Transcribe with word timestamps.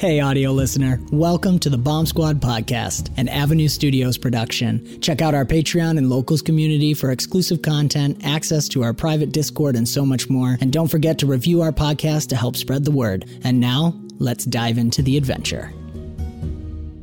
Hey, 0.00 0.18
audio 0.18 0.52
listener. 0.52 0.98
Welcome 1.12 1.58
to 1.58 1.68
the 1.68 1.76
Bomb 1.76 2.06
Squad 2.06 2.40
podcast, 2.40 3.10
an 3.18 3.28
Avenue 3.28 3.68
Studios 3.68 4.16
production. 4.16 4.98
Check 5.02 5.20
out 5.20 5.34
our 5.34 5.44
Patreon 5.44 5.98
and 5.98 6.08
locals 6.08 6.40
community 6.40 6.94
for 6.94 7.10
exclusive 7.10 7.60
content, 7.60 8.18
access 8.24 8.66
to 8.68 8.82
our 8.82 8.94
private 8.94 9.30
Discord, 9.30 9.76
and 9.76 9.86
so 9.86 10.06
much 10.06 10.30
more. 10.30 10.56
And 10.62 10.72
don't 10.72 10.88
forget 10.88 11.18
to 11.18 11.26
review 11.26 11.60
our 11.60 11.70
podcast 11.70 12.30
to 12.30 12.36
help 12.36 12.56
spread 12.56 12.86
the 12.86 12.90
word. 12.90 13.26
And 13.44 13.60
now, 13.60 13.94
let's 14.18 14.46
dive 14.46 14.78
into 14.78 15.02
the 15.02 15.18
adventure. 15.18 15.70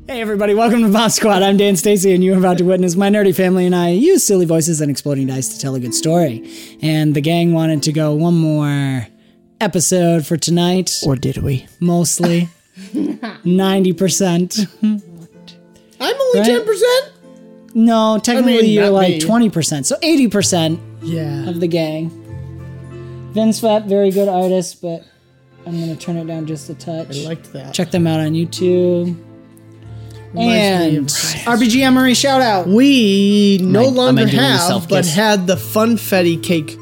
Hey, 0.08 0.20
everybody. 0.20 0.56
Welcome 0.56 0.82
to 0.82 0.92
Bomb 0.92 1.12
Squad. 1.12 1.44
I'm 1.44 1.58
Dan 1.58 1.76
Stacy, 1.76 2.16
and 2.16 2.24
you're 2.24 2.40
about 2.40 2.58
to 2.58 2.64
witness 2.64 2.96
my 2.96 3.12
nerdy 3.12 3.36
family 3.36 3.68
and 3.68 3.76
I 3.76 3.90
use 3.90 4.24
silly 4.24 4.48
voices 4.48 4.82
and 4.82 4.90
exploding 4.90 5.28
dice 5.28 5.50
to 5.50 5.60
tell 5.60 5.76
a 5.76 5.80
good 5.80 5.94
story. 5.94 6.52
And 6.82 7.14
the 7.14 7.22
gang 7.22 7.54
wanted 7.54 7.84
to 7.84 7.94
go 7.94 8.16
one 8.16 8.34
more 8.34 9.06
episode 9.62 10.26
for 10.26 10.36
tonight. 10.36 10.98
Or 11.06 11.16
did 11.16 11.38
we? 11.38 11.68
Mostly. 11.80 12.50
90%. 12.94 14.68
I'm 16.00 16.14
only 16.22 16.40
Right? 16.40 16.46
ten 16.46 16.64
percent. 16.66 17.12
No, 17.74 18.20
technically 18.24 18.58
I 18.60 18.62
mean, 18.62 18.72
you're 18.72 18.84
not 18.86 18.94
like 18.94 19.14
me. 19.16 19.20
20%. 19.20 19.86
So 19.86 19.96
80% 19.98 20.80
Yeah. 21.04 21.50
of 21.50 21.60
the 21.60 21.68
gang. 21.68 22.10
Vince 23.34 23.60
Fat, 23.60 23.86
very 23.86 24.10
good 24.12 24.28
artist, 24.28 24.82
but 24.82 25.04
I'm 25.66 25.74
going 25.80 25.90
to 25.90 25.96
turn 25.96 26.18
it 26.18 26.26
down 26.26 26.46
just 26.48 26.70
a 26.70 26.74
touch. 26.76 27.18
I 27.20 27.22
liked 27.28 27.52
that. 27.54 27.74
Check 27.74 27.92
them 27.92 28.08
out 28.08 28.20
on 28.20 28.32
YouTube. 28.34 29.16
Reminds 30.34 30.36
me 30.36 30.38
And 30.50 30.98
of- 30.98 31.06
RBG 31.60 31.82
Emery 31.82 32.14
shout 32.14 32.42
out. 32.42 32.68
We 32.68 33.60
no 33.62 33.80
Am 33.82 33.86
I- 33.86 33.88
am 33.90 33.94
I 33.94 33.96
longer 33.96 34.22
doing 34.26 34.36
the 34.38 34.42
have, 34.42 34.60
but 34.60 34.68
self-kiss? 35.06 35.14
had 35.14 35.48
the 35.48 35.56
Funfetti 35.56 36.42
cake 36.42 36.78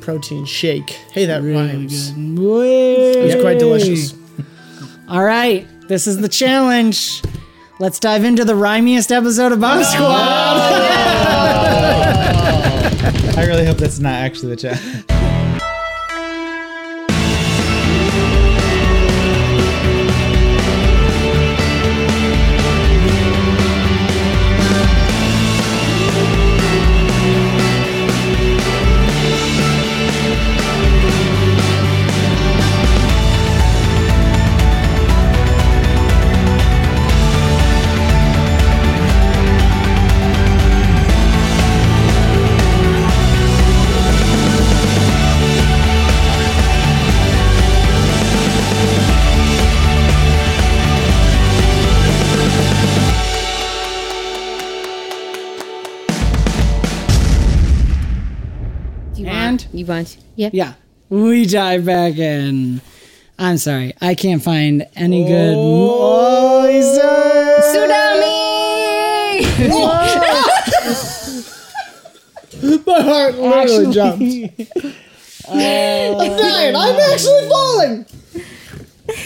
protein 0.00 0.44
shake. 0.46 0.90
Hey, 1.12 1.26
that 1.26 1.42
rhymes. 1.42 2.10
It 2.10 2.16
It's 2.16 3.40
quite 3.42 3.58
delicious. 3.58 4.14
All 5.10 5.24
right, 5.24 5.66
this 5.88 6.06
is 6.06 6.18
the 6.18 6.28
challenge. 6.28 7.20
Let's 7.80 7.98
dive 7.98 8.22
into 8.22 8.44
the 8.44 8.54
rhymiest 8.54 9.10
episode 9.10 9.50
of 9.50 9.58
Bomb 9.58 9.82
Squad. 9.82 10.06
Oh. 10.06 10.54
I 13.36 13.44
really 13.44 13.66
hope 13.66 13.78
that's 13.78 13.98
not 13.98 14.12
actually 14.12 14.54
the 14.54 14.56
chat. 14.56 15.19
Yep. 60.40 60.52
Yeah, 60.54 60.72
we 61.10 61.44
dive 61.46 61.84
back 61.84 62.16
in. 62.16 62.80
I'm 63.38 63.58
sorry, 63.58 63.92
I 64.00 64.14
can't 64.14 64.42
find 64.42 64.86
any 64.96 65.24
good. 65.26 65.54
Oh, 65.56 66.66
he's 66.66 66.86
Tsunami! 67.66 68.30
My 72.86 73.00
heart 73.02 73.34
literally 73.36 73.92
jumped. 73.92 74.60
Uh, 75.48 75.52
I'm 76.16 76.36
dying. 76.38 76.76
I'm 76.76 76.94
actually 77.12 77.48
falling. 77.48 78.06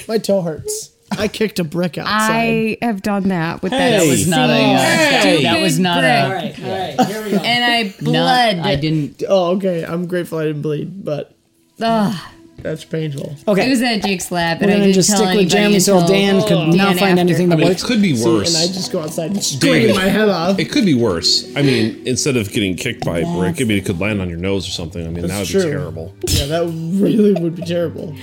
My 0.08 0.16
toe 0.16 0.40
hurts. 0.40 0.90
I 1.18 1.28
kicked 1.28 1.58
a 1.58 1.64
brick 1.64 1.98
outside. 1.98 2.30
I 2.30 2.78
have 2.82 3.02
done 3.02 3.28
that 3.28 3.62
with 3.62 3.72
That 3.72 3.98
that. 4.00 4.06
was 4.08 4.26
not 4.28 4.50
a. 4.50 4.52
Uh, 4.52 4.78
Hey! 4.78 5.42
that 5.42 5.60
was 5.62 5.78
not 5.78 6.00
Brick. 6.00 6.04
a. 6.04 6.24
All 6.24 6.32
right, 6.32 6.60
all 6.60 6.96
right, 6.98 7.06
here 7.08 7.24
we 7.24 7.30
go. 7.32 7.36
And 7.38 7.64
I 7.64 7.82
Not, 7.84 7.98
bled. 8.00 8.58
I 8.60 8.76
didn't. 8.76 9.22
oh, 9.28 9.56
okay. 9.56 9.84
I'm 9.84 10.06
grateful 10.06 10.38
I 10.38 10.44
didn't 10.44 10.62
bleed, 10.62 11.04
but 11.04 11.34
Ugh. 11.80 12.14
that's 12.58 12.84
painful. 12.84 13.36
Okay, 13.48 13.66
It 13.66 13.70
was 13.70 13.82
at 13.82 14.02
Jake's 14.02 14.30
lab, 14.30 14.58
we're 14.58 14.64
and 14.64 14.70
I 14.72 14.74
gonna 14.74 14.84
didn't 14.86 14.94
just 14.94 15.08
tell 15.10 15.18
stick 15.18 15.28
with 15.28 15.36
anybody 15.36 15.48
Jeremy 15.50 15.80
so 15.80 15.98
until 15.98 16.08
Dan 16.14 16.40
could 16.42 16.48
Dan 16.48 16.76
not 16.76 16.96
find 16.96 17.02
after. 17.18 17.20
anything 17.20 17.46
I 17.46 17.50
that 17.50 17.56
mean, 17.58 17.66
it 17.66 17.70
works. 17.70 17.82
could 17.84 18.02
be 18.02 18.12
worse. 18.12 18.54
And. 18.54 18.70
I 18.70 18.72
just 18.72 18.92
go 18.92 19.00
outside 19.02 19.30
and 19.32 19.42
scream 19.44 19.72
David. 19.72 19.94
my 19.96 20.02
head 20.04 20.28
off. 20.28 20.58
It 20.58 20.70
could 20.70 20.84
be 20.84 20.94
worse. 20.94 21.54
I 21.56 21.62
mean, 21.62 22.02
instead 22.06 22.36
of 22.36 22.50
getting 22.52 22.76
kicked 22.76 23.04
by 23.04 23.18
a 23.20 23.36
brick, 23.38 23.60
I 23.60 23.64
mean, 23.64 23.78
it 23.78 23.84
could 23.86 24.00
land 24.00 24.20
on 24.20 24.28
your 24.28 24.38
nose 24.38 24.66
or 24.68 24.70
something. 24.72 25.02
I 25.02 25.10
mean, 25.10 25.14
that 25.14 25.22
would 25.22 25.30
That's 25.30 25.52
be 25.52 25.60
terrible. 25.62 26.14
Yeah, 26.28 26.46
that 26.46 26.64
really 27.00 27.32
would 27.34 27.56
be 27.56 27.62
terrible. 27.64 28.14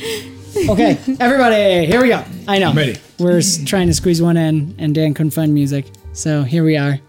Okay, 0.55 0.97
everybody, 1.19 1.85
here 1.85 2.01
we 2.01 2.09
go. 2.09 2.23
I 2.47 2.59
know. 2.59 2.73
ready. 2.73 2.97
We're 3.19 3.37
s- 3.37 3.63
trying 3.63 3.87
to 3.87 3.93
squeeze 3.93 4.21
one 4.21 4.35
in, 4.37 4.75
and 4.77 4.93
Dan 4.93 5.13
couldn't 5.13 5.31
find 5.31 5.53
music. 5.53 5.85
So 6.13 6.43
here 6.43 6.63
we 6.63 6.75
are. 6.77 6.99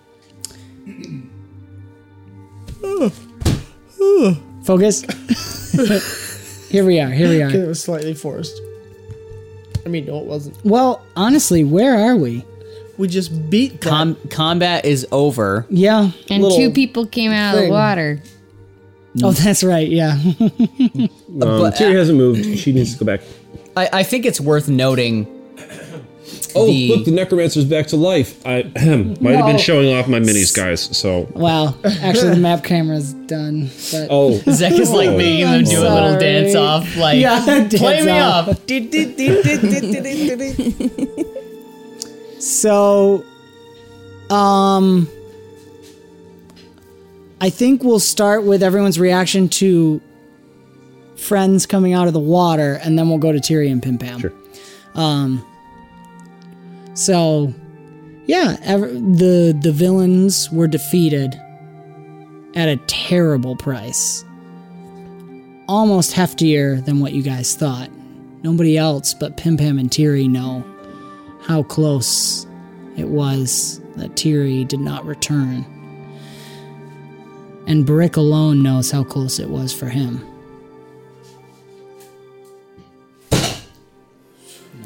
Focus. 4.64 5.02
here 6.70 6.84
we 6.84 7.00
are. 7.00 7.10
Here 7.10 7.28
we 7.28 7.42
are. 7.42 7.48
It 7.48 7.54
are. 7.56 7.66
was 7.66 7.82
slightly 7.82 8.14
forced. 8.14 8.60
I 9.84 9.88
mean, 9.88 10.06
no, 10.06 10.18
it 10.20 10.26
wasn't. 10.26 10.64
Well, 10.64 11.04
honestly, 11.16 11.64
where 11.64 11.98
are 11.98 12.16
we? 12.16 12.44
We 12.98 13.08
just 13.08 13.50
beat 13.50 13.80
that. 13.80 13.88
Com- 13.88 14.16
combat 14.30 14.84
is 14.84 15.06
over. 15.10 15.66
Yeah. 15.68 16.10
And 16.30 16.42
little 16.42 16.56
two 16.56 16.70
people 16.70 17.06
came 17.06 17.32
out 17.32 17.54
of 17.54 17.60
thing. 17.60 17.68
the 17.70 17.74
water. 17.74 18.22
Oh, 19.22 19.32
that's 19.44 19.62
right. 19.64 19.88
Yeah. 19.88 20.12
Um, 20.12 21.08
But, 21.28 21.76
Terry 21.76 21.94
hasn't 21.96 22.16
moved. 22.18 22.58
She 22.58 22.72
needs 22.72 22.92
to 22.96 23.04
go 23.04 23.06
back. 23.06 23.20
I, 23.76 23.88
I 23.92 24.02
think 24.02 24.24
it's 24.26 24.40
worth 24.40 24.68
noting. 24.68 25.26
Oh, 26.54 26.66
The- 26.66 26.88
look, 26.88 27.04
the 27.06 27.12
necromancer's 27.12 27.64
back 27.64 27.86
to 27.88 27.96
life. 27.96 28.46
I 28.46 28.70
ahem, 28.76 29.16
might 29.22 29.36
have 29.36 29.46
been 29.46 29.56
showing 29.56 29.90
off 29.96 30.06
my 30.06 30.18
minis, 30.20 30.54
guys. 30.54 30.82
So, 30.94 31.26
wow. 31.32 31.74
Actually, 32.02 32.30
the 32.34 32.36
map 32.42 32.62
camera's 32.62 33.14
done. 33.14 33.70
But 33.90 34.08
oh, 34.10 34.32
Zach 34.50 34.72
is 34.72 34.90
like 34.90 35.16
making 35.16 35.46
them 35.46 35.64
do 35.64 35.78
a 35.80 35.88
little 35.88 36.18
dance 36.18 36.54
off. 36.54 36.94
Like, 36.94 37.18
Yeah, 37.18 37.42
play 37.70 38.04
dance 38.04 38.04
me 38.04 38.18
off. 38.20 38.48
off. 38.48 38.58
So, 42.38 43.24
um, 44.30 45.08
I 47.42 47.50
think 47.50 47.82
we'll 47.82 47.98
start 47.98 48.44
with 48.44 48.62
everyone's 48.62 49.00
reaction 49.00 49.48
to 49.48 50.00
friends 51.16 51.66
coming 51.66 51.92
out 51.92 52.06
of 52.06 52.12
the 52.12 52.20
water, 52.20 52.78
and 52.84 52.96
then 52.96 53.08
we'll 53.08 53.18
go 53.18 53.32
to 53.32 53.40
Tyrion 53.40 53.72
and 53.72 53.82
Pim 53.82 53.98
Pam. 53.98 54.20
Sure. 54.20 54.32
Um. 54.94 55.44
So, 56.94 57.52
yeah, 58.26 58.58
ever, 58.62 58.86
the 58.86 59.58
the 59.60 59.72
villains 59.72 60.52
were 60.52 60.68
defeated 60.68 61.34
at 62.54 62.68
a 62.68 62.76
terrible 62.86 63.56
price, 63.56 64.24
almost 65.66 66.14
heftier 66.14 66.84
than 66.84 67.00
what 67.00 67.12
you 67.12 67.24
guys 67.24 67.56
thought. 67.56 67.90
Nobody 68.44 68.78
else 68.78 69.14
but 69.14 69.36
Pim 69.36 69.56
Pam 69.56 69.80
and 69.80 69.90
Tiri 69.90 70.30
know 70.30 70.64
how 71.40 71.64
close 71.64 72.46
it 72.96 73.08
was 73.08 73.80
that 73.96 74.10
Tiri 74.10 74.68
did 74.68 74.78
not 74.78 75.04
return. 75.04 75.66
And 77.66 77.86
Brick 77.86 78.16
alone 78.16 78.62
knows 78.62 78.90
how 78.90 79.04
close 79.04 79.38
it 79.38 79.48
was 79.48 79.72
for 79.72 79.88
him. 79.88 80.26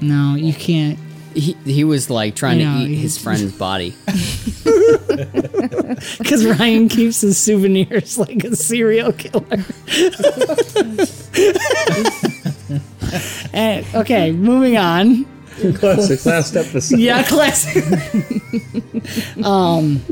No, 0.01 0.35
you 0.35 0.53
can't. 0.53 0.99
He, 1.35 1.53
he 1.65 1.85
was 1.85 2.11
like 2.11 2.35
trying 2.35 2.61
I 2.61 2.65
know, 2.65 2.85
to 2.85 2.91
eat 2.91 2.97
his 2.97 3.19
friend's 3.19 3.57
body. 3.57 3.95
Because 6.19 6.45
Ryan 6.45 6.89
keeps 6.89 7.23
his 7.23 7.39
souvenirs 7.39 8.19
like 8.19 8.45
a 8.45 8.55
serial 8.55 9.13
killer. 9.13 9.65
Eh, 13.55 13.85
okay, 13.95 14.33
moving 14.33 14.77
on. 14.77 15.25
Classic 15.77 16.25
last 16.27 16.57
episode. 16.57 16.99
Yeah, 16.99 17.23
classic. 17.23 17.85
um. 19.45 20.03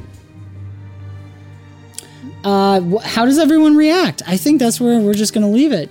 Uh, 2.44 2.81
wh- 2.81 3.02
how 3.02 3.25
does 3.25 3.38
everyone 3.38 3.76
react? 3.76 4.23
I 4.26 4.37
think 4.37 4.61
that's 4.61 4.81
where 4.81 5.00
we're 5.00 5.14
just 5.14 5.32
gonna 5.32 5.50
leave 5.50 5.73
it. 5.73 5.91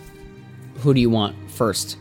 Who 0.77 0.94
do 0.94 1.01
you 1.01 1.09
want 1.09 1.35
first? 1.51 1.97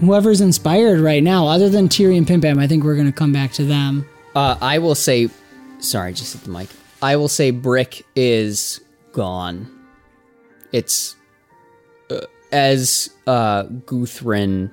Whoever's 0.00 0.40
inspired 0.40 1.00
right 1.00 1.22
now, 1.22 1.46
other 1.46 1.68
than 1.68 1.88
Tyrion 1.88 2.26
and 2.30 2.42
Pim 2.42 2.58
I 2.58 2.66
think 2.66 2.84
we're 2.84 2.96
gonna 2.96 3.12
come 3.12 3.32
back 3.32 3.52
to 3.52 3.64
them. 3.64 4.06
Uh, 4.34 4.56
I 4.60 4.78
will 4.78 4.94
say, 4.94 5.28
sorry, 5.78 6.12
just 6.12 6.34
hit 6.34 6.44
the 6.44 6.50
mic. 6.50 6.68
I 7.02 7.16
will 7.16 7.28
say 7.28 7.50
Brick 7.50 8.04
is 8.14 8.80
gone. 9.12 9.68
It's 10.72 11.16
uh, 12.10 12.20
as 12.52 13.10
uh, 13.26 13.64
Guthrin 13.64 14.70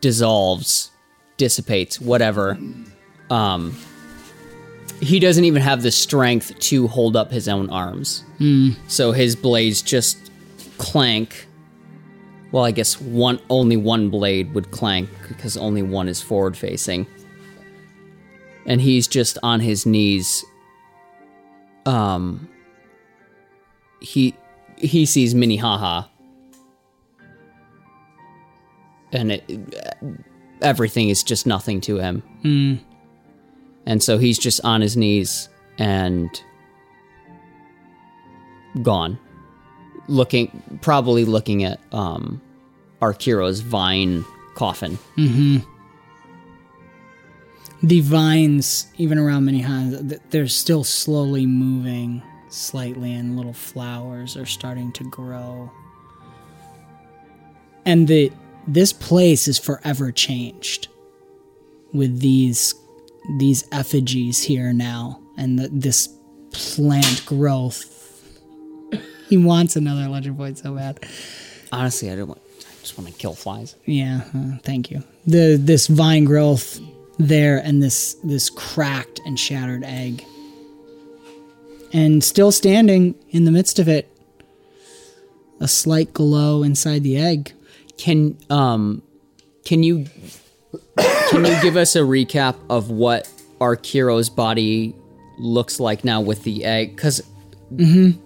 dissolves, 0.00 0.90
dissipates, 1.36 2.00
whatever. 2.00 2.58
Um, 3.30 3.76
he 5.00 5.18
doesn't 5.18 5.44
even 5.44 5.62
have 5.62 5.82
the 5.82 5.90
strength 5.90 6.58
to 6.58 6.86
hold 6.88 7.16
up 7.16 7.30
his 7.30 7.48
own 7.48 7.70
arms. 7.70 8.24
So 8.88 9.12
his 9.12 9.34
blades 9.36 9.82
just 9.82 10.30
clank. 10.78 11.46
Well, 12.52 12.64
I 12.64 12.70
guess 12.70 13.00
one 13.00 13.40
only 13.48 13.76
one 13.76 14.10
blade 14.10 14.54
would 14.54 14.70
clank 14.70 15.08
because 15.28 15.56
only 15.56 15.82
one 15.82 16.08
is 16.08 16.20
forward 16.20 16.56
facing 16.56 17.06
and 18.66 18.80
he's 18.80 19.08
just 19.08 19.38
on 19.42 19.60
his 19.60 19.86
knees. 19.86 20.44
Um 21.86 22.48
he 24.00 24.34
he 24.76 25.04
sees 25.06 25.34
minnehaha 25.34 26.04
and 29.12 29.32
it 29.32 29.44
everything 30.62 31.08
is 31.10 31.22
just 31.22 31.46
nothing 31.46 31.80
to 31.82 31.98
him 31.98 32.22
and 33.86 34.02
so 34.02 34.18
he's 34.18 34.38
just 34.38 34.60
on 34.64 34.80
his 34.80 34.96
knees 34.96 35.48
and 35.78 36.42
gone 38.82 39.18
looking 40.08 40.78
probably 40.82 41.24
looking 41.24 41.64
at 41.64 41.80
um 41.92 42.40
arkiro's 43.00 43.60
vine 43.60 44.24
coffin 44.54 44.98
Mm-hmm. 45.16 45.58
The 47.82 48.00
vines, 48.00 48.86
even 48.98 49.16
around 49.18 49.46
th- 50.08 50.20
they're 50.28 50.46
still 50.48 50.84
slowly 50.84 51.46
moving 51.46 52.22
slightly, 52.50 53.14
and 53.14 53.36
little 53.36 53.54
flowers 53.54 54.36
are 54.36 54.46
starting 54.46 54.92
to 54.92 55.04
grow. 55.04 55.70
And 57.86 58.06
the 58.06 58.30
this 58.66 58.92
place 58.92 59.48
is 59.48 59.58
forever 59.58 60.12
changed 60.12 60.88
with 61.94 62.20
these 62.20 62.74
these 63.38 63.64
effigies 63.72 64.42
here 64.42 64.72
now, 64.72 65.20
and 65.36 65.58
the, 65.58 65.68
this 65.68 66.08
plant 66.52 67.24
growth. 67.26 67.86
he 69.28 69.36
wants 69.36 69.76
another 69.76 70.08
legend 70.08 70.36
point 70.36 70.58
so 70.58 70.74
bad. 70.74 70.98
honestly 71.70 72.10
i 72.10 72.16
don't 72.16 72.26
want 72.26 72.40
i 72.60 72.72
just 72.82 72.98
want 72.98 73.08
to 73.08 73.14
kill 73.14 73.34
flies 73.34 73.76
Yeah, 73.86 74.22
uh, 74.34 74.58
thank 74.64 74.90
you. 74.90 75.04
The 75.26 75.56
this 75.60 75.86
vine 75.86 76.24
growth 76.24 76.80
there 77.18 77.58
and 77.58 77.80
this 77.82 78.14
this 78.24 78.50
cracked 78.50 79.20
and 79.24 79.38
shattered 79.38 79.84
egg. 79.84 80.24
And 81.92 82.22
still 82.24 82.50
standing 82.52 83.14
in 83.30 83.44
the 83.44 83.50
midst 83.50 83.78
of 83.78 83.88
it, 83.88 84.08
a 85.60 85.68
slight 85.68 86.14
glow 86.14 86.62
inside 86.62 87.02
the 87.02 87.16
egg. 87.16 87.52
Can 87.98 88.36
um 88.48 89.02
can 89.64 89.82
you 89.82 90.06
can 91.30 91.44
you 91.44 91.62
give 91.62 91.76
us 91.76 91.96
a 91.96 92.00
recap 92.00 92.56
of 92.68 92.90
what 92.90 93.30
our 93.60 93.76
Arkiro's 93.76 94.30
body 94.30 94.94
looks 95.38 95.80
like 95.80 96.04
now 96.04 96.20
with 96.20 96.42
the 96.44 96.64
egg? 96.64 96.94
Because 96.96 97.22
mm-hmm. 97.72 98.18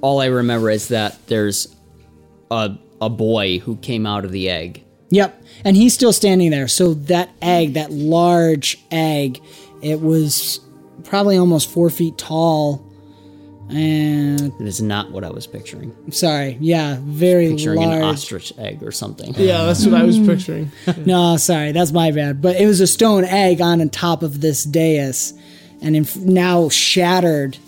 all 0.00 0.20
I 0.20 0.26
remember 0.26 0.70
is 0.70 0.88
that 0.88 1.26
there's 1.26 1.74
a 2.50 2.76
a 3.02 3.10
boy 3.10 3.58
who 3.58 3.76
came 3.78 4.06
out 4.06 4.24
of 4.24 4.30
the 4.30 4.48
egg. 4.48 4.84
Yep, 5.10 5.44
and 5.64 5.76
he's 5.76 5.92
still 5.92 6.12
standing 6.12 6.50
there. 6.50 6.68
So 6.68 6.94
that 6.94 7.30
egg, 7.42 7.74
that 7.74 7.90
large 7.90 8.78
egg, 8.92 9.42
it 9.82 10.00
was 10.00 10.60
probably 11.04 11.36
almost 11.36 11.68
four 11.68 11.90
feet 11.90 12.16
tall. 12.16 12.88
And 13.68 14.31
It 14.46 14.66
is 14.66 14.80
not 14.82 15.10
what 15.10 15.24
I 15.24 15.30
was 15.30 15.46
picturing. 15.46 15.94
sorry, 16.10 16.56
yeah, 16.60 16.98
very 17.00 17.50
Picturing 17.50 17.82
an 17.82 18.02
ostrich 18.02 18.52
egg 18.58 18.82
or 18.82 18.92
something. 18.92 19.34
Yeah, 19.34 19.64
that's 19.64 19.84
what 19.86 19.94
I 19.94 20.04
was 20.04 20.18
mm. 20.18 20.26
picturing. 20.26 20.72
No, 21.06 21.36
sorry, 21.36 21.72
that's 21.72 21.92
my 21.92 22.10
bad. 22.10 22.40
But 22.40 22.56
it 22.56 22.66
was 22.66 22.80
a 22.80 22.86
stone 22.86 23.24
egg 23.24 23.60
on 23.60 23.88
top 23.90 24.22
of 24.22 24.40
this 24.40 24.64
dais, 24.64 25.34
and 25.80 25.96
in, 25.96 26.06
now 26.16 26.68
shattered, 26.68 27.58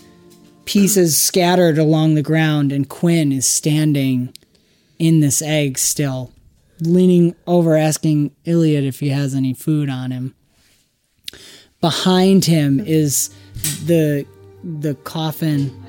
pieces 0.64 1.20
scattered 1.20 1.78
along 1.78 2.14
the 2.14 2.22
ground, 2.22 2.72
and 2.72 2.88
Quinn 2.88 3.32
is 3.32 3.46
standing 3.46 4.32
in 4.98 5.20
this 5.20 5.42
egg 5.42 5.78
still, 5.78 6.32
leaning 6.80 7.34
over, 7.46 7.76
asking 7.76 8.34
Iliad 8.44 8.84
if 8.84 9.00
he 9.00 9.10
has 9.10 9.34
any 9.34 9.52
food 9.52 9.90
on 9.90 10.10
him. 10.10 10.34
Behind 11.80 12.44
him 12.44 12.80
is 12.80 13.30
the 13.84 14.26
the 14.62 14.94
coffin. 14.94 15.83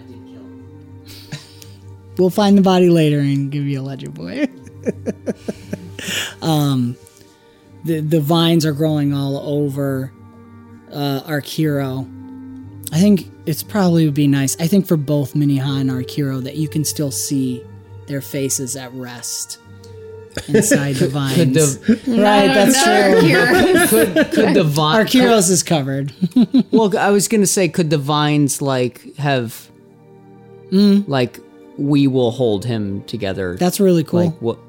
We'll 2.17 2.29
find 2.29 2.57
the 2.57 2.61
body 2.61 2.89
later 2.89 3.19
and 3.19 3.51
give 3.51 3.63
you 3.65 3.81
a 3.81 3.83
legend 3.83 4.13
boy. 4.13 4.47
um, 6.41 6.95
the 7.83 7.99
the 7.99 8.21
vines 8.21 8.65
are 8.65 8.73
growing 8.73 9.13
all 9.13 9.37
over 9.37 10.11
uh, 10.91 11.21
Arkiro. 11.21 12.11
I 12.91 12.99
think 12.99 13.29
it's 13.45 13.63
probably 13.63 14.05
would 14.05 14.13
be 14.13 14.27
nice. 14.27 14.59
I 14.59 14.67
think 14.67 14.87
for 14.87 14.97
both 14.97 15.33
Miniha 15.33 15.81
and 15.81 15.91
our 15.91 16.01
Arkiro 16.01 16.43
that 16.43 16.55
you 16.55 16.67
can 16.67 16.85
still 16.85 17.11
see 17.11 17.63
their 18.07 18.21
faces 18.21 18.75
at 18.75 18.93
rest 18.93 19.59
inside 20.47 20.95
the 20.95 21.07
vines. 21.09 21.77
The 21.79 21.95
right, 22.07 22.47
that's 22.47 22.83
true. 22.83 23.87
could, 24.13 24.31
could 24.31 24.53
the 24.53 24.63
vine 24.63 25.05
Arkiro's 25.05 25.49
is 25.49 25.63
covered. 25.63 26.13
Well, 26.71 26.97
I 26.97 27.09
was 27.11 27.27
gonna 27.27 27.47
say, 27.47 27.67
could 27.69 27.89
the 27.89 27.97
vines 27.97 28.61
like 28.61 29.15
have, 29.17 29.69
like, 30.71 31.39
we 31.77 32.07
will 32.07 32.31
hold 32.31 32.65
him 32.65 33.03
together? 33.03 33.55
That's 33.57 33.79
really 33.79 34.03
cool. 34.03 34.25
like 34.25 34.41
what? 34.41 34.59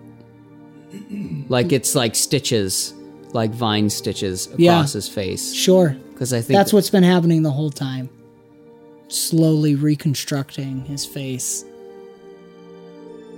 Like 1.49 1.73
it's 1.73 1.95
like 1.95 2.15
stitches, 2.15 2.95
like 3.33 3.51
vine 3.51 3.91
stitches 3.91 4.47
across 4.47 4.59
Yeah. 4.59 4.83
his 4.87 5.09
face. 5.09 5.53
sure. 5.53 5.97
Because 6.13 6.33
I 6.33 6.41
think 6.41 6.57
That's 6.57 6.73
what's 6.73 6.89
been 6.89 7.03
happening 7.03 7.43
the 7.43 7.51
whole 7.51 7.71
time. 7.71 8.09
Slowly 9.09 9.75
reconstructing 9.75 10.87
his 10.87 11.05
face. 11.05 11.65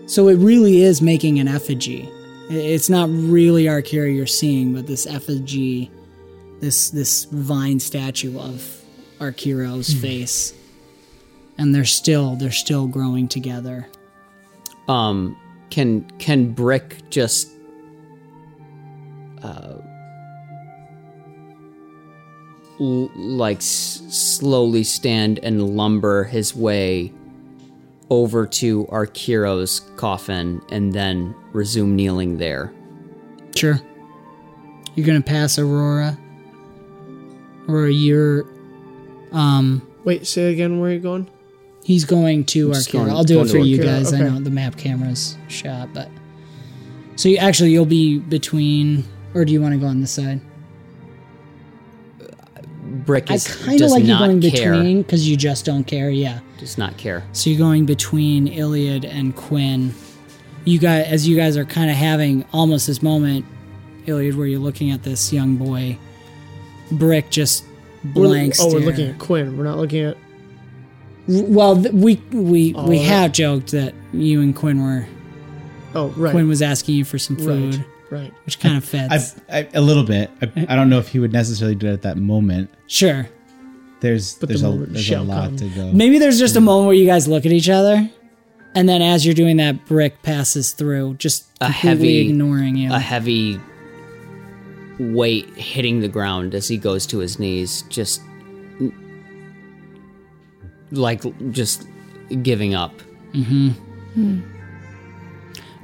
So 0.06 0.28
it 0.28 0.36
really 0.36 0.82
is 0.82 1.02
making 1.02 1.40
an 1.40 1.48
effigy. 1.48 2.08
It's 2.48 2.88
not 2.88 3.10
really 3.10 3.64
Arkira 3.64 4.14
you're 4.14 4.26
seeing, 4.26 4.72
but 4.72 4.86
this 4.86 5.06
effigy, 5.06 5.90
this 6.60 6.88
this 6.90 7.24
vine 7.24 7.78
statue 7.78 8.38
of 8.38 8.82
Arkiro's 9.18 9.92
hmm. 9.92 9.98
face. 9.98 10.54
And 11.58 11.74
they're 11.74 11.84
still 11.84 12.36
they're 12.36 12.50
still 12.52 12.86
growing 12.86 13.28
together. 13.28 13.86
um 14.88 15.36
can 15.70 16.02
can 16.18 16.52
brick 16.52 17.02
just 17.10 17.50
uh 19.42 19.74
l- 22.80 23.10
like 23.16 23.58
s- 23.58 24.02
slowly 24.08 24.84
stand 24.84 25.40
and 25.42 25.76
lumber 25.76 26.24
his 26.24 26.54
way 26.54 27.12
over 28.10 28.46
to 28.46 28.86
Arkiro's 28.86 29.80
coffin 29.96 30.62
and 30.70 30.92
then 30.94 31.34
resume 31.52 31.94
kneeling 31.94 32.38
there. 32.38 32.72
Sure. 33.54 33.78
You're 34.94 35.06
gonna 35.06 35.20
pass 35.20 35.58
Aurora. 35.58 36.16
Aurora, 37.68 37.92
you're 37.92 38.46
um 39.32 39.82
Wait, 40.04 40.26
say 40.26 40.52
again 40.52 40.80
where 40.80 40.90
are 40.90 40.94
you 40.94 41.00
going? 41.00 41.28
He's 41.88 42.04
going 42.04 42.44
to 42.44 42.70
just 42.74 42.90
Arkira. 42.90 42.92
going- 42.92 43.10
I'll 43.12 43.24
do 43.24 43.40
it 43.40 43.48
for 43.48 43.56
you 43.56 43.78
Arkira, 43.78 43.82
guys. 43.82 44.12
I 44.12 44.18
know 44.18 44.40
the 44.40 44.50
map 44.50 44.76
camera's 44.76 45.38
shot, 45.48 45.88
but 45.94 46.10
So 47.16 47.30
you 47.30 47.38
actually 47.38 47.70
you'll 47.72 47.86
be 47.86 48.18
between, 48.18 49.04
or 49.32 49.46
do 49.46 49.54
you 49.54 49.62
want 49.62 49.72
to 49.72 49.80
go 49.80 49.86
on 49.86 50.02
this 50.02 50.10
side? 50.10 50.42
Brick 53.06 53.30
I 53.30 53.34
is, 53.36 53.46
kind 53.46 53.80
of 53.80 53.90
like 53.90 54.02
you 54.02 54.08
not 54.08 54.18
going 54.28 54.42
care. 54.42 54.72
between 54.74 55.00
because 55.00 55.26
you 55.26 55.34
just 55.34 55.64
don't 55.64 55.84
care. 55.84 56.10
Yeah. 56.10 56.40
Does 56.58 56.76
not 56.76 56.98
care. 56.98 57.24
So 57.32 57.48
you're 57.48 57.58
going 57.58 57.86
between 57.86 58.48
Iliad 58.48 59.06
and 59.06 59.34
Quinn. 59.34 59.94
You 60.66 60.78
guys, 60.78 61.06
as 61.06 61.26
you 61.26 61.36
guys 61.38 61.56
are 61.56 61.64
kind 61.64 61.90
of 61.90 61.96
having 61.96 62.44
almost 62.52 62.86
this 62.86 63.02
moment, 63.02 63.46
Iliad, 64.04 64.36
where 64.36 64.46
you're 64.46 64.60
looking 64.60 64.90
at 64.90 65.04
this 65.04 65.32
young 65.32 65.56
boy. 65.56 65.96
Brick 66.92 67.30
just 67.30 67.64
We're- 68.14 68.28
blank 68.28 68.54
oh, 68.60 68.74
we're 68.74 68.80
looking 68.80 69.08
at 69.08 69.18
Quinn. 69.18 69.56
We're 69.56 69.64
not 69.64 69.78
looking 69.78 70.04
at. 70.04 70.18
Well, 71.28 71.76
th- 71.80 71.92
we 71.94 72.16
we 72.32 72.74
Oh, 72.74 72.88
we 72.88 72.98
that- 72.98 73.04
have 73.04 73.32
joked 73.32 73.72
that 73.72 73.94
you 74.12 74.40
and 74.40 74.56
Quinn 74.56 74.82
were. 74.82 75.06
Oh, 75.94 76.08
right. 76.16 76.30
Quinn 76.32 76.48
was 76.48 76.62
asking 76.62 76.94
you 76.96 77.04
for 77.04 77.18
some 77.18 77.36
food, 77.36 77.76
right. 78.10 78.20
Right. 78.22 78.34
which 78.46 78.60
kind 78.60 78.76
of 78.76 78.84
fits. 78.84 79.36
I, 79.50 79.58
I, 79.60 79.68
a 79.74 79.80
little 79.80 80.04
bit. 80.04 80.30
I, 80.42 80.66
I 80.70 80.76
don't 80.76 80.88
know 80.90 80.98
if 80.98 81.08
he 81.08 81.18
would 81.18 81.32
necessarily 81.32 81.74
do 81.74 81.86
it 81.88 81.92
at 81.92 82.02
that 82.02 82.16
moment. 82.16 82.70
sure. 82.86 83.28
There's 84.00 84.34
But 84.34 84.48
the 84.48 84.54
there's 84.58 84.62
a 84.62 84.70
there's 84.86 85.10
a 85.10 85.20
lot 85.22 85.48
come. 85.48 85.56
to 85.56 85.68
go. 85.70 85.92
Maybe 85.92 86.18
there's 86.18 86.38
just 86.38 86.54
a 86.56 86.60
moment 86.60 86.86
where 86.86 86.94
you 86.94 87.04
guys 87.06 87.26
look 87.26 87.44
at 87.46 87.50
each 87.52 87.68
other, 87.68 88.08
and 88.76 88.88
then 88.88 89.02
as 89.02 89.26
you're 89.26 89.34
doing 89.34 89.56
that, 89.56 89.86
Brick 89.86 90.22
passes 90.22 90.70
through, 90.72 91.14
just 91.14 91.46
A 91.60 91.66
completely 91.66 91.88
heavy- 91.88 92.28
ignoring 92.30 92.76
you. 92.76 92.92
A 92.92 92.98
heavy 93.00 93.58
weight 94.98 95.48
hitting 95.56 96.00
the 96.00 96.08
ground 96.08 96.54
as 96.54 96.68
he 96.68 96.76
goes 96.76 97.06
to 97.06 97.18
his 97.18 97.38
knees, 97.38 97.82
just 97.88 98.20
like 100.90 101.22
just 101.52 101.86
giving 102.42 102.74
up. 102.74 102.92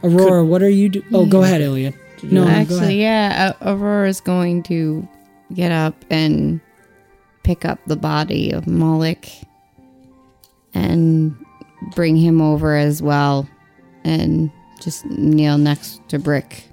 Aurora, 0.03 0.45
what 0.45 0.63
are 0.63 0.69
you? 0.69 0.89
Do- 0.89 1.05
oh, 1.13 1.27
go 1.27 1.43
ahead, 1.43 1.61
Iliad. 1.61 1.95
No, 2.23 2.41
no, 2.43 2.45
go 2.45 2.51
ahead. 2.51 2.61
Actually, 2.73 3.01
yeah, 3.01 3.53
A- 3.61 3.73
Aurora's 3.73 4.21
going 4.21 4.63
to 4.65 5.07
get 5.53 5.71
up 5.73 6.05
and 6.11 6.61
pick 7.43 7.65
up 7.65 7.79
the 7.87 7.97
body 7.97 8.51
of 8.51 8.67
Moloch 8.67 9.27
and 10.73 11.35
bring 11.95 12.17
him 12.17 12.41
over 12.41 12.77
as 12.77 13.03
well 13.03 13.49
and 14.05 14.51
just 14.81 15.05
kneel 15.07 15.59
next 15.59 16.07
to 16.09 16.19
Brick. 16.19 16.65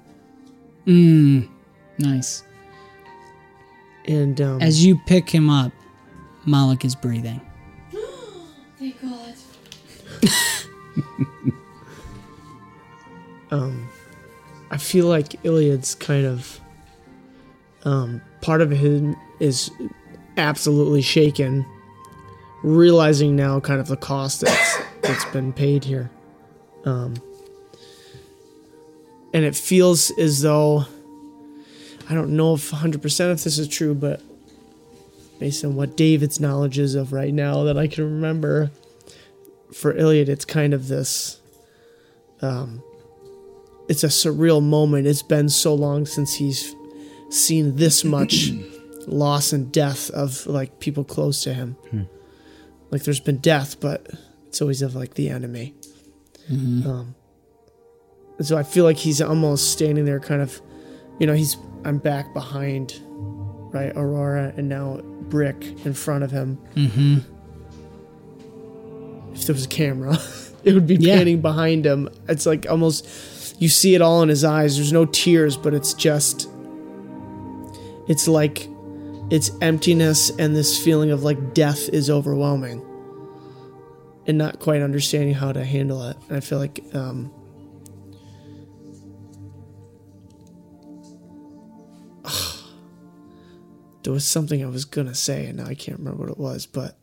Mm, 0.86 1.48
nice. 1.98 2.42
And 4.06 4.40
um, 4.40 4.60
As 4.60 4.84
you 4.84 4.98
pick 5.06 5.30
him 5.30 5.48
up, 5.48 5.72
Malik 6.46 6.84
is 6.84 6.94
breathing. 6.94 7.40
um, 13.50 13.88
I 14.70 14.76
feel 14.76 15.06
like 15.06 15.44
Iliad's 15.44 15.94
kind 15.94 16.26
of 16.26 16.60
um, 17.84 18.20
part 18.40 18.60
of 18.60 18.70
him 18.70 19.16
is 19.40 19.70
absolutely 20.36 21.02
shaken, 21.02 21.66
realizing 22.62 23.36
now 23.36 23.60
kind 23.60 23.80
of 23.80 23.88
the 23.88 23.96
cost 23.96 24.40
that's 24.42 24.78
that's 25.02 25.24
been 25.26 25.52
paid 25.52 25.84
here, 25.84 26.10
um, 26.84 27.14
and 29.34 29.44
it 29.44 29.56
feels 29.56 30.10
as 30.18 30.42
though 30.42 30.86
I 32.08 32.14
don't 32.14 32.36
know 32.36 32.54
if 32.54 32.70
100% 32.70 33.32
if 33.32 33.44
this 33.44 33.58
is 33.58 33.68
true, 33.68 33.94
but 33.94 34.20
based 35.38 35.64
on 35.64 35.76
what 35.76 35.96
David's 35.96 36.40
knowledge 36.40 36.78
is 36.78 36.94
of 36.94 37.12
right 37.12 37.32
now 37.32 37.64
that 37.64 37.78
I 37.78 37.88
can 37.88 38.04
remember, 38.04 38.70
for 39.74 39.96
Iliad, 39.96 40.28
it's 40.28 40.44
kind 40.44 40.74
of 40.74 40.88
this. 40.88 41.40
Um, 42.40 42.82
it's 43.88 44.04
a 44.04 44.08
surreal 44.08 44.62
moment. 44.62 45.06
It's 45.06 45.22
been 45.22 45.48
so 45.48 45.74
long 45.74 46.06
since 46.06 46.34
he's 46.34 46.74
seen 47.30 47.76
this 47.76 48.04
much 48.16 48.50
loss 49.06 49.52
and 49.52 49.72
death 49.72 50.10
of 50.10 50.46
like 50.46 50.78
people 50.78 51.04
close 51.04 51.42
to 51.44 51.54
him. 51.54 51.76
Like 52.90 53.04
there's 53.04 53.20
been 53.20 53.38
death, 53.38 53.80
but 53.80 54.06
it's 54.46 54.60
always 54.60 54.82
of 54.82 54.94
like 54.94 55.14
the 55.14 55.30
enemy. 55.30 55.74
Um, 56.86 57.14
and 58.38 58.46
so 58.46 58.56
I 58.56 58.62
feel 58.62 58.84
like 58.84 58.96
he's 58.98 59.20
almost 59.22 59.72
standing 59.72 60.04
there, 60.04 60.20
kind 60.20 60.42
of, 60.42 60.60
you 61.18 61.26
know, 61.26 61.34
he's 61.34 61.56
I'm 61.84 61.98
back 61.98 62.32
behind, 62.34 63.00
right, 63.72 63.92
Aurora, 63.96 64.52
and 64.56 64.68
now 64.68 65.00
Brick 65.02 65.62
in 65.84 65.94
front 65.94 66.24
of 66.24 66.30
him. 66.30 66.58
Mm-hmm. 66.74 67.18
If 69.34 69.46
there 69.46 69.54
was 69.54 69.64
a 69.64 69.68
camera, 69.68 70.18
it 70.64 70.74
would 70.74 70.86
be 70.86 70.96
Yeah. 70.96 71.16
panning 71.18 71.40
behind 71.40 71.84
him. 71.86 72.08
It's 72.28 72.46
like 72.46 72.66
almost 72.68 73.06
you 73.60 73.68
see 73.68 73.94
it 73.94 74.02
all 74.02 74.22
in 74.22 74.28
his 74.28 74.44
eyes. 74.44 74.76
There's 74.76 74.92
no 74.92 75.04
tears, 75.06 75.56
but 75.56 75.74
it's 75.74 75.94
just 75.94 76.48
it's 78.08 78.26
like 78.28 78.68
it's 79.30 79.50
emptiness 79.60 80.30
and 80.38 80.54
this 80.54 80.82
feeling 80.82 81.10
of 81.10 81.22
like 81.22 81.54
death 81.54 81.88
is 81.88 82.10
overwhelming 82.10 82.84
and 84.26 84.36
not 84.36 84.58
quite 84.60 84.82
understanding 84.82 85.34
how 85.34 85.52
to 85.52 85.64
handle 85.64 86.02
it. 86.08 86.16
And 86.28 86.36
I 86.36 86.40
feel 86.40 86.58
like 86.58 86.80
um 86.94 87.32
there 94.02 94.12
was 94.12 94.24
something 94.24 94.62
I 94.62 94.68
was 94.68 94.84
gonna 94.84 95.14
say 95.14 95.46
and 95.46 95.58
now 95.58 95.66
I 95.66 95.74
can't 95.74 95.98
remember 95.98 96.22
what 96.22 96.30
it 96.30 96.38
was, 96.38 96.66
but 96.66 96.98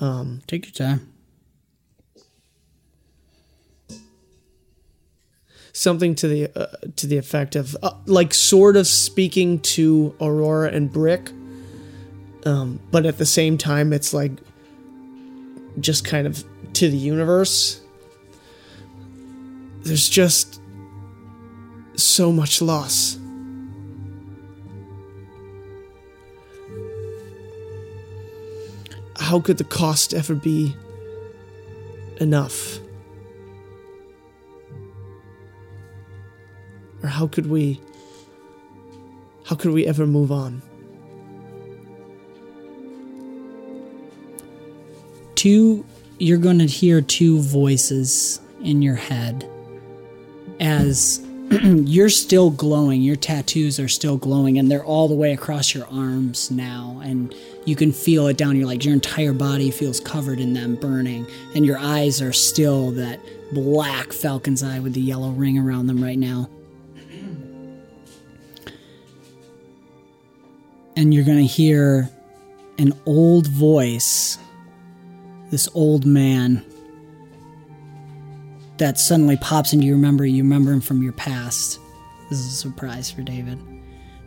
um 0.00 0.42
Take 0.46 0.66
your 0.66 0.72
time. 0.72 1.12
something 5.78 6.14
to 6.16 6.26
the 6.26 6.50
uh, 6.60 6.66
to 6.96 7.06
the 7.06 7.16
effect 7.16 7.54
of 7.54 7.76
uh, 7.82 7.92
like 8.06 8.34
sort 8.34 8.76
of 8.76 8.86
speaking 8.86 9.60
to 9.60 10.14
Aurora 10.20 10.70
and 10.70 10.92
Brick, 10.92 11.30
um, 12.44 12.80
but 12.90 13.06
at 13.06 13.18
the 13.18 13.26
same 13.26 13.56
time 13.56 13.92
it's 13.92 14.12
like 14.12 14.32
just 15.80 16.04
kind 16.04 16.26
of 16.26 16.44
to 16.74 16.90
the 16.90 16.96
universe. 16.96 17.80
There's 19.82 20.08
just 20.08 20.60
so 21.94 22.32
much 22.32 22.60
loss. 22.60 23.16
How 29.18 29.40
could 29.40 29.58
the 29.58 29.64
cost 29.64 30.14
ever 30.14 30.34
be 30.34 30.74
enough? 32.20 32.80
or 37.02 37.08
how 37.08 37.26
could 37.26 37.46
we 37.46 37.80
how 39.44 39.56
could 39.56 39.72
we 39.72 39.86
ever 39.86 40.06
move 40.06 40.32
on 40.32 40.62
two 45.34 45.84
you're 46.18 46.38
going 46.38 46.58
to 46.58 46.66
hear 46.66 47.00
two 47.00 47.40
voices 47.40 48.40
in 48.62 48.82
your 48.82 48.96
head 48.96 49.48
as 50.60 51.24
you're 51.62 52.10
still 52.10 52.50
glowing. 52.50 53.00
Your 53.00 53.16
tattoos 53.16 53.80
are 53.80 53.88
still 53.88 54.18
glowing 54.18 54.58
and 54.58 54.70
they're 54.70 54.84
all 54.84 55.08
the 55.08 55.14
way 55.14 55.32
across 55.32 55.74
your 55.74 55.86
arms 55.86 56.50
now. 56.50 57.00
And 57.02 57.34
you 57.64 57.74
can 57.74 57.90
feel 57.90 58.26
it 58.26 58.36
down 58.36 58.56
your 58.56 58.66
like 58.66 58.84
your 58.84 58.92
entire 58.92 59.32
body 59.32 59.70
feels 59.70 59.98
covered 59.98 60.40
in 60.40 60.52
them 60.52 60.74
burning 60.74 61.26
and 61.54 61.64
your 61.64 61.78
eyes 61.78 62.20
are 62.20 62.32
still 62.32 62.90
that 62.92 63.20
black 63.52 64.12
falcon's 64.12 64.62
eye 64.62 64.78
with 64.78 64.92
the 64.92 65.00
yellow 65.00 65.30
ring 65.30 65.58
around 65.58 65.86
them 65.86 66.02
right 66.02 66.18
now. 66.18 66.50
And 70.96 71.14
you're 71.14 71.24
going 71.24 71.38
to 71.38 71.44
hear 71.44 72.10
an 72.76 72.92
old 73.06 73.46
voice 73.46 74.36
this 75.50 75.68
old 75.72 76.04
man 76.04 76.64
that 78.78 78.98
suddenly 78.98 79.36
pops 79.36 79.72
into 79.72 79.86
your 79.86 79.96
memory. 79.96 80.30
You 80.30 80.42
remember 80.42 80.72
him 80.72 80.80
from 80.80 81.02
your 81.02 81.12
past. 81.12 81.78
This 82.30 82.38
is 82.38 82.46
a 82.46 82.56
surprise 82.56 83.10
for 83.10 83.22
David. 83.22 83.58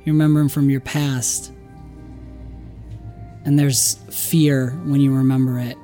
You 0.03 0.13
remember 0.13 0.39
him 0.39 0.49
from 0.49 0.69
your 0.69 0.81
past. 0.81 1.51
And 3.43 3.57
there's 3.57 3.95
fear 4.09 4.71
when 4.85 5.01
you 5.01 5.13
remember 5.13 5.59
it 5.59 5.77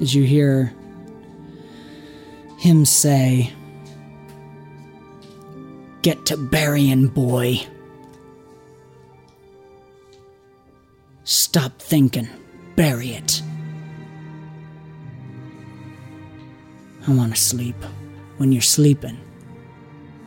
as 0.00 0.14
you 0.14 0.24
hear 0.24 0.72
him 2.58 2.84
say, 2.84 3.52
Get 6.02 6.26
to 6.26 6.36
burying, 6.36 7.08
boy. 7.08 7.60
Stop 11.24 11.80
thinking. 11.80 12.28
Bury 12.76 13.08
it. 13.08 13.42
I 17.08 17.12
want 17.12 17.34
to 17.34 17.40
sleep. 17.40 17.74
When 18.36 18.52
you're 18.52 18.62
sleeping, 18.62 19.18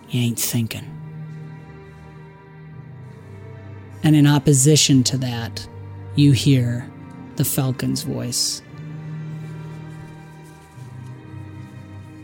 you 0.09 0.21
ain't 0.21 0.39
thinking. 0.39 0.85
And 4.03 4.15
in 4.15 4.25
opposition 4.25 5.03
to 5.03 5.17
that, 5.17 5.67
you 6.15 6.31
hear 6.31 6.89
the 7.35 7.45
falcon's 7.45 8.03
voice. 8.03 8.61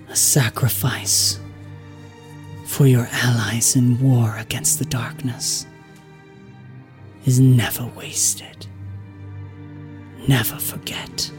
A 0.10 0.16
sacrifice 0.16 1.40
for 2.66 2.88
your 2.88 3.08
allies 3.12 3.76
in 3.76 4.02
war 4.02 4.36
against 4.38 4.80
the 4.80 4.86
darkness 4.86 5.68
is 7.26 7.40
never 7.40 7.86
wasted. 7.96 8.68
Never 10.28 10.58
forget. 10.58 11.32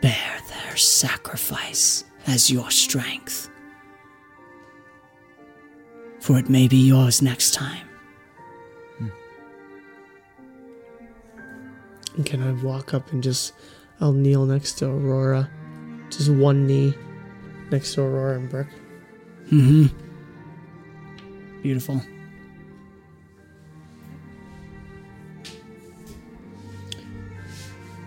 Bear 0.00 0.40
their 0.48 0.76
sacrifice 0.76 2.04
as 2.26 2.50
your 2.50 2.70
strength. 2.70 3.48
For 6.20 6.38
it 6.38 6.48
may 6.48 6.68
be 6.68 6.76
yours 6.76 7.22
next 7.22 7.54
time. 7.54 7.86
And 12.18 12.26
Can 12.26 12.42
I 12.42 12.52
walk 12.64 12.94
up 12.94 13.12
and 13.12 13.22
just, 13.22 13.52
I'll 14.00 14.12
kneel 14.12 14.44
next 14.44 14.74
to 14.78 14.86
Aurora. 14.86 15.48
Just 16.10 16.30
one 16.30 16.66
knee 16.66 16.92
next 17.70 17.94
to 17.94 18.02
Aurora 18.02 18.40
and 18.40 18.50
Brick. 18.50 18.66
Hmm. 19.50 19.86
Beautiful. 21.62 22.02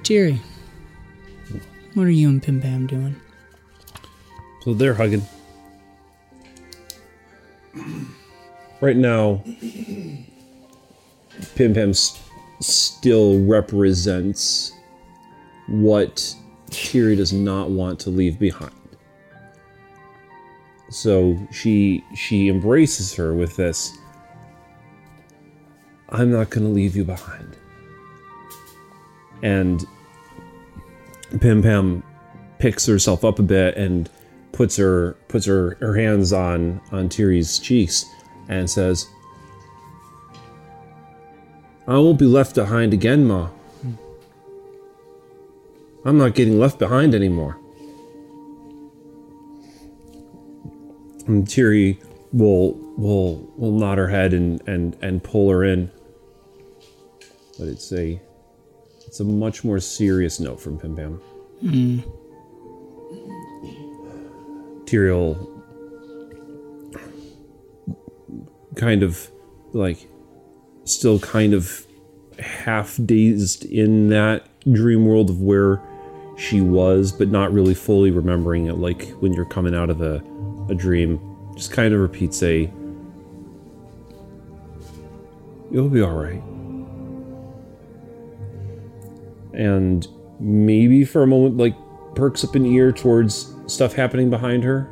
Jerry, 0.04 0.42
what 1.94 2.06
are 2.06 2.10
you 2.10 2.28
and 2.28 2.44
Pim 2.44 2.60
Pam 2.60 2.86
doing? 2.86 3.16
So 4.64 4.74
they're 4.74 4.94
hugging. 4.94 5.26
Right 8.80 8.96
now, 8.98 9.44
Pim 11.56 11.74
Pam 11.74 11.90
s- 11.92 12.20
still 12.60 13.40
represents 13.46 14.74
what 15.68 16.36
Tiri 16.70 17.16
does 17.16 17.32
not 17.34 17.70
want 17.70 18.00
to 18.02 18.10
leave 18.10 18.40
behind. 18.40 18.72
So 20.90 21.38
she 21.52 22.04
she 22.16 22.50
embraces 22.50 23.14
her 23.16 23.34
with 23.34 23.56
this. 23.56 23.98
I'm 26.10 26.32
not 26.32 26.50
going 26.50 26.66
to 26.66 26.74
leave 26.74 26.96
you 26.96 27.06
behind. 27.06 27.56
And 29.42 29.86
Pim 31.40 31.62
Pam 31.64 32.04
picks 32.60 32.86
herself 32.86 33.24
up 33.24 33.40
a 33.40 33.44
bit 33.44 33.78
and 33.78 34.10
puts 34.52 34.78
her 34.78 35.14
puts 35.28 35.46
her, 35.46 35.78
her 35.80 35.96
hands 35.96 36.34
on 36.34 36.82
on 36.92 37.10
Tiri's 37.10 37.60
cheeks 37.60 38.06
and 38.50 38.70
says, 38.70 39.08
"I 41.88 41.98
won't 41.98 42.20
be 42.20 42.26
left 42.26 42.56
behind 42.56 42.94
again, 42.94 43.26
Ma. 43.26 43.50
I'm 46.04 46.18
not 46.18 46.36
getting 46.36 46.60
left 46.60 46.80
behind 46.80 47.14
anymore." 47.14 47.58
And 51.28 51.46
Tiri 51.48 51.98
will 52.34 52.74
will 52.98 53.52
will 53.58 53.72
nod 53.72 53.98
her 53.98 54.08
head 54.08 54.34
and 54.34 54.62
and 54.68 54.98
and 55.02 55.24
pull 55.24 55.50
her 55.50 55.64
in. 55.64 55.92
But 57.58 57.68
it's 57.68 57.92
a 57.94 58.20
it's 59.06 59.20
a 59.20 59.24
much 59.24 59.64
more 59.64 59.80
serious 59.80 60.40
note 60.40 60.60
from 60.60 60.78
Pim 60.78 60.96
Pam. 60.96 61.22
Hmm. 61.62 62.00
Tyrael 64.92 65.48
kind 68.76 69.04
of 69.04 69.32
like 69.74 70.08
still 70.84 71.20
kind 71.20 71.54
of 71.54 71.86
half 72.40 73.00
dazed 73.06 73.66
in 73.66 74.08
that 74.08 74.48
dream 74.72 75.06
world 75.06 75.30
of 75.30 75.42
where 75.42 75.82
she 76.38 76.60
was, 76.60 77.12
but 77.12 77.30
not 77.30 77.54
really 77.54 77.74
fully 77.74 78.10
remembering 78.10 78.66
it, 78.66 78.78
like 78.78 79.10
when 79.20 79.34
you're 79.34 79.46
coming 79.46 79.76
out 79.76 79.90
of 79.90 80.02
a, 80.02 80.24
a 80.70 80.76
dream. 80.76 81.20
Just 81.56 81.72
kind 81.72 81.94
of 81.94 82.00
repeats 82.00 82.42
a 82.44 82.72
You'll 85.70 85.88
be 85.88 86.02
alright. 86.02 86.44
And 89.54 90.06
maybe 90.40 91.06
for 91.06 91.24
a 91.24 91.28
moment 91.28 91.56
like 91.58 91.76
perks 92.16 92.44
up 92.44 92.56
an 92.56 92.66
ear 92.66 92.92
towards 92.92 93.51
stuff 93.72 93.94
happening 93.94 94.30
behind 94.30 94.64
her. 94.64 94.92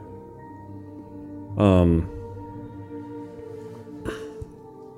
Um 1.57 2.09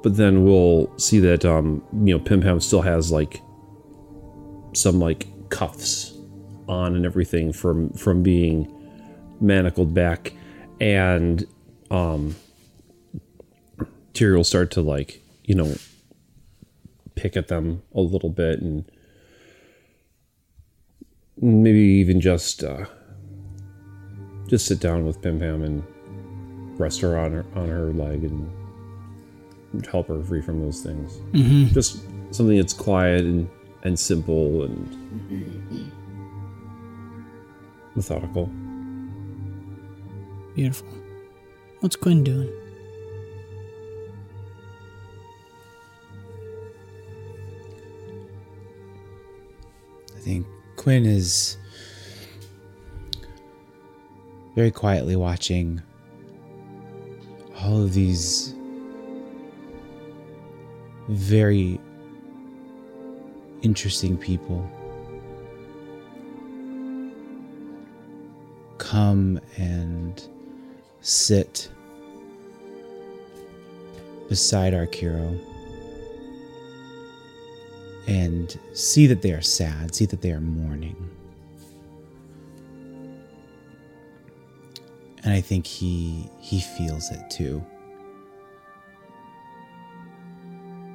but 0.04 0.17
then 0.17 0.44
we'll 0.44 0.91
see 0.98 1.20
that 1.20 1.46
um 1.46 1.84
you 2.04 2.17
know 2.17 2.24
Pim 2.24 2.41
Pam 2.41 2.60
still 2.60 2.82
has 2.82 3.12
like 3.12 3.41
some 4.74 5.00
like 5.00 5.28
cuffs 5.50 6.17
on 6.67 6.96
and 6.96 7.06
everything 7.06 7.52
from 7.52 7.89
from 7.94 8.24
being 8.24 8.72
manacled 9.39 9.94
back 9.94 10.34
and 10.80 11.46
um 11.89 12.36
Tyrion 14.13 14.36
will 14.38 14.44
start 14.44 14.72
to 14.72 14.82
like 14.82 15.22
you 15.44 15.56
know 15.56 15.74
pick 17.15 17.36
at 17.36 17.48
them 17.48 17.82
a 17.94 18.02
little 18.02 18.30
bit 18.30 18.60
and 18.60 18.89
maybe 21.38 21.80
even 21.80 22.22
just 22.22 22.63
uh 22.63 22.86
just 24.52 24.66
sit 24.66 24.82
down 24.82 25.06
with 25.06 25.22
Pim 25.22 25.40
Pam 25.40 25.64
and 25.64 25.82
rest 26.78 27.00
her 27.00 27.18
on 27.18 27.32
her 27.32 27.46
on 27.56 27.70
her 27.70 27.94
leg 27.94 28.26
and 28.26 28.52
help 29.90 30.10
her 30.10 30.22
free 30.22 30.42
from 30.42 30.60
those 30.60 30.82
things. 30.82 31.20
Mm-hmm. 31.32 31.74
Just 31.74 32.02
something 32.32 32.58
that's 32.58 32.74
quiet 32.74 33.24
and 33.24 33.50
and 33.84 33.98
simple 33.98 34.64
and 34.64 35.92
methodical. 37.96 38.48
Beautiful. 40.54 40.90
What's 41.80 41.96
Quinn 41.96 42.22
doing? 42.22 42.52
I 50.14 50.20
think 50.20 50.46
Quinn 50.76 51.06
is 51.06 51.56
very 54.56 54.72
quietly 54.72 55.16
watching 55.16 55.82
all 57.62 57.84
of 57.84 57.94
these 57.94 58.54
very 61.10 61.80
interesting 63.62 64.18
people 64.18 64.70
come 68.78 69.40
and 69.58 70.28
sit 71.02 71.70
beside 74.28 74.74
Arkiro 74.74 75.40
and 78.08 78.58
see 78.74 79.06
that 79.08 79.22
they 79.22 79.32
are 79.34 79.42
sad, 79.42 79.94
see 79.94 80.06
that 80.06 80.22
they 80.22 80.32
are 80.32 80.42
mourning. 80.42 81.11
And 85.24 85.34
I 85.34 85.42
think 85.42 85.68
he 85.68 86.30
he 86.40 86.60
feels 86.60 87.12
it 87.12 87.30
too. 87.30 87.64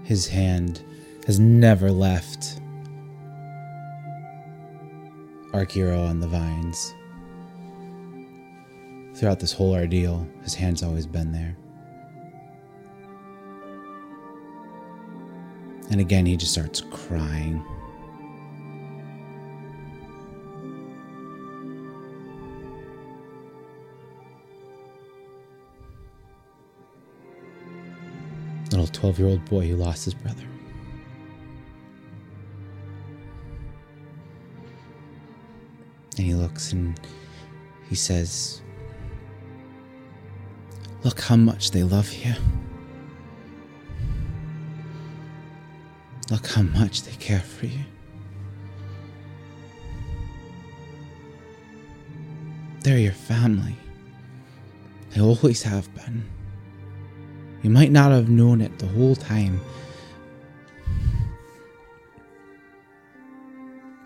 His 0.05 0.27
hand 0.29 0.83
has 1.27 1.39
never 1.39 1.91
left 1.91 2.61
Arkiro 5.53 6.09
on 6.09 6.21
the 6.21 6.29
vines. 6.29 6.95
Throughout 9.17 9.41
this 9.41 9.53
whole 9.53 9.73
ordeal, 9.73 10.27
his 10.43 10.55
hand's 10.55 10.83
always 10.83 11.07
been 11.07 11.33
there. 11.33 11.57
And 15.91 16.01
again, 16.01 16.27
he 16.27 16.37
just 16.37 16.53
starts 16.53 16.83
crying. 16.91 17.65
Little 28.71 28.87
12 28.87 29.19
year 29.19 29.29
old 29.29 29.45
boy 29.45 29.69
who 29.69 29.77
lost 29.77 30.05
his 30.05 30.15
brother. 30.15 30.45
And 36.17 36.27
he 36.27 36.35
looks 36.35 36.73
and 36.73 36.99
he 37.89 37.95
says, 37.95 38.63
Look 41.05 41.21
how 41.21 41.37
much 41.37 41.71
they 41.71 41.85
love 41.85 42.13
you. 42.13 42.35
Look 46.31 46.49
how 46.49 46.63
much 46.63 47.03
they 47.03 47.13
care 47.13 47.41
for 47.41 47.67
you. 47.67 47.85
They're 52.81 52.99
your 52.99 53.13
family. 53.13 53.77
They 55.11 55.21
always 55.21 55.63
have 55.63 55.93
been. 55.95 56.25
You 57.67 57.73
might 57.73 57.91
not 57.91 58.13
have 58.13 58.29
known 58.29 58.61
it 58.61 58.79
the 58.79 58.87
whole 58.87 59.17
time, 59.17 59.61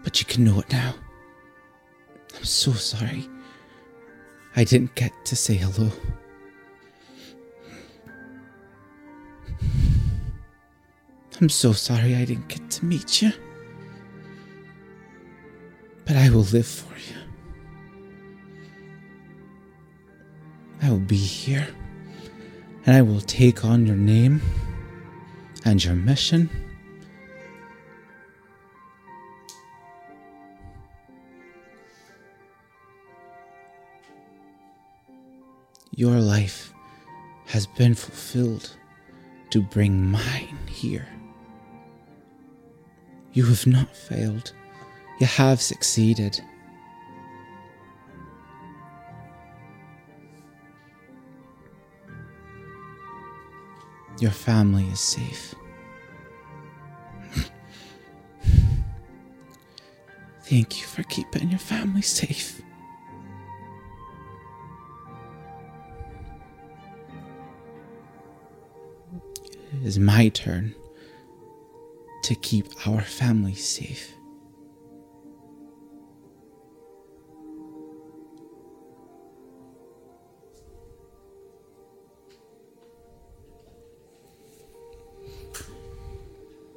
but 0.03 0.19
you 0.19 0.25
can 0.25 0.45
know 0.45 0.61
it 0.61 0.73
now. 0.73 0.95
I'm 2.35 2.45
so 2.47 2.73
sorry. 2.73 3.29
I 4.57 4.65
didn't 4.65 4.95
get 4.95 5.13
to 5.27 5.37
say 5.37 5.57
hello. 5.57 5.91
I'm 11.39 11.51
so 11.51 11.75
sorry 11.75 12.15
I 12.15 12.25
didn't 12.25 12.49
get 12.49 12.71
to 12.71 12.87
meet 12.87 13.21
you. 13.21 13.31
But 16.07 16.17
I 16.17 16.31
will 16.31 16.45
live 16.45 16.67
for 16.67 16.95
you. 16.97 17.19
I 20.81 20.89
will 20.89 20.99
be 20.99 21.19
here. 21.19 21.69
And 22.87 22.97
I 22.97 23.03
will 23.03 23.21
take 23.21 23.65
on 23.65 23.87
your 23.87 23.97
name 23.97 24.41
and 25.65 25.85
your 25.85 25.95
mission. 25.95 26.49
Your 35.95 36.19
life 36.19 36.73
has 37.47 37.67
been 37.67 37.95
fulfilled 37.95 38.71
to 39.51 39.61
bring 39.61 40.11
mine 40.11 40.59
here. 40.67 41.07
You 43.33 43.45
have 43.45 43.67
not 43.67 43.95
failed. 43.95 44.53
You 45.21 45.27
have 45.27 45.61
succeeded. 45.61 46.41
Your 54.21 54.31
family 54.31 54.85
is 54.89 55.01
safe. 55.01 55.55
Thank 60.45 60.79
you 60.79 60.87
for 60.87 61.03
keeping 61.05 61.49
your 61.49 61.59
family 61.59 62.03
safe. 62.03 62.61
It 69.73 69.87
is 69.87 69.99
my 69.99 70.29
turn 70.29 70.75
to 72.25 72.35
keep 72.35 72.67
our 72.87 73.01
family 73.01 73.55
safe. 73.55 74.15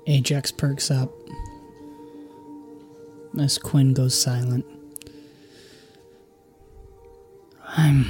Ajax 0.07 0.51
perks 0.51 0.91
up. 0.91 1.11
As 3.39 3.57
Quinn 3.57 3.93
goes 3.93 4.19
silent. 4.19 4.65
I'm 7.65 8.05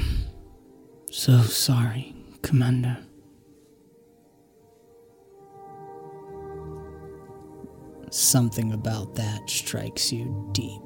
so 1.10 1.42
sorry, 1.42 2.14
Commander. 2.42 2.98
Something 8.10 8.74
about 8.74 9.16
that 9.16 9.50
strikes 9.50 10.12
you 10.12 10.50
deep. 10.52 10.82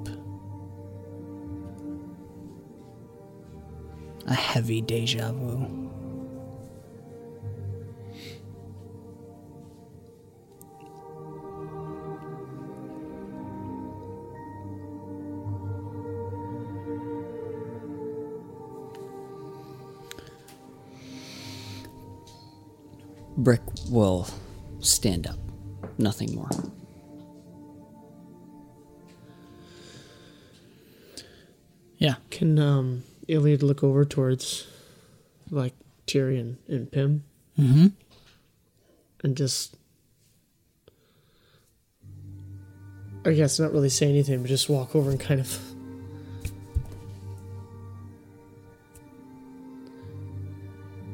A 4.28 4.34
heavy 4.34 4.82
deja 4.82 5.32
vu. 5.32 5.90
Brick 23.38 23.62
will 23.90 24.28
stand 24.80 25.28
up. 25.28 25.38
Nothing 26.00 26.34
more. 26.36 26.50
Yeah. 31.98 32.16
Can 32.32 32.58
um 32.60 33.04
Iliad 33.28 33.64
look 33.64 33.84
over 33.84 34.06
towards 34.06 34.68
like 35.52 35.74
Tyrion 36.08 36.58
and 36.68 36.92
Pim? 36.92 37.24
Mm-hmm. 37.60 37.88
And 39.24 39.38
just 39.38 39.76
I 43.26 43.34
guess 43.34 43.60
not 43.60 43.72
really 43.72 43.90
say 43.90 44.10
anything, 44.10 44.42
but 44.42 44.48
just 44.48 44.70
walk 44.70 44.96
over 44.96 45.12
and 45.12 45.20
kind 45.20 45.40
of 45.40 45.60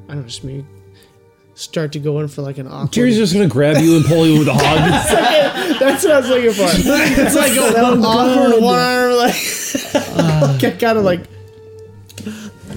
I 0.08 0.16
don't 0.16 0.22
know, 0.22 0.28
just 0.28 0.44
maybe 0.44 0.66
start 1.64 1.92
to 1.94 2.00
go 2.00 2.20
in 2.20 2.28
for 2.28 2.42
like 2.42 2.58
an 2.58 2.68
awkward 2.68 2.92
Jerry's 2.92 3.18
just 3.18 3.34
gonna 3.34 3.48
grab 3.48 3.78
you 3.82 3.96
and 3.96 4.06
pull 4.06 4.26
you 4.28 4.40
with 4.40 4.48
a 4.48 4.54
hug. 4.54 5.80
That's 5.80 6.04
what 6.04 6.14
I 6.14 6.20
was 6.20 6.30
looking 6.30 6.52
for. 6.54 6.66
It's 6.68 7.36
like 7.36 7.52
an 7.54 8.04
awkward 8.04 8.62
warm, 8.62 9.14
like 9.18 10.60
get 10.60 10.80
kind 10.80 10.98
of 10.98 11.04
like 11.04 11.22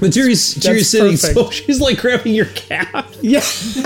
But 0.01 0.13
Jerry's 0.13 0.55
Jerry's 0.55 0.91
That's 0.91 0.91
sitting, 0.91 1.17
so 1.17 1.51
she's 1.51 1.81
like 1.81 1.99
grabbing 1.99 2.35
your 2.35 2.47
calf. 2.47 3.17
yeah, 3.23 3.41
She's 3.41 3.83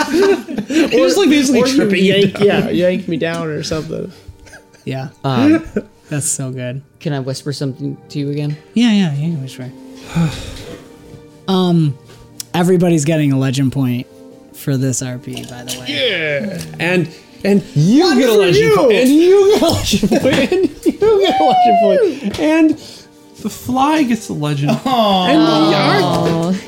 like 1.17 1.29
basically 1.31 1.63
or 1.63 1.67
tripping 1.67 2.05
you 2.05 2.15
yank, 2.15 2.35
down. 2.35 2.45
yeah, 2.47 2.69
yank 2.71 3.09
me 3.09 3.17
down 3.17 3.47
or 3.49 3.63
something. 3.63 4.13
Yeah. 4.85 5.11
Um, 5.25 5.65
That's 6.09 6.27
so 6.27 6.51
good. 6.53 6.83
can 7.01 7.13
I 7.13 7.21
whisper 7.21 7.53
something 7.53 7.97
to 8.09 8.19
you 8.19 8.31
again? 8.31 8.57
Yeah, 8.75 8.91
yeah, 8.93 9.15
yeah, 9.15 9.37
it 9.39 9.43
was 9.43 9.59
right. 9.59 9.73
um, 11.49 11.97
everybody's 12.55 13.05
getting 13.05 13.33
a 13.33 13.39
legend 13.39 13.73
point 13.73 14.07
for 14.61 14.77
this 14.77 15.03
RP, 15.03 15.49
by 15.49 15.65
the 15.65 15.81
way. 15.81 15.87
Yeah. 15.89 16.63
And 16.79 17.09
and 17.43 17.65
you 17.75 18.15
get 18.19 18.29
a 18.29 18.33
for 18.33 18.39
legend 18.39 18.57
you. 18.57 18.77
point, 18.77 18.93
and 18.93 19.09
you 19.09 19.53
get 19.55 19.63
a 19.63 19.67
legend 19.71 20.11
point, 20.11 20.53
and 20.53 20.85
you 20.85 21.21
get 21.21 21.41
a 21.41 21.45
legend 21.45 21.79
point, 21.81 22.39
and 22.39 22.71
the 22.71 23.49
fly 23.51 24.03
gets 24.03 24.29
a 24.29 24.35
legend. 24.35 24.71
And 24.71 24.81
the 24.83 25.75
arc 25.77 26.67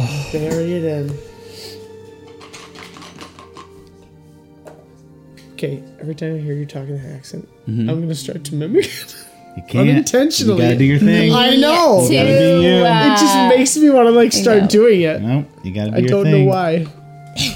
Oh, 0.00 0.28
Bury 0.32 0.72
it 0.74 0.84
in. 0.84 1.18
Okay, 5.54 5.82
every 6.00 6.14
time 6.14 6.34
I 6.36 6.38
hear 6.38 6.54
you 6.54 6.66
talking 6.66 6.96
that 6.96 7.14
accent, 7.14 7.48
mm-hmm. 7.68 7.88
I'm 7.90 8.00
gonna 8.00 8.14
start 8.14 8.44
to 8.44 8.54
mimic 8.54 8.84
it. 8.86 9.16
You 9.58 9.64
can't. 9.66 9.88
Unintentionally. 9.88 10.62
You 10.62 10.68
gotta 10.68 10.78
do 10.78 10.84
your 10.84 10.98
thing. 11.00 11.32
I 11.32 11.56
know. 11.56 12.02
You 12.08 12.12
gotta 12.16 12.28
be 12.28 12.62
you. 12.62 12.84
It 12.84 13.18
just 13.18 13.56
makes 13.56 13.76
me 13.76 13.90
want 13.90 14.06
to 14.06 14.12
like 14.12 14.32
start 14.32 14.62
know. 14.62 14.68
doing 14.68 15.00
it. 15.00 15.20
No, 15.20 15.44
you 15.64 15.74
gotta 15.74 15.90
do 15.90 15.96
I 15.96 15.98
your 16.00 16.08
don't 16.08 16.24
thing. 16.24 16.44
know 16.46 16.50
why. 16.52 16.86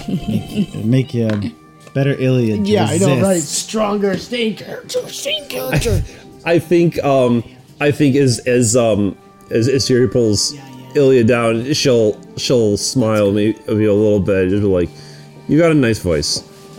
It'll 0.08 0.86
make 0.86 1.14
you 1.14 1.28
a 1.28 1.90
better 1.94 2.10
Iliad. 2.14 2.64
to 2.64 2.70
Yeah, 2.70 2.86
I 2.86 2.98
know, 2.98 3.06
resist. 3.06 3.22
right? 3.22 3.42
Stronger, 3.42 4.16
staying 4.16 4.56
character, 4.56 5.08
staying 5.08 5.46
character. 5.48 6.02
I 6.44 6.58
think 6.58 6.98
um 7.04 7.44
I 7.80 7.92
think 7.92 8.16
as 8.16 8.40
as 8.48 8.74
um 8.76 9.16
as, 9.50 9.68
as 9.68 9.84
Siri 9.86 10.08
pulls 10.08 10.54
Ilya 10.96 11.22
down, 11.24 11.72
she'll 11.72 12.20
she'll 12.36 12.76
smile 12.76 13.30
maybe, 13.30 13.56
maybe 13.68 13.84
a 13.84 13.94
little 13.94 14.18
bit, 14.20 14.48
just 14.50 14.62
be 14.62 14.66
like, 14.68 14.90
"You 15.46 15.56
got 15.58 15.70
a 15.70 15.74
nice 15.74 16.00
voice. 16.00 16.42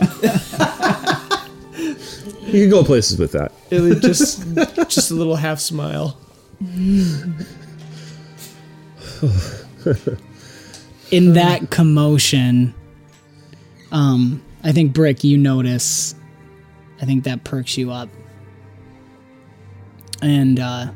you 1.78 2.62
can 2.62 2.70
go 2.70 2.84
places 2.84 3.18
with 3.18 3.32
that." 3.32 3.52
It 3.70 4.00
just, 4.02 4.44
just 4.94 5.10
a 5.10 5.14
little 5.14 5.36
half 5.36 5.60
smile. 5.60 6.16
In 11.10 11.34
that 11.34 11.70
commotion, 11.70 12.74
um, 13.92 14.42
I 14.62 14.72
think 14.72 14.92
Brick, 14.92 15.22
you 15.24 15.36
notice. 15.36 16.14
I 17.00 17.04
think 17.04 17.24
that 17.24 17.44
perks 17.44 17.76
you 17.76 17.90
up, 17.90 18.08
and 20.22 20.58
uh, 20.58 20.86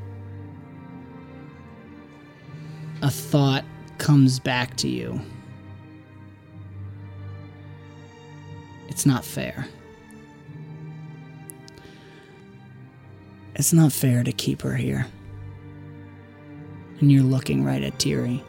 a 3.02 3.10
thought 3.10 3.64
comes 3.98 4.38
back 4.40 4.76
to 4.78 4.88
you. 4.88 5.20
It's 8.88 9.04
not 9.04 9.24
fair. 9.24 9.68
It's 13.58 13.72
not 13.72 13.92
fair 13.92 14.22
to 14.22 14.30
keep 14.30 14.62
her 14.62 14.76
here. 14.76 15.06
And 17.00 17.10
you're 17.10 17.24
looking 17.24 17.64
right 17.64 17.82
at 17.82 17.98
Tiri. 17.98 18.40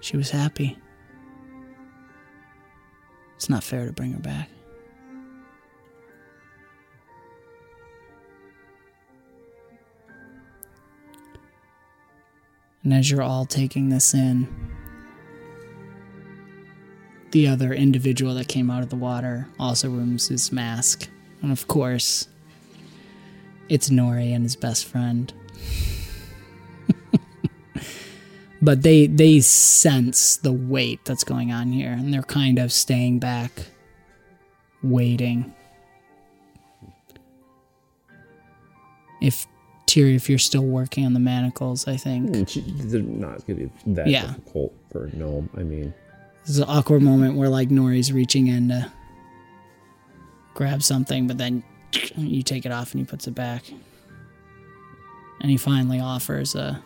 She 0.00 0.16
was 0.16 0.30
happy. 0.30 0.76
It's 3.36 3.48
not 3.48 3.62
fair 3.62 3.86
to 3.86 3.92
bring 3.92 4.12
her 4.12 4.18
back. 4.18 4.50
And 12.82 12.92
as 12.92 13.10
you're 13.10 13.22
all 13.22 13.46
taking 13.46 13.88
this 13.88 14.14
in, 14.14 14.48
the 17.30 17.46
other 17.48 17.72
individual 17.72 18.34
that 18.34 18.48
came 18.48 18.70
out 18.70 18.82
of 18.82 18.90
the 18.90 18.96
water 18.96 19.48
also 19.58 19.90
removes 19.90 20.28
his 20.28 20.50
mask. 20.50 21.08
And 21.42 21.52
of 21.52 21.66
course, 21.68 22.28
it's 23.68 23.88
Nori 23.90 24.34
and 24.34 24.42
his 24.44 24.56
best 24.56 24.84
friend. 24.86 25.32
but 28.62 28.82
they 28.82 29.06
they 29.06 29.40
sense 29.40 30.36
the 30.38 30.52
weight 30.52 31.04
that's 31.04 31.24
going 31.24 31.52
on 31.52 31.72
here 31.72 31.90
and 31.92 32.12
they're 32.12 32.22
kind 32.22 32.58
of 32.58 32.72
staying 32.72 33.18
back 33.18 33.50
waiting 34.82 35.52
if 39.20 39.46
Tyr, 39.86 40.06
if 40.08 40.28
you're 40.28 40.38
still 40.38 40.64
working 40.64 41.04
on 41.06 41.12
the 41.12 41.20
manacles 41.20 41.86
i 41.86 41.96
think 41.96 42.30
mm, 42.30 42.90
They're 42.90 43.02
not 43.02 43.46
going 43.46 43.58
to 43.58 43.66
be 43.66 43.70
that 43.94 44.06
Yeah. 44.08 44.26
difficult 44.26 44.72
for 44.90 45.06
a 45.06 45.16
gnome. 45.16 45.48
I 45.56 45.62
mean, 45.62 45.92
there's 46.44 46.58
an 46.58 46.64
awkward 46.68 47.02
moment 47.02 47.36
where 47.36 47.48
like 47.48 47.68
nori's 47.68 48.12
reaching 48.12 48.46
in 48.48 48.68
to 48.68 48.90
grab 50.54 50.82
something 50.82 51.26
but 51.26 51.38
then 51.38 51.62
you 52.16 52.42
take 52.42 52.66
it 52.66 52.72
off 52.72 52.92
and 52.92 53.00
he 53.00 53.04
puts 53.06 53.26
it 53.26 53.34
back 53.34 53.64
and 55.40 55.50
he 55.50 55.56
finally 55.56 56.00
offers 56.00 56.54
a 56.54 56.82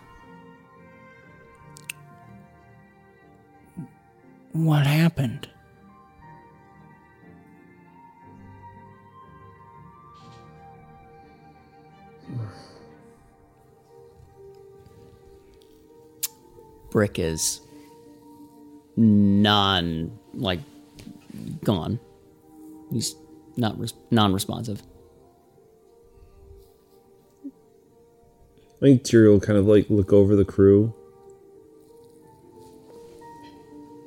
what 4.53 4.87
happened 4.87 5.49
Brick 16.91 17.19
is 17.19 17.61
non 18.97 20.19
like 20.35 20.61
gone. 21.65 22.01
He's 22.93 23.15
not 23.57 23.79
res- 23.79 23.95
non-responsive. 24.11 24.83
I 28.81 28.85
think 28.85 29.03
Tyrion 29.03 29.33
will 29.33 29.41
kind 29.41 29.59
of 29.59 29.67
like 29.67 29.91
look 29.91 30.13
over 30.13 30.35
the 30.35 30.45
crew 30.45 30.95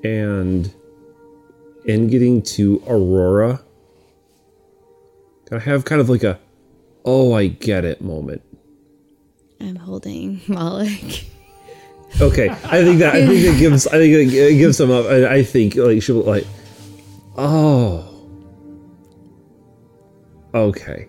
and 0.03 0.73
in 1.85 2.07
getting 2.07 2.41
to 2.41 2.83
Aurora, 2.87 3.61
kind 5.45 5.61
of 5.61 5.63
have 5.63 5.85
kind 5.85 6.01
of 6.01 6.09
like 6.09 6.23
a 6.23 6.39
oh 7.05 7.33
I 7.33 7.47
get 7.47 7.85
it 7.85 8.01
moment. 8.01 8.41
I'm 9.59 9.75
holding 9.75 10.41
Malik. 10.47 11.25
Okay, 12.21 12.49
I 12.49 12.83
think 12.83 12.99
that 12.99 13.15
I 13.15 13.25
think 13.25 13.43
it 13.43 13.57
gives 13.57 13.87
I 13.87 13.91
think 13.91 14.13
it 14.13 14.33
it 14.33 14.57
gives 14.57 14.77
them 14.77 14.91
up. 14.91 15.05
I, 15.05 15.35
I 15.35 15.43
think 15.43 15.75
like 15.75 16.01
she'll 16.03 16.21
like, 16.21 16.45
oh, 17.37 18.07
okay. 20.53 21.07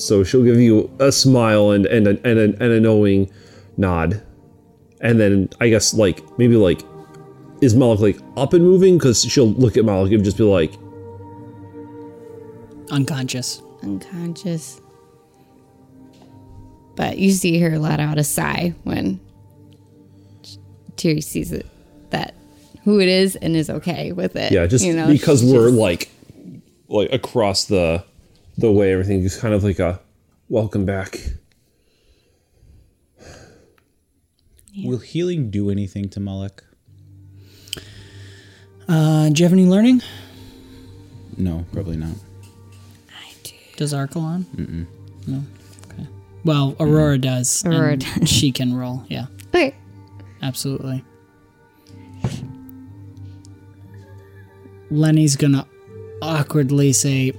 So 0.00 0.24
she'll 0.24 0.44
give 0.44 0.58
you 0.60 0.90
a 0.98 1.12
smile 1.12 1.70
and 1.70 1.86
and 1.86 2.06
a, 2.06 2.10
and 2.26 2.38
a, 2.38 2.42
and 2.44 2.62
a 2.62 2.80
knowing 2.80 3.30
nod, 3.76 4.22
and 5.00 5.20
then 5.20 5.48
I 5.60 5.68
guess 5.68 5.92
like 5.94 6.22
maybe 6.38 6.56
like 6.56 6.80
is 7.60 7.74
Malik 7.74 8.00
like 8.00 8.18
up 8.36 8.54
and 8.54 8.64
moving 8.64 8.96
because 8.98 9.22
she'll 9.22 9.50
look 9.52 9.76
at 9.76 9.84
Malik 9.84 10.12
and 10.12 10.24
just 10.24 10.38
be 10.38 10.44
like, 10.44 10.72
unconscious 12.90 13.62
unconscious. 13.82 14.80
But 16.96 17.18
you 17.18 17.30
see 17.32 17.58
her 17.60 17.78
let 17.78 17.98
out 18.00 18.18
a 18.18 18.24
sigh 18.24 18.74
when 18.84 19.20
Tiri 20.96 21.22
sees 21.22 21.52
it 21.52 21.66
that 22.10 22.34
who 22.84 23.00
it 23.00 23.08
is 23.08 23.36
and 23.36 23.56
is 23.56 23.70
okay 23.70 24.12
with 24.12 24.36
it. 24.36 24.52
yeah, 24.52 24.66
just 24.66 24.84
you 24.84 24.92
know, 24.94 25.06
because 25.06 25.42
we're 25.44 25.68
just- 25.68 25.78
like 25.78 26.10
like 26.88 27.12
across 27.12 27.66
the 27.66 28.04
the 28.60 28.70
way 28.70 28.92
everything 28.92 29.22
is 29.22 29.36
kind 29.36 29.54
of 29.54 29.64
like 29.64 29.78
a 29.78 30.00
welcome 30.48 30.84
back. 30.84 31.18
Will 34.84 34.98
healing 34.98 35.50
do 35.50 35.70
anything 35.70 36.08
to 36.10 36.20
Mullock? 36.20 36.60
uh 38.88 39.28
do 39.28 39.40
you 39.40 39.44
have 39.44 39.52
any 39.52 39.66
learning 39.66 40.02
No, 41.36 41.64
probably 41.72 41.96
not. 41.96 42.14
I 43.10 43.32
do. 43.44 43.52
Does 43.76 43.92
archelon 43.94 44.44
Mm-mm. 44.56 44.86
no 45.28 45.42
okay 45.92 46.06
well 46.44 46.74
aurora 46.80 47.18
does 47.18 47.62
and 47.64 47.74
Aurora 47.74 47.96
does. 47.98 48.28
she 48.36 48.50
can 48.52 48.74
roll 48.74 49.04
yeah 49.08 49.26
okay. 49.48 49.74
Absolutely. 50.42 51.04
Lenny's 54.90 55.36
gonna 55.36 55.66
awkwardly 56.22 56.92
say, 56.92 57.32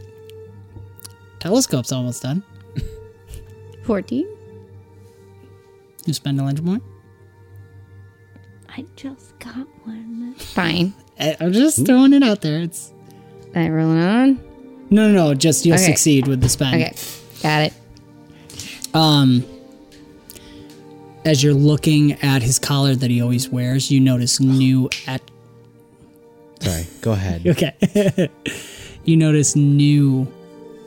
Telescope's 1.41 1.91
almost 1.91 2.23
done. 2.23 2.43
Fourteen. 3.83 4.27
You 6.05 6.13
spend 6.13 6.39
a 6.39 6.43
lunch 6.43 6.63
point? 6.63 6.81
I 8.69 8.85
just 8.95 9.37
got 9.39 9.67
one. 9.83 10.33
Fine. 10.35 10.93
I- 11.19 11.35
I'm 11.39 11.51
just 11.51 11.85
throwing 11.85 12.13
it 12.13 12.23
out 12.23 12.41
there. 12.41 12.61
It's 12.61 12.93
I 13.55 13.67
roll 13.69 13.91
it 13.91 14.01
on. 14.01 14.35
no, 14.89 15.07
no, 15.11 15.13
no. 15.13 15.33
Just 15.33 15.65
you'll 15.65 15.75
Okay. 15.75 15.85
succeed 15.87 16.27
with 16.27 16.41
the 16.41 16.47
spend. 16.49 16.75
Okay. 16.81 16.95
Got 17.43 17.63
it. 17.63 17.73
Um, 18.95 19.43
as 21.25 21.43
you're 21.43 21.53
looking 21.53 22.13
at 22.21 22.41
his 22.43 22.59
collar 22.59 22.95
that 22.95 23.09
he 23.09 23.21
always 23.21 23.49
wears, 23.49 23.89
you 23.91 23.99
notice 23.99 24.39
new 24.39 24.89
at 25.07 25.21
Sorry, 26.61 26.85
go 27.01 27.11
ahead. 27.13 27.41
Okay. 27.47 28.29
you 29.05 29.17
notice 29.17 29.55
new 29.55 30.27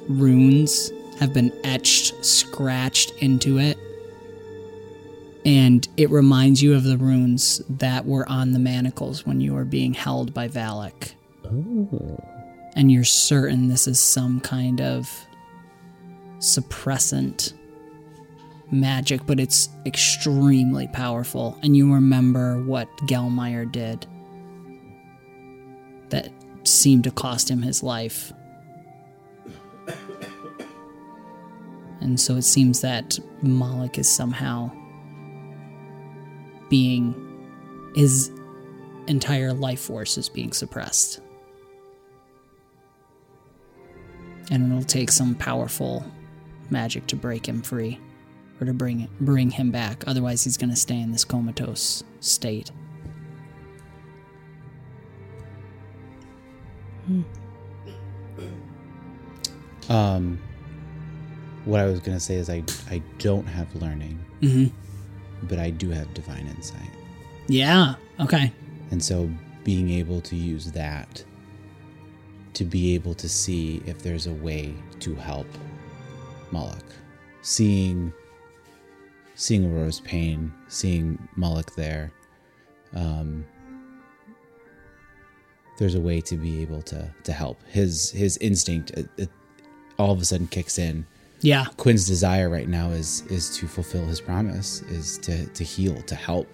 runes 0.09 0.91
have 1.19 1.33
been 1.33 1.53
etched, 1.65 2.25
scratched 2.25 3.13
into 3.19 3.59
it. 3.59 3.79
And 5.45 5.87
it 5.97 6.11
reminds 6.11 6.63
you 6.63 6.75
of 6.75 6.85
the 6.85 6.97
runes 6.97 7.61
that 7.69 8.07
were 8.07 8.29
on 8.29 8.53
the 8.53 8.59
manacles 8.59 9.27
when 9.27 9.41
you 9.41 9.55
were 9.55 9.65
being 9.65 9.93
held 9.93 10.33
by 10.33 10.49
Valak. 10.49 11.13
Oh. 11.45 12.19
And 12.75 12.91
you're 12.91 13.05
certain 13.05 13.69
this 13.69 13.87
is 13.87 14.01
some 14.01 14.41
kind 14.41 14.81
of 14.81 15.27
suppressant 16.39 17.53
magic, 18.71 19.27
but 19.27 19.39
it's 19.39 19.69
extremely 19.87 20.89
powerful. 20.89 21.59
And 21.63 21.77
you 21.77 21.93
remember 21.93 22.63
what 22.63 22.89
Gelmeyer 23.07 23.71
did 23.71 24.07
that 26.11 26.31
seemed 26.65 27.05
to 27.05 27.11
cost 27.11 27.51
him 27.51 27.63
his 27.63 27.83
life. 27.83 28.33
And 32.05 32.21
so 32.21 32.37
it 32.37 32.43
seems 32.43 32.83
that 32.83 33.19
Malik 33.43 33.99
is 33.99 34.11
somehow 34.11 34.71
being. 36.69 37.21
His 37.97 38.31
entire 39.07 39.53
life 39.53 39.81
force 39.81 40.19
is 40.19 40.29
being 40.29 40.53
suppressed. 40.53 41.21
And 44.51 44.71
it'll 44.71 44.85
take 44.85 45.11
some 45.11 45.35
powerful 45.35 46.05
magic 46.71 47.07
to 47.07 47.17
break 47.17 47.47
him 47.47 47.63
free 47.63 47.99
or 48.61 48.67
to 48.67 48.75
bring 48.75 49.09
bring 49.21 49.51
him 49.51 49.71
back. 49.71 50.05
Otherwise, 50.07 50.45
he's 50.45 50.57
going 50.57 50.71
to 50.71 50.77
stay 50.77 51.01
in 51.01 51.13
this 51.13 51.25
comatose 51.25 52.05
state. 52.21 52.71
Um, 59.89 60.39
what 61.65 61.81
I 61.81 61.87
was 61.87 62.01
gonna 62.01 62.21
say 62.21 62.35
is 62.37 62.51
I 62.51 62.63
I 62.91 63.03
don't 63.19 63.47
have 63.47 63.75
learning, 63.77 64.19
mm-hmm. 64.41 64.75
but 65.47 65.59
I 65.59 65.71
do 65.71 65.91
have 65.91 66.13
divine 66.15 66.47
insight, 66.47 66.91
Yeah. 67.49 67.95
Okay. 68.21 68.53
and 68.91 69.03
so 69.03 69.29
being 69.65 69.91
able 69.91 70.21
to 70.21 70.37
use 70.37 70.71
that 70.73 71.25
to 72.53 72.65
be 72.65 72.95
able 72.95 73.15
to 73.15 73.29
see 73.29 73.83
if 73.87 74.03
there's 74.03 74.27
a 74.27 74.33
way 74.33 74.75
to 75.01 75.15
help 75.15 75.47
Moloch, 76.51 76.85
seeing 77.43 78.13
seeing 79.35 79.65
Aurora's 79.65 80.01
pain, 80.01 80.53
seeing 80.69 81.19
Moloch 81.35 81.75
there, 81.75 82.13
um, 82.95 83.45
there's 85.79 85.97
a 85.97 86.01
way 86.01 86.21
to 86.21 86.37
be 86.37 86.63
able 86.63 86.83
to 86.83 87.11
to 87.25 87.33
help. 87.33 87.61
His 87.67 88.11
his 88.11 88.37
instinct 88.39 88.91
it, 88.93 89.09
it 89.17 89.31
all 89.99 90.13
of 90.13 90.21
a 90.21 90.25
sudden 90.25 90.47
kicks 90.47 90.79
in. 90.79 91.07
Yeah. 91.45 91.67
Quinn's 91.77 92.07
desire 92.07 92.49
right 92.49 92.69
now 92.69 92.89
is 92.89 93.23
is 93.29 93.55
to 93.59 93.67
fulfill 93.67 94.07
his 94.07 94.19
promise, 94.19 94.81
is 94.83 95.19
to 95.19 95.45
to 95.47 95.63
heal, 95.63 96.01
to 96.03 96.15
help, 96.15 96.49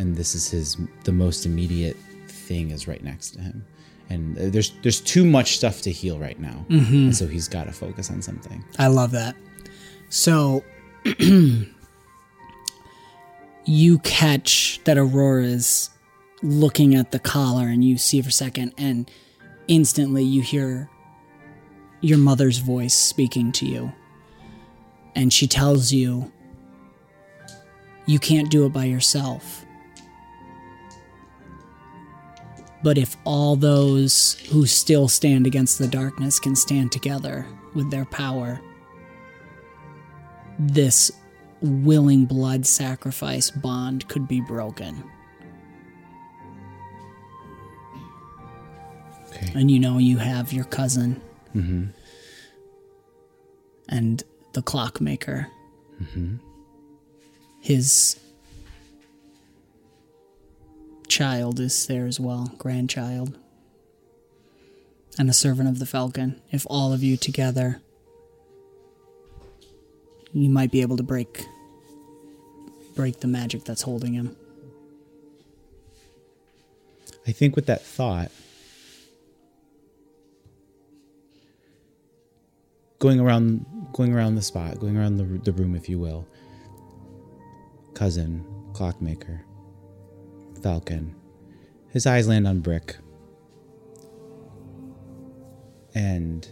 and 0.00 0.16
this 0.16 0.34
is 0.34 0.50
his 0.50 0.76
the 1.04 1.12
most 1.12 1.46
immediate 1.46 1.96
thing 2.26 2.72
is 2.72 2.88
right 2.88 3.02
next 3.02 3.30
to 3.32 3.40
him. 3.40 3.64
And 4.10 4.34
there's 4.36 4.72
there's 4.82 5.00
too 5.00 5.24
much 5.24 5.56
stuff 5.56 5.82
to 5.82 5.92
heal 5.92 6.18
right 6.18 6.38
now, 6.40 6.66
mm-hmm. 6.68 6.94
and 6.94 7.16
so 7.16 7.28
he's 7.28 7.46
got 7.46 7.64
to 7.64 7.72
focus 7.72 8.10
on 8.10 8.20
something. 8.20 8.64
I 8.76 8.88
love 8.88 9.12
that. 9.12 9.36
So 10.08 10.64
you 13.66 13.98
catch 14.00 14.80
that 14.82 14.98
Aurora 14.98 15.44
is 15.44 15.90
looking 16.42 16.96
at 16.96 17.12
the 17.12 17.20
collar 17.20 17.68
and 17.68 17.84
you 17.84 17.98
see 17.98 18.20
for 18.22 18.30
a 18.30 18.32
second 18.32 18.72
and 18.78 19.10
instantly 19.66 20.24
you 20.24 20.40
hear 20.40 20.88
your 22.00 22.18
mother's 22.18 22.58
voice 22.58 22.94
speaking 22.94 23.52
to 23.52 23.66
you. 23.66 23.92
And 25.18 25.32
she 25.32 25.48
tells 25.48 25.92
you 25.92 26.30
you 28.06 28.20
can't 28.20 28.52
do 28.52 28.64
it 28.66 28.72
by 28.72 28.84
yourself. 28.84 29.66
But 32.84 32.96
if 32.96 33.16
all 33.24 33.56
those 33.56 34.38
who 34.52 34.64
still 34.64 35.08
stand 35.08 35.44
against 35.44 35.80
the 35.80 35.88
darkness 35.88 36.38
can 36.38 36.54
stand 36.54 36.92
together 36.92 37.44
with 37.74 37.90
their 37.90 38.04
power, 38.04 38.60
this 40.56 41.10
willing 41.60 42.24
blood 42.24 42.64
sacrifice 42.64 43.50
bond 43.50 44.06
could 44.06 44.28
be 44.28 44.40
broken. 44.40 45.02
Okay. 49.26 49.50
And 49.56 49.68
you 49.68 49.80
know, 49.80 49.98
you 49.98 50.18
have 50.18 50.52
your 50.52 50.64
cousin 50.64 51.20
mm-hmm. 51.56 51.86
and 53.88 54.22
the 54.52 54.62
clockmaker. 54.62 55.48
Mm-hmm. 56.02 56.36
His 57.60 58.18
child 61.08 61.58
is 61.60 61.86
there 61.86 62.06
as 62.06 62.20
well, 62.20 62.52
grandchild, 62.58 63.36
and 65.18 65.28
a 65.28 65.32
servant 65.32 65.68
of 65.68 65.78
the 65.78 65.86
falcon. 65.86 66.40
If 66.50 66.66
all 66.70 66.92
of 66.92 67.02
you 67.02 67.16
together, 67.16 67.80
you 70.32 70.48
might 70.48 70.70
be 70.70 70.82
able 70.82 70.96
to 70.96 71.02
break 71.02 71.46
break 72.94 73.20
the 73.20 73.28
magic 73.28 73.64
that's 73.64 73.82
holding 73.82 74.14
him. 74.14 74.36
I 77.26 77.32
think 77.32 77.54
with 77.54 77.66
that 77.66 77.82
thought, 77.82 78.32
going 82.98 83.20
around, 83.20 83.64
going 83.92 84.12
around 84.12 84.34
the 84.34 84.42
spot, 84.42 84.78
going 84.78 84.96
around 84.96 85.16
the, 85.16 85.24
the 85.24 85.52
room, 85.52 85.74
if 85.74 85.88
you 85.88 85.98
will. 85.98 86.26
Cousin, 87.94 88.44
clockmaker, 88.74 89.44
falcon. 90.62 91.14
His 91.90 92.06
eyes 92.06 92.28
land 92.28 92.46
on 92.46 92.60
Brick, 92.60 92.96
and 95.94 96.46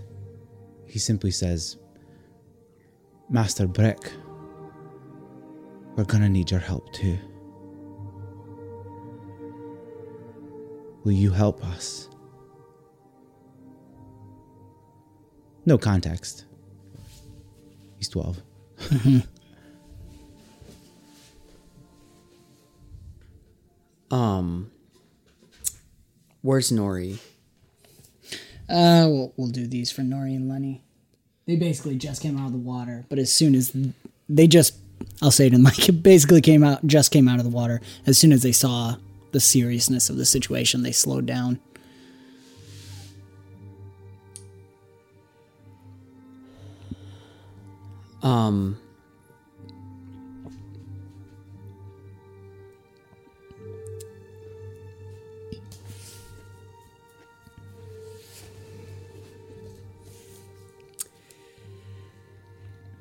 he 0.86 0.98
simply 0.98 1.30
says, 1.30 1.76
"Master 3.28 3.66
Brick, 3.66 4.12
we're 5.94 6.04
gonna 6.04 6.28
need 6.28 6.50
your 6.50 6.60
help 6.60 6.92
too." 6.92 7.18
Will 11.04 11.12
you 11.12 11.30
help 11.30 11.64
us? 11.64 12.08
No 15.66 15.76
context. 15.76 16.44
He's 17.98 18.08
12. 18.08 18.42
Um, 24.10 24.70
where's 26.42 26.70
Nori? 26.70 27.18
Uh, 28.68 29.06
we'll, 29.08 29.32
we'll 29.36 29.50
do 29.50 29.66
these 29.66 29.90
for 29.90 30.02
Nori 30.02 30.34
and 30.34 30.48
Lenny. 30.48 30.82
They 31.46 31.56
basically 31.56 31.96
just 31.96 32.22
came 32.22 32.38
out 32.38 32.46
of 32.46 32.52
the 32.52 32.58
water, 32.58 33.04
but 33.08 33.18
as 33.18 33.32
soon 33.32 33.54
as 33.54 33.76
they 34.28 34.46
just, 34.46 34.74
I'll 35.22 35.30
say 35.30 35.46
it 35.46 35.54
in 35.54 35.62
like, 35.64 35.88
it 35.88 36.02
basically 36.02 36.40
came 36.40 36.64
out, 36.64 36.86
just 36.86 37.12
came 37.12 37.28
out 37.28 37.38
of 37.38 37.44
the 37.44 37.50
water. 37.50 37.80
As 38.06 38.18
soon 38.18 38.32
as 38.32 38.42
they 38.42 38.52
saw 38.52 38.96
the 39.32 39.40
seriousness 39.40 40.10
of 40.10 40.16
the 40.16 40.24
situation, 40.24 40.82
they 40.82 40.92
slowed 40.92 41.26
down. 41.26 41.60
Um, 48.22 48.78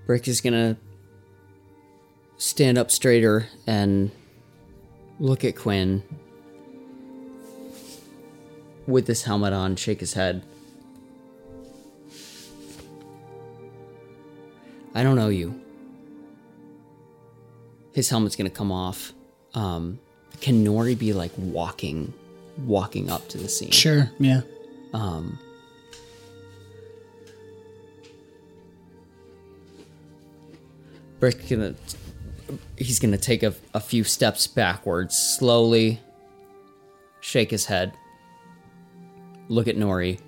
Brick 0.05 0.27
is 0.27 0.41
gonna 0.41 0.77
stand 2.37 2.77
up 2.77 2.91
straighter 2.91 3.47
and 3.65 4.11
look 5.19 5.43
at 5.43 5.55
Quinn 5.55 6.03
with 8.85 9.07
this 9.07 9.23
helmet 9.23 9.51
on, 9.51 9.75
shake 9.75 9.99
his 9.99 10.13
head. 10.13 10.43
I 14.95 15.03
don't 15.03 15.17
know 15.17 15.27
you. 15.27 15.61
His 17.93 18.09
helmet's 18.09 18.35
gonna 18.35 18.49
come 18.49 18.71
off. 18.71 19.13
Um, 19.53 19.99
can 20.41 20.65
Nori 20.65 20.97
be 20.97 21.13
like 21.13 21.31
walking, 21.37 22.13
walking 22.65 23.11
up 23.11 23.27
to 23.29 23.37
the 23.37 23.49
scene? 23.49 23.71
Sure, 23.71 24.09
yeah. 24.19 24.41
Um, 24.93 25.37
Brick 31.19 31.47
gonna 31.49 31.75
he's 32.77 32.99
gonna 32.99 33.17
take 33.17 33.43
a, 33.43 33.53
a 33.73 33.79
few 33.79 34.03
steps 34.03 34.47
backwards, 34.47 35.17
slowly 35.17 35.99
shake 37.19 37.51
his 37.51 37.65
head, 37.65 37.93
look 39.49 39.67
at 39.67 39.75
Nori. 39.75 40.19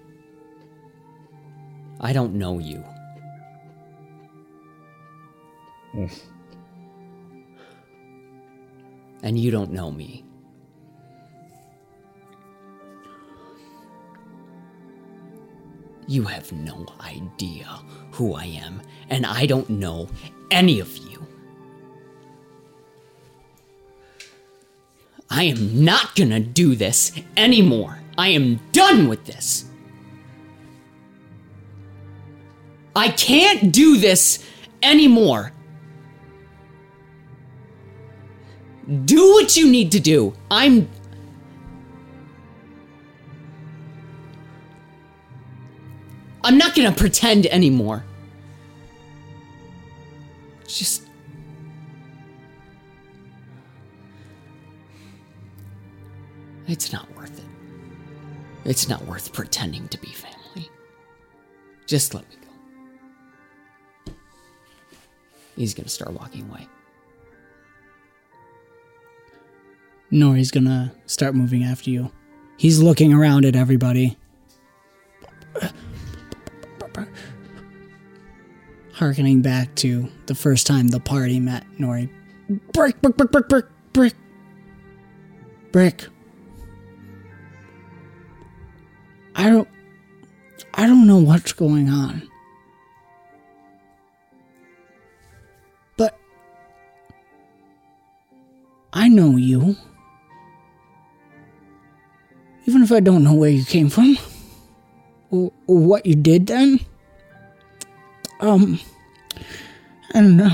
I 2.01 2.13
don't 2.13 2.35
know 2.35 2.59
you. 2.59 2.83
Mm. 5.95 6.19
And 9.23 9.39
you 9.39 9.51
don't 9.51 9.71
know 9.71 9.91
me. 9.91 10.23
You 16.07 16.23
have 16.23 16.51
no 16.53 16.85
idea 17.01 17.67
who 18.11 18.33
I 18.33 18.45
am, 18.45 18.81
and 19.09 19.25
I 19.25 19.45
don't 19.45 19.69
know 19.69 20.07
any 20.49 20.79
of 20.79 20.95
you. 20.97 21.25
I 25.29 25.43
am 25.43 25.83
not 25.83 26.15
gonna 26.15 26.39
do 26.39 26.75
this 26.75 27.11
anymore. 27.35 27.99
I 28.17 28.29
am 28.29 28.59
done 28.71 29.09
with 29.09 29.25
this. 29.25 29.65
I 32.95 33.09
can't 33.09 33.71
do 33.71 33.97
this 33.97 34.43
anymore. 34.81 35.51
Do 38.87 39.31
what 39.31 39.57
you 39.57 39.69
need 39.69 39.91
to 39.91 39.99
do. 39.99 40.33
I'm. 40.49 40.87
I'm 46.43 46.57
not 46.57 46.73
gonna 46.73 46.93
pretend 46.93 47.47
anymore. 47.47 48.05
Just. 50.65 51.03
It's 56.67 56.93
not 56.93 57.13
worth 57.17 57.37
it. 57.37 57.45
It's 58.63 58.87
not 58.87 59.05
worth 59.05 59.33
pretending 59.33 59.89
to 59.89 59.97
be 59.97 60.07
family. 60.07 60.69
Just 61.85 62.13
let 62.13 62.23
me 62.29 62.35
go. 64.05 64.13
He's 65.57 65.73
gonna 65.73 65.89
start 65.89 66.13
walking 66.13 66.49
away. 66.49 66.67
Nori's 70.11 70.51
gonna 70.51 70.93
start 71.05 71.35
moving 71.35 71.63
after 71.63 71.89
you. 71.89 72.11
He's 72.57 72.81
looking 72.81 73.13
around 73.13 73.45
at 73.45 73.55
everybody. 73.55 74.17
Harkening 78.93 79.41
back 79.41 79.75
to 79.75 80.09
the 80.25 80.33
first 80.33 80.65
time 80.65 80.87
the 80.87 80.99
party 80.99 81.39
met 81.39 81.65
Nori. 81.77 82.09
Brick, 82.73 82.99
brick, 83.01 83.15
brick, 83.17 83.31
brick, 83.31 83.47
brick, 83.47 83.65
brick. 83.93 84.15
Brick. 85.71 86.07
I 89.35 89.49
don't. 89.49 89.67
I 90.73 90.87
don't 90.87 91.05
know 91.05 91.17
what's 91.17 91.53
going 91.53 91.89
on. 91.89 92.27
But. 95.97 96.17
I 98.93 99.09
know 99.09 99.35
you. 99.37 99.75
Even 102.67 102.83
if 102.83 102.91
I 102.91 102.99
don't 102.99 103.23
know 103.23 103.33
where 103.33 103.49
you 103.49 103.63
came 103.63 103.89
from, 103.89 104.17
or, 105.31 105.51
or 105.67 105.79
what 105.79 106.05
you 106.05 106.15
did 106.15 106.47
then. 106.47 106.79
Um, 108.39 108.79
and 110.13 110.41
uh, 110.41 110.49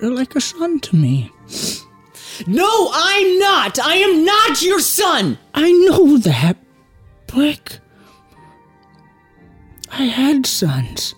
you're 0.00 0.10
like 0.10 0.34
a 0.34 0.40
son 0.40 0.80
to 0.80 0.96
me. 0.96 1.30
No, 2.46 2.90
I'm 2.92 3.38
not! 3.38 3.78
I 3.78 3.94
am 3.94 4.24
not 4.24 4.60
your 4.60 4.80
son! 4.80 5.38
I 5.54 5.70
know 5.70 6.18
that, 6.18 6.56
Brick. 7.28 7.78
I 9.92 10.02
had 10.02 10.44
sons. 10.44 11.14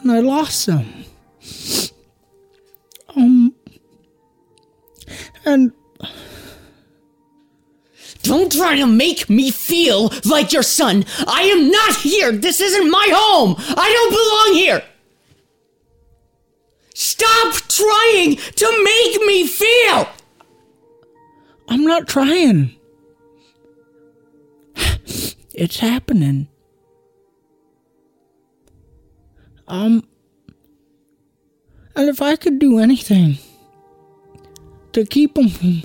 And 0.00 0.12
I 0.12 0.20
lost 0.20 0.66
them. 0.66 1.04
And 5.44 5.72
don't 8.22 8.50
try 8.50 8.76
to 8.76 8.86
make 8.86 9.28
me 9.28 9.50
feel 9.50 10.10
like 10.24 10.52
your 10.52 10.62
son. 10.62 11.04
I 11.26 11.42
am 11.42 11.70
not 11.70 11.96
here. 11.96 12.32
This 12.32 12.60
isn't 12.60 12.90
my 12.90 13.08
home. 13.12 13.54
I 13.58 13.92
don't 13.92 14.10
belong 14.10 14.54
here. 14.54 14.82
Stop 16.94 17.54
trying 17.68 18.36
to 18.36 18.84
make 18.84 19.26
me 19.26 19.46
feel. 19.46 20.08
I'm 21.68 21.84
not 21.84 22.08
trying. 22.08 22.76
It's 25.54 25.78
happening. 25.78 26.48
Um, 29.68 30.06
and 31.94 32.08
if 32.08 32.20
I 32.20 32.36
could 32.36 32.58
do 32.58 32.78
anything 32.78 33.38
to 34.94 35.04
keep 35.04 35.36
him 35.36 35.48
from 35.48 35.82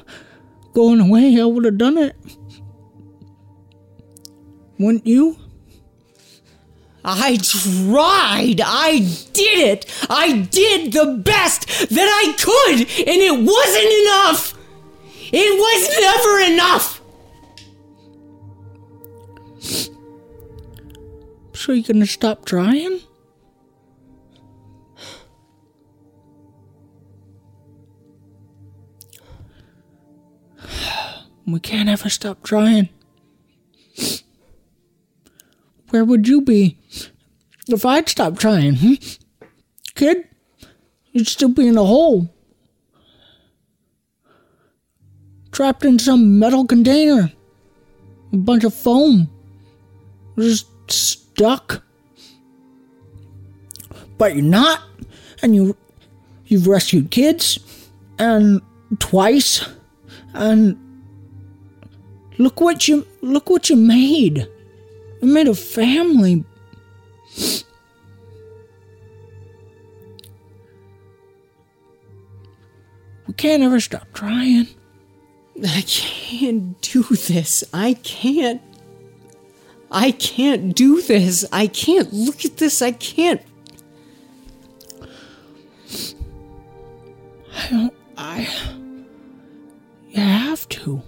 going 0.74 0.99
away, 0.99 1.39
I 1.39 1.45
would 1.45 1.66
have 1.66 1.78
done 1.78 1.97
it. 1.97 2.16
Wouldn't 4.80 5.05
you? 5.05 5.38
I 7.03 7.38
tried. 7.38 8.62
I 8.64 8.99
did 9.34 9.60
it. 9.60 10.07
I 10.10 10.41
did 10.51 10.93
the 10.93 11.22
best 11.24 11.68
that 11.68 12.24
I 12.24 12.34
could, 12.34 12.80
and 12.80 13.22
it 13.22 13.34
wasn't 13.34 13.91
enough. 14.03 14.53
It 15.32 15.57
was 15.60 15.89
never 15.99 16.39
enough. 16.53 17.01
So 21.53 21.74
you're 21.74 21.84
gonna 21.84 22.05
stop 22.05 22.45
trying? 22.45 23.01
We 31.52 31.60
can't 31.60 31.89
ever 31.89 32.10
stop 32.10 32.43
trying. 32.43 32.89
Where 35.89 36.06
would 36.06 36.28
you 36.28 36.41
be 36.41 36.78
if 37.68 37.86
I'd 37.86 38.08
stop 38.08 38.38
trying? 38.38 38.76
Hmm? 38.76 38.93
Kid, 39.95 40.28
you'd 41.12 41.28
still 41.28 41.50
be 41.50 41.68
in 41.68 41.78
a 41.78 41.84
hole. 41.84 42.30
Trapped 45.52 45.84
in 45.84 45.97
some 45.97 46.38
metal 46.38 46.66
container. 46.66 47.32
A 48.32 48.38
bunch 48.38 48.64
of 48.64 48.74
foam. 48.74 49.30
Just 50.38 50.68
stuck. 50.88 51.84
But 54.18 54.36
you're 54.36 54.43
not. 54.43 54.82
And 55.41 55.56
you 55.56 55.76
you've 56.45 56.68
rescued 56.68 57.10
kids 57.12 57.60
and 58.20 58.62
twice 59.00 59.68
and 60.34 60.78
look 62.40 62.60
what 62.62 62.88
you 62.88 63.06
look 63.22 63.50
what 63.50 63.70
you 63.70 63.76
made. 63.76 64.48
You 65.22 65.28
made 65.28 65.48
a 65.48 65.54
family. 65.54 66.44
We 73.28 73.34
can't 73.36 73.62
ever 73.62 73.80
stop 73.80 74.12
trying. 74.14 74.68
I 75.64 75.84
can't 75.86 76.82
do 76.82 77.04
this. 77.04 77.64
I 77.74 77.94
can't. 77.96 78.62
I 79.92 80.12
can't 80.12 80.76
do 80.76 81.02
this. 81.02 81.46
I 81.52 81.68
can't 81.68 82.14
look 82.14 82.46
at 82.46 82.58
this. 82.58 82.82
I 82.82 82.92
can't. 82.94 83.42
I 87.54 87.70
don't. 87.70 87.94
I. 88.18 88.48
You 90.10 90.22
have 90.22 90.68
to. 90.70 91.04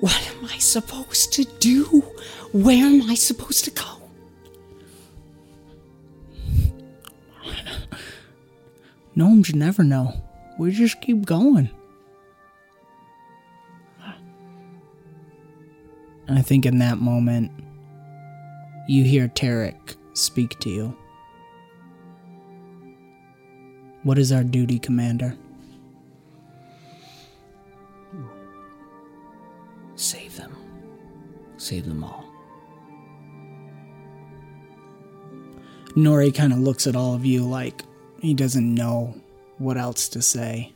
What 0.00 0.30
am 0.30 0.46
I 0.46 0.58
supposed 0.58 1.32
to 1.34 1.44
do? 1.44 1.84
Where 2.52 2.86
am 2.86 3.02
I 3.08 3.14
supposed 3.14 3.64
to 3.66 3.70
go? 3.70 3.84
Gnomes 9.14 9.54
never 9.54 9.84
know. 9.84 10.14
We 10.58 10.70
just 10.72 11.00
keep 11.00 11.26
going. 11.26 11.70
I 16.28 16.42
think 16.42 16.64
in 16.64 16.78
that 16.78 16.98
moment, 16.98 17.50
you 18.88 19.04
hear 19.04 19.28
Tarek 19.28 19.96
speak 20.14 20.58
to 20.60 20.70
you. 20.70 20.96
What 24.04 24.16
is 24.16 24.32
our 24.32 24.44
duty, 24.44 24.78
Commander? 24.78 25.36
Save 31.70 31.86
them 31.86 32.02
all. 32.02 32.24
Nori 35.94 36.34
kind 36.34 36.52
of 36.52 36.58
looks 36.58 36.88
at 36.88 36.96
all 36.96 37.14
of 37.14 37.24
you 37.24 37.44
like 37.44 37.84
he 38.20 38.34
doesn't 38.34 38.74
know 38.74 39.14
what 39.58 39.76
else 39.76 40.08
to 40.08 40.20
say. 40.20 40.72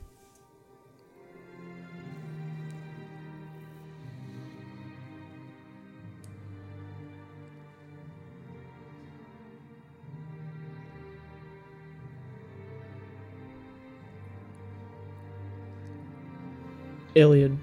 Iliad 17.16 17.58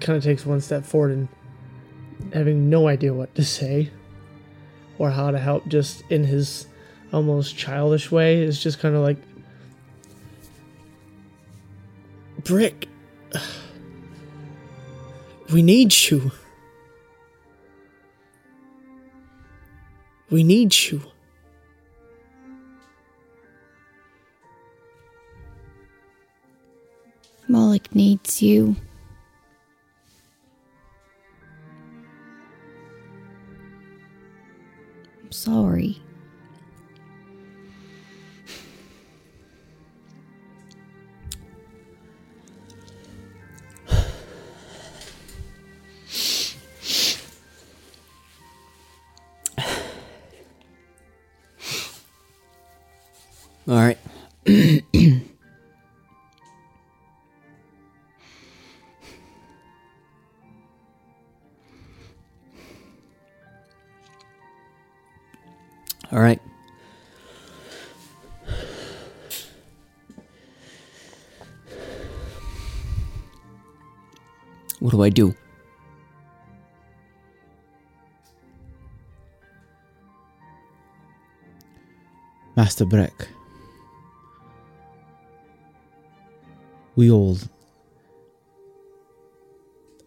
kind 0.00 0.18
of 0.18 0.22
takes 0.22 0.44
one 0.44 0.60
step 0.60 0.84
forward 0.84 1.12
and 1.12 1.28
having 2.32 2.68
no 2.70 2.88
idea 2.88 3.12
what 3.12 3.34
to 3.34 3.44
say 3.44 3.90
or 4.98 5.10
how 5.10 5.30
to 5.30 5.38
help 5.38 5.66
just 5.68 6.02
in 6.10 6.24
his 6.24 6.66
almost 7.12 7.56
childish 7.56 8.10
way 8.10 8.42
is 8.42 8.62
just 8.62 8.78
kind 8.78 8.94
of 8.94 9.02
like 9.02 9.18
brick 12.44 12.88
we 15.52 15.62
need 15.62 15.94
you 16.10 16.30
we 20.30 20.42
need 20.42 20.74
you 20.76 21.00
Moloch 27.48 27.94
needs 27.94 28.42
you. 28.42 28.74
What 74.86 74.92
do 74.92 75.02
I 75.02 75.08
do? 75.10 75.34
Master 82.54 82.84
Breck, 82.84 83.26
We 86.94 87.10
all. 87.10 87.36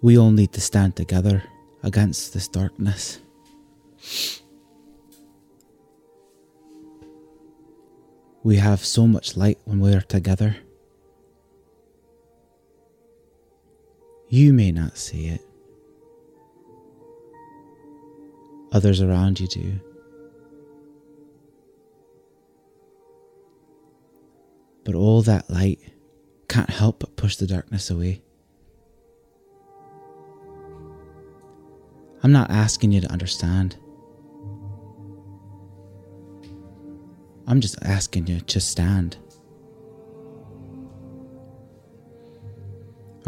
We 0.02 0.18
all 0.18 0.32
need 0.32 0.54
to 0.54 0.62
stand 0.62 0.96
together 0.96 1.44
against 1.84 2.34
this 2.34 2.48
darkness. 2.48 3.20
We 8.44 8.56
have 8.56 8.86
so 8.86 9.06
much 9.08 9.36
light 9.36 9.60
when 9.66 9.82
we 9.82 9.94
are 9.94 10.00
together. 10.00 10.56
You 14.32 14.54
may 14.54 14.72
not 14.72 14.96
see 14.96 15.26
it, 15.26 15.42
others 18.72 19.02
around 19.02 19.40
you 19.40 19.48
do. 19.48 19.80
But 24.86 24.94
all 24.94 25.24
that 25.24 25.50
light 25.50 25.80
can't 26.48 26.70
help 26.70 27.00
but 27.00 27.16
push 27.16 27.38
the 27.38 27.48
darkness 27.48 27.90
away. 27.90 28.22
I'm 32.22 32.32
not 32.32 32.52
asking 32.52 32.92
you 32.92 33.02
to 33.02 33.12
understand. 33.12 33.78
I'm 37.48 37.62
just 37.62 37.82
asking 37.82 38.28
you 38.28 38.42
to 38.42 38.60
stand. 38.60 39.18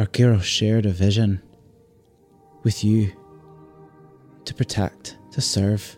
Arkiro 0.02 0.41
shared 0.41 0.88
a 0.88 0.89
vision 0.89 1.39
with 2.64 2.84
you 2.84 3.12
to 4.45 4.54
protect, 4.56 5.16
to 5.30 5.41
serve, 5.41 5.95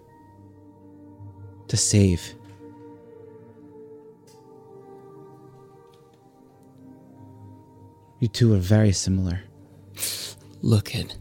to 1.69 1.77
save. 1.77 2.35
You 8.19 8.27
two 8.27 8.53
are 8.53 8.57
very 8.57 8.91
similar. 8.91 9.39
Look 10.61 10.93
at. 10.95 11.15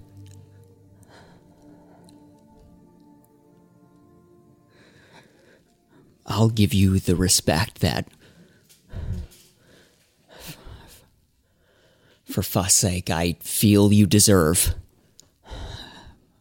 I'll 6.27 6.49
give 6.49 6.75
you 6.75 6.99
the 6.99 7.15
respect 7.15 7.81
that. 7.81 8.09
For 12.33 12.43
fuss 12.43 12.73
sake, 12.73 13.11
I 13.11 13.37
feel 13.41 13.93
you 13.93 14.07
deserve. 14.07 14.75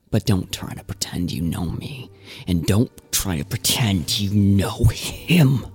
But 0.10 0.26
don't 0.26 0.50
try 0.50 0.74
to 0.74 0.84
pretend 0.86 1.34
you 1.34 1.42
know 1.42 1.66
me. 1.66 2.10
And 2.48 2.66
don't 2.66 2.90
try 3.12 3.38
to 3.38 3.44
pretend 3.44 4.18
you 4.18 4.34
know 4.34 4.86
him. 4.86 5.66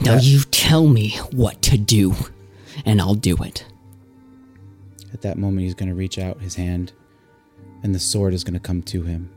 Now 0.00 0.18
you 0.18 0.42
tell 0.52 0.86
me 0.86 1.16
what 1.32 1.60
to 1.62 1.76
do, 1.76 2.14
and 2.84 3.00
I'll 3.00 3.16
do 3.16 3.34
it. 3.38 3.66
At 5.12 5.22
that 5.22 5.36
moment, 5.36 5.64
he's 5.64 5.74
going 5.74 5.88
to 5.88 5.96
reach 5.96 6.16
out 6.16 6.40
his 6.40 6.54
hand, 6.54 6.92
and 7.82 7.92
the 7.92 7.98
sword 7.98 8.32
is 8.32 8.44
going 8.44 8.54
to 8.54 8.60
come 8.60 8.82
to 8.82 9.02
him. 9.02 9.28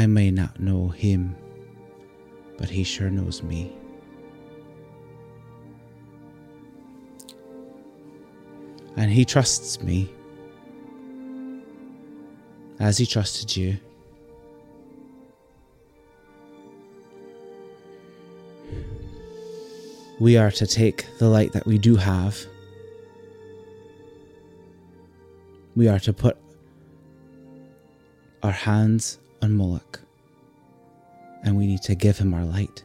I 0.00 0.06
may 0.06 0.30
not 0.30 0.58
know 0.58 0.88
him, 0.88 1.36
but 2.56 2.70
he 2.70 2.84
sure 2.84 3.10
knows 3.10 3.42
me. 3.42 3.70
And 8.96 9.10
he 9.10 9.26
trusts 9.26 9.82
me 9.82 10.10
as 12.78 12.96
he 12.96 13.04
trusted 13.04 13.54
you. 13.54 13.76
We 20.18 20.38
are 20.38 20.50
to 20.52 20.66
take 20.66 21.04
the 21.18 21.28
light 21.28 21.52
that 21.52 21.66
we 21.66 21.76
do 21.76 21.96
have. 21.96 22.38
We 25.76 25.88
are 25.88 26.00
to 26.00 26.14
put 26.14 26.38
our 28.42 28.50
hands 28.50 29.18
on 29.42 29.52
Moloch. 29.54 30.00
And 31.42 31.56
we 31.56 31.66
need 31.66 31.82
to 31.82 31.94
give 31.94 32.18
him 32.18 32.34
our 32.34 32.44
light. 32.44 32.84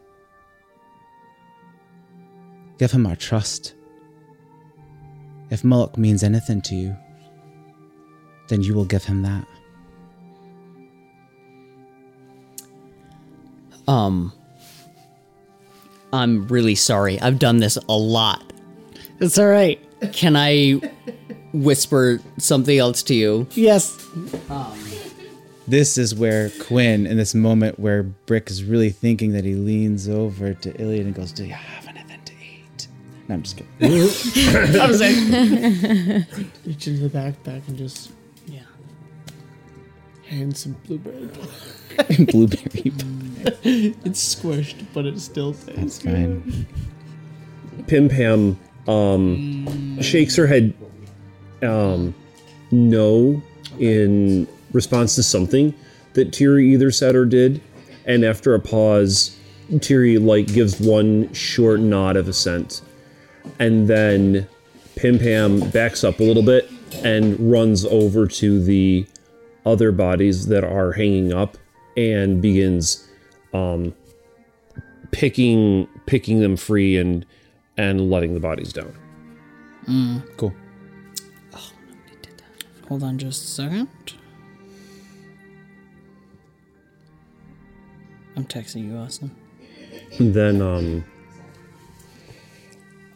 Give 2.77 2.91
him 2.91 3.05
our 3.05 3.15
trust. 3.15 3.73
If 5.49 5.63
Moloch 5.63 5.97
means 5.97 6.23
anything 6.23 6.61
to 6.63 6.75
you, 6.75 6.95
then 8.47 8.61
you 8.61 8.73
will 8.73 8.85
give 8.85 9.03
him 9.03 9.21
that. 9.23 9.47
Um, 13.87 14.33
I'm 16.11 16.47
really 16.47 16.75
sorry. 16.75 17.19
I've 17.19 17.39
done 17.39 17.57
this 17.57 17.77
a 17.87 17.97
lot. 17.97 18.41
It's 19.19 19.37
all 19.37 19.47
right. 19.47 19.79
Can 20.13 20.35
I 20.35 20.81
whisper 21.53 22.19
something 22.37 22.77
else 22.77 23.03
to 23.03 23.15
you? 23.15 23.47
Yes. 23.51 24.04
This 25.67 25.97
is 25.97 26.13
where 26.13 26.51
Quinn, 26.61 27.07
in 27.07 27.17
this 27.17 27.33
moment 27.33 27.79
where 27.79 28.03
Brick 28.03 28.49
is 28.51 28.63
really 28.63 28.91
thinking 28.91 29.31
that 29.33 29.43
he 29.45 29.55
leans 29.55 30.07
over 30.07 30.53
to 30.53 30.81
Iliad 30.81 31.05
and 31.07 31.15
goes, 31.15 31.31
Do 31.31 31.43
you 31.45 31.53
have 31.53 31.87
anything 31.87 32.19
to 32.23 32.33
eat? 32.33 32.87
No, 33.27 33.35
I'm 33.35 33.41
just 33.43 33.57
kidding. 33.57 33.99
I 34.79 34.85
was 34.87 35.01
like, 35.01 35.15
reach 36.65 36.87
into 36.87 37.07
the 37.07 37.09
backpack 37.11 37.67
and 37.67 37.77
just 37.77 38.11
Yeah. 38.45 38.59
hand 40.27 40.55
some 40.55 40.75
blueberry. 40.85 41.29
Blueberry. 42.31 42.91
It's 43.63 44.35
squished, 44.35 44.85
but 44.93 45.05
it 45.05 45.19
still 45.19 45.53
That's 45.53 45.97
tastes 45.97 46.03
fine. 46.03 46.67
Pim 47.87 48.09
Pam 48.09 48.59
um, 48.87 49.99
shakes 50.01 50.35
her 50.35 50.45
head 50.47 50.73
um, 51.63 52.13
no 52.71 53.41
in 53.79 54.47
response 54.75 55.15
to 55.15 55.23
something 55.23 55.73
that 56.13 56.31
Tiri 56.31 56.65
either 56.65 56.91
said 56.91 57.15
or 57.15 57.25
did. 57.25 57.61
And 58.05 58.23
after 58.23 58.53
a 58.53 58.59
pause, 58.59 59.35
Tiri 59.71 60.23
like 60.23 60.47
gives 60.47 60.79
one 60.79 61.33
short 61.33 61.79
nod 61.79 62.15
of 62.17 62.27
assent. 62.27 62.81
And 63.57 63.87
then 63.87 64.47
Pim 64.95 65.17
Pam 65.17 65.59
backs 65.71 66.03
up 66.03 66.19
a 66.19 66.23
little 66.23 66.43
bit 66.43 66.69
and 67.03 67.51
runs 67.51 67.85
over 67.85 68.27
to 68.27 68.63
the 68.63 69.07
other 69.65 69.91
bodies 69.91 70.47
that 70.47 70.63
are 70.63 70.91
hanging 70.91 71.33
up 71.33 71.57
and 71.97 72.41
begins 72.41 73.07
um, 73.53 73.95
picking 75.11 75.87
picking 76.05 76.39
them 76.39 76.55
free 76.57 76.97
and 76.97 77.25
and 77.77 78.09
letting 78.09 78.33
the 78.33 78.39
bodies 78.39 78.71
down. 78.71 78.93
Cool. 80.37 80.53
Hold 82.87 83.03
on 83.03 83.17
just 83.17 83.43
a 83.43 83.47
second. 83.47 83.87
I'm 88.35 88.45
texting 88.45 88.89
you, 88.89 88.97
Austin. 88.97 89.31
Then 90.19 90.61
um 90.61 91.05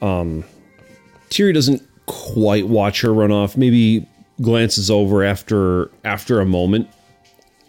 um 0.02 0.44
Tiri 1.30 1.54
doesn't 1.54 1.82
quite 2.06 2.68
watch 2.68 3.02
her 3.02 3.14
run 3.14 3.32
off, 3.32 3.58
maybe 3.58 4.08
glances 4.42 4.90
over 4.90 5.24
after 5.24 5.92
after 6.04 6.40
a 6.40 6.46
moment 6.46 6.88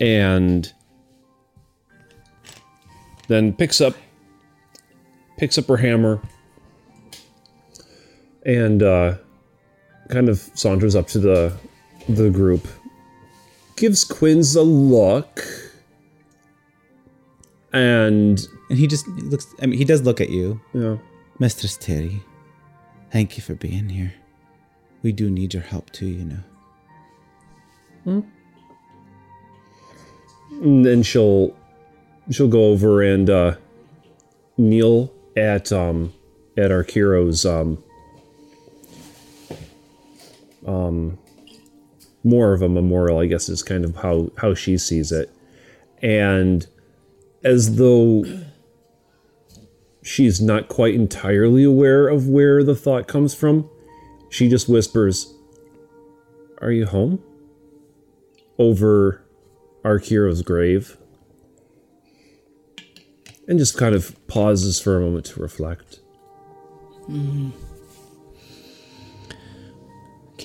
and 0.01 0.73
then 3.29 3.53
picks 3.53 3.81
up 3.81 3.95
picks 5.37 5.59
up 5.59 5.67
her 5.67 5.77
hammer 5.77 6.21
and 8.47 8.83
uh 8.83 9.15
kind 10.09 10.29
of 10.29 10.39
saunters 10.55 10.95
up 10.95 11.07
to 11.09 11.19
the 11.19 11.53
the 12.09 12.31
group. 12.31 12.67
Gives 13.77 14.05
Quinn's 14.05 14.57
a 14.57 14.63
look 14.63 15.70
and 17.73 18.47
And 18.69 18.79
he 18.79 18.87
just 18.87 19.07
looks, 19.09 19.55
I 19.63 19.67
mean, 19.67 19.79
he 19.79 19.85
does 19.85 20.03
look 20.03 20.21
at 20.21 20.31
you. 20.31 20.61
know 20.75 21.01
Mistress 21.39 21.77
Terry, 21.77 22.23
thank 23.11 23.37
you 23.37 23.43
for 23.43 23.55
being 23.55 23.89
here. 23.89 24.13
We 25.03 25.13
do 25.13 25.31
need 25.31 25.55
your 25.55 25.63
help 25.63 25.91
too, 25.91 26.07
you 26.07 26.25
know. 26.25 26.39
and 30.63 30.85
then 30.85 31.03
she'll 31.03 31.57
she'll 32.31 32.49
go 32.49 32.67
over 32.67 33.03
and 33.03 33.31
uh 33.31 33.55
kneel 34.57 35.13
at 35.37 35.73
um 35.73 36.13
at 36.57 36.71
Arkiro's 36.71 37.47
um 37.47 37.83
um 40.67 41.19
more 42.25 42.53
of 42.53 42.63
a 42.63 42.69
memorial 42.69 43.19
I 43.19 43.27
guess 43.27 43.49
is 43.49 43.63
kind 43.63 43.85
of 43.85 43.97
how 43.97 44.31
how 44.37 44.55
she 44.55 44.77
sees 44.77 45.13
it 45.13 45.31
and 46.03 46.67
as 47.43 47.77
though 47.77 48.25
she's 50.03 50.41
not 50.41 50.69
quite 50.69 50.95
entirely 50.95 51.65
aware 51.65 52.09
of 52.09 52.29
where 52.29 52.63
the 52.63 52.75
thought 52.75 53.07
comes 53.07 53.35
from 53.35 53.69
she 54.31 54.49
just 54.49 54.69
whispers 54.69 55.35
are 56.59 56.71
you 56.71 56.87
home 56.87 57.23
over 58.59 59.25
Arkiro's 59.85 60.43
grave 60.43 60.99
and 63.49 63.59
just 63.59 63.77
kind 63.77 63.95
of 63.97 64.15
pauses 64.29 64.81
for 64.81 64.97
a 64.97 65.01
moment 65.01 65.27
to 65.27 65.43
reflect. 65.43 65.99
Can 67.09 67.53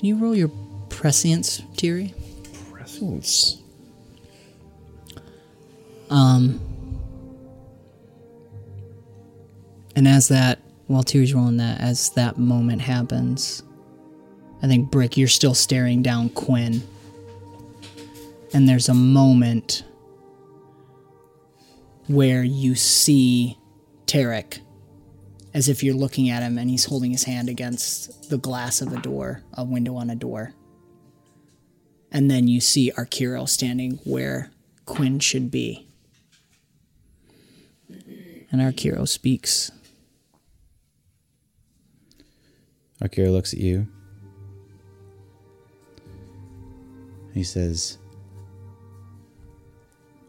you 0.01 0.17
roll 0.17 0.35
your 0.35 0.49
prescience, 0.89 1.61
Tiri? 1.75 2.13
Prescience. 2.71 3.61
Um, 6.09 6.59
and 9.95 10.07
as 10.07 10.27
that 10.29 10.59
while 10.87 11.03
Tyr's 11.03 11.33
rolling 11.33 11.57
that, 11.57 11.81
as 11.81 12.11
that 12.11 12.37
moment 12.37 12.81
happens, 12.81 13.63
I 14.61 14.67
think 14.67 14.91
Brick, 14.91 15.17
you're 15.17 15.27
still 15.27 15.53
staring 15.53 16.01
down 16.01 16.29
Quinn. 16.29 16.81
And 18.53 18.69
there's 18.69 18.89
a 18.89 18.93
moment 18.93 19.83
where 22.07 22.43
you 22.43 22.75
see 22.75 23.57
Tarek 24.05 24.59
as 25.53 25.69
if 25.69 25.83
you're 25.83 25.95
looking 25.95 26.29
at 26.29 26.43
him 26.43 26.57
and 26.57 26.69
he's 26.69 26.85
holding 26.85 27.11
his 27.11 27.23
hand 27.23 27.49
against 27.49 28.29
the 28.29 28.37
glass 28.37 28.81
of 28.81 28.93
a 28.93 29.01
door, 29.01 29.41
a 29.53 29.63
window 29.63 29.95
on 29.95 30.09
a 30.09 30.15
door. 30.15 30.53
And 32.11 32.29
then 32.29 32.47
you 32.47 32.61
see 32.61 32.91
Arkiro 32.91 33.47
standing 33.47 33.99
where 34.03 34.51
Quinn 34.85 35.19
should 35.19 35.49
be. 35.51 35.87
And 38.51 38.61
Arkiro 38.61 39.07
speaks. 39.07 39.71
Arkiro 43.01 43.31
looks 43.31 43.53
at 43.53 43.59
you. 43.59 43.87
He 47.33 47.43
says, 47.43 47.97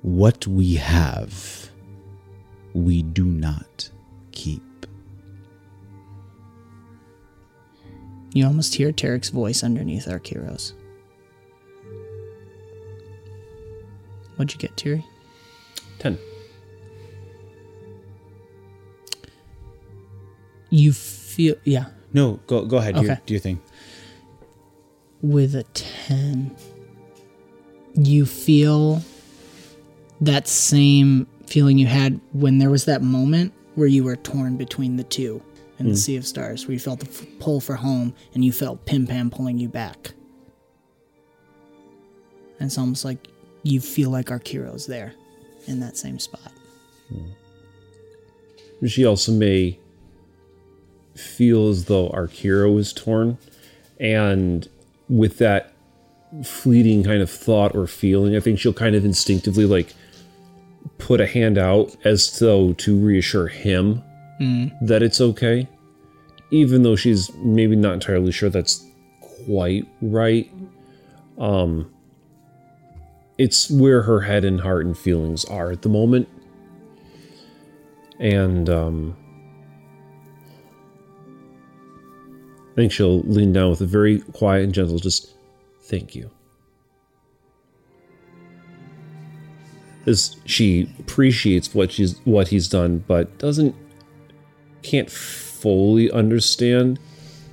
What 0.02 0.46
we 0.46 0.74
have, 0.74 1.70
we 2.74 3.02
do 3.02 3.24
not 3.24 3.88
keep. 4.32 4.62
You 8.32 8.44
almost 8.46 8.74
hear 8.74 8.92
Tarek's 8.92 9.30
voice 9.30 9.62
underneath 9.62 10.06
Arkiro's. 10.06 10.74
What'd 14.36 14.52
you 14.52 14.58
get, 14.58 14.76
Tiri? 14.76 15.04
10. 16.00 16.18
You 20.68 20.92
feel, 20.92 21.54
yeah, 21.64 21.86
No, 22.16 22.40
go 22.46 22.64
go 22.64 22.78
ahead. 22.78 22.94
Do, 22.94 23.02
your, 23.02 23.12
Okay. 23.12 23.20
do 23.26 23.34
your 23.34 23.40
thing. 23.40 23.60
with 25.20 25.54
a 25.54 25.64
10, 25.74 26.56
you 27.94 28.24
feel 28.24 29.02
that 30.22 30.48
same 30.48 31.26
feeling 31.46 31.76
you 31.76 31.86
had 31.86 32.18
when 32.32 32.56
there 32.58 32.70
was 32.70 32.86
that 32.86 33.02
moment 33.02 33.52
where 33.74 33.86
you 33.86 34.02
were 34.02 34.16
torn 34.16 34.56
between 34.56 34.96
the 34.96 35.04
two 35.04 35.42
in 35.78 35.86
the 35.86 35.92
hmm. 35.92 35.96
Sea 35.96 36.16
of 36.16 36.26
Stars, 36.26 36.66
where 36.66 36.72
you 36.72 36.78
felt 36.78 37.00
the 37.00 37.06
f- 37.06 37.26
pull 37.38 37.60
for 37.60 37.74
home 37.74 38.14
and 38.32 38.42
you 38.42 38.50
felt 38.50 38.86
Pim 38.86 39.06
Pam 39.06 39.28
pulling 39.28 39.58
you 39.58 39.68
back. 39.68 40.12
And 42.58 42.68
it's 42.68 42.78
almost 42.78 43.04
like 43.04 43.28
you 43.62 43.80
feel 43.80 44.08
like 44.08 44.30
our 44.30 44.38
Arkiro's 44.38 44.86
there 44.86 45.12
in 45.66 45.80
that 45.80 45.98
same 45.98 46.18
spot. 46.18 46.52
Hmm. 47.08 48.86
She 48.86 49.04
also 49.04 49.32
may 49.32 49.78
feel 51.16 51.68
as 51.68 51.86
though 51.86 52.08
Arkiro 52.10 52.78
is 52.78 52.92
torn. 52.92 53.38
And 53.98 54.68
with 55.08 55.38
that 55.38 55.72
fleeting 56.44 57.04
kind 57.04 57.22
of 57.22 57.30
thought 57.30 57.74
or 57.74 57.86
feeling, 57.86 58.36
I 58.36 58.40
think 58.40 58.58
she'll 58.58 58.72
kind 58.72 58.94
of 58.94 59.04
instinctively 59.04 59.64
like 59.64 59.94
put 60.98 61.20
a 61.20 61.26
hand 61.26 61.58
out 61.58 61.96
as 62.04 62.38
though 62.38 62.72
to 62.74 62.96
reassure 62.98 63.48
him 63.48 64.02
that 64.82 65.02
it's 65.02 65.20
okay. 65.20 65.68
Even 66.50 66.82
though 66.82 66.96
she's 66.96 67.32
maybe 67.36 67.74
not 67.74 67.94
entirely 67.94 68.30
sure 68.32 68.50
that's 68.50 68.84
quite 69.20 69.86
right. 70.02 70.50
Um 71.38 71.90
it's 73.38 73.70
where 73.70 74.02
her 74.02 74.20
head 74.20 74.44
and 74.44 74.60
heart 74.60 74.86
and 74.86 74.96
feelings 74.96 75.44
are 75.46 75.70
at 75.70 75.82
the 75.82 75.88
moment. 75.88 76.28
And 78.18 78.68
um 78.68 79.16
I 82.76 82.80
think 82.80 82.92
she'll 82.92 83.20
lean 83.22 83.54
down 83.54 83.70
with 83.70 83.80
a 83.80 83.86
very 83.86 84.20
quiet 84.20 84.64
and 84.64 84.74
gentle 84.74 84.98
just 84.98 85.30
thank 85.84 86.14
you. 86.14 86.30
As 90.04 90.36
she 90.44 90.92
appreciates 90.98 91.74
what 91.74 91.90
she's 91.90 92.18
what 92.26 92.48
he's 92.48 92.68
done, 92.68 93.02
but 93.08 93.38
doesn't 93.38 93.74
can't 94.82 95.10
fully 95.10 96.10
understand 96.10 96.98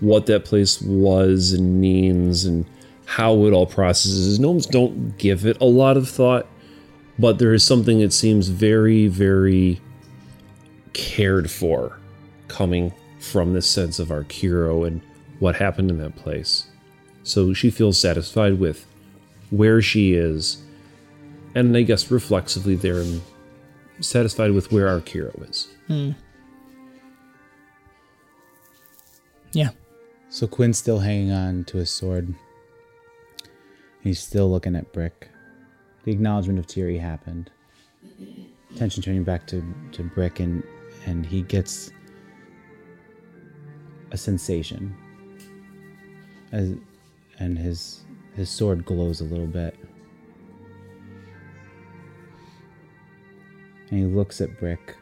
what 0.02 0.26
that 0.26 0.44
place 0.44 0.82
was 0.82 1.54
and 1.54 1.80
means 1.80 2.44
and 2.44 2.66
how 3.06 3.46
it 3.46 3.54
all 3.54 3.66
processes. 3.66 4.42
Gnomes 4.42 4.66
don't 4.66 5.18
give 5.18 5.46
it 5.46 5.56
a 5.62 5.66
lot 5.66 5.96
of 5.96 6.10
thought, 6.10 6.48
but 7.18 7.40
there 7.40 7.54
is 7.54 7.64
something 7.64 8.02
that 8.02 8.12
seems 8.12 8.50
very, 8.50 9.08
very 9.08 9.80
cared 10.92 11.50
for 11.50 11.98
coming 12.50 12.92
from 13.20 13.54
this 13.54 13.70
sense 13.70 14.00
of 14.00 14.12
our 14.12 14.26
Arkiro 14.26 14.86
and 14.86 15.02
what 15.44 15.58
happened 15.58 15.92
in 15.92 15.98
that 15.98 16.16
place. 16.16 16.68
So 17.24 17.54
she 17.54 17.70
feels 17.70 18.00
satisfied 18.00 18.60
with 18.60 18.86
where 19.50 19.82
she 19.82 20.14
is, 20.14 20.64
and 21.54 21.76
I 21.76 21.82
guess 21.82 22.10
reflexively 22.10 22.76
there 22.76 23.02
and 23.02 23.22
satisfied 24.00 24.52
with 24.52 24.72
where 24.72 24.88
Arkiro 24.88 25.50
is. 25.50 25.68
Hmm. 25.88 26.12
Yeah. 29.52 29.72
So 30.30 30.48
Quinn's 30.48 30.78
still 30.78 31.00
hanging 31.00 31.32
on 31.32 31.66
to 31.66 31.78
his 31.78 31.92
sword. 31.92 32.34
He's 34.02 34.20
still 34.20 34.50
looking 34.50 34.78
at 34.78 34.94
Brick. 34.94 35.28
The 36.06 36.14
acknowledgement 36.14 36.58
of 36.58 36.68
Tiri 36.68 37.00
happened. 37.02 37.52
Attention 38.74 39.04
turning 39.04 39.26
back 39.26 39.46
to, 39.48 39.62
to 39.92 40.04
Brick, 40.04 40.40
and, 40.40 40.64
and 41.06 41.26
he 41.26 41.42
gets 41.42 41.92
a 44.12 44.18
sensation. 44.18 44.96
As, 46.54 46.76
and 47.40 47.58
his, 47.58 48.06
his 48.36 48.50
sword 48.50 48.86
glows 48.86 49.20
a 49.20 49.26
little 49.26 49.48
bit. 49.48 49.76
And 53.90 54.00
he 54.00 54.06
looks 54.06 54.40
at 54.40 54.60
Brick. 54.60 54.96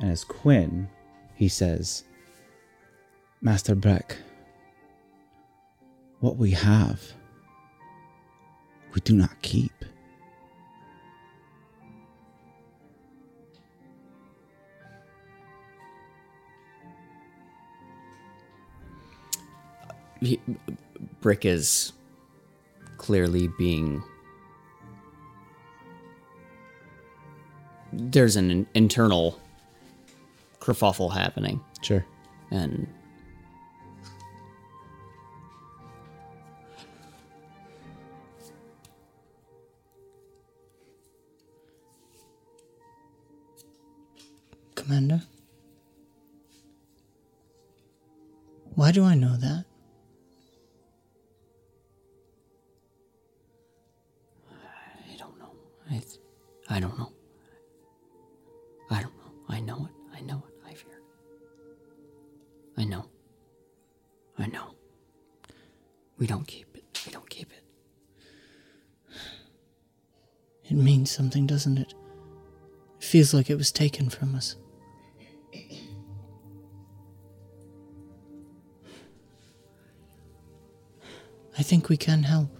And 0.00 0.10
as 0.10 0.24
Quinn, 0.24 0.88
he 1.34 1.48
says, 1.48 2.04
Master 3.42 3.74
Brick, 3.74 4.16
what 6.20 6.36
we 6.36 6.52
have, 6.52 7.02
we 8.94 9.02
do 9.02 9.14
not 9.14 9.42
keep. 9.42 9.72
He, 20.20 20.40
Brick 21.20 21.44
is 21.44 21.92
clearly 22.98 23.48
being. 23.58 24.02
There's 27.92 28.36
an 28.36 28.66
internal 28.74 29.40
kerfuffle 30.60 31.12
happening, 31.12 31.60
Sure. 31.82 32.04
and 32.50 32.86
Commander? 44.74 45.22
Why 48.74 48.92
do 48.92 49.04
I 49.04 49.14
know 49.14 49.36
that? 49.36 49.64
I, 55.90 56.02
I 56.68 56.80
don't 56.80 56.96
know. 56.98 57.12
I 58.90 59.02
don't 59.02 59.16
know. 59.16 59.32
I 59.48 59.60
know 59.60 59.86
it. 59.86 60.16
I 60.16 60.20
know 60.22 60.44
it. 60.48 60.54
I 60.68 60.74
fear. 60.74 61.00
I 62.76 62.84
know. 62.84 63.06
I 64.38 64.46
know. 64.46 64.74
We 66.18 66.26
don't 66.26 66.46
keep 66.46 66.76
it. 66.76 66.84
We 67.06 67.12
don't 67.12 67.28
keep 67.28 67.50
it. 67.52 67.64
It 70.64 70.76
means 70.76 71.10
something, 71.10 71.46
doesn't 71.46 71.78
it? 71.78 71.94
It 72.98 73.04
feels 73.04 73.34
like 73.34 73.50
it 73.50 73.56
was 73.56 73.72
taken 73.72 74.08
from 74.08 74.34
us. 74.36 74.56
I 81.58 81.62
think 81.62 81.88
we 81.88 81.96
can 81.96 82.22
help. 82.22 82.59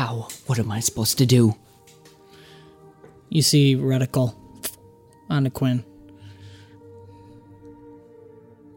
How? 0.00 0.28
What 0.46 0.58
am 0.58 0.72
I 0.72 0.80
supposed 0.80 1.18
to 1.18 1.26
do? 1.26 1.54
You 3.28 3.42
see 3.42 3.76
reticle 3.76 4.34
onto 5.28 5.50
Quinn. 5.50 5.84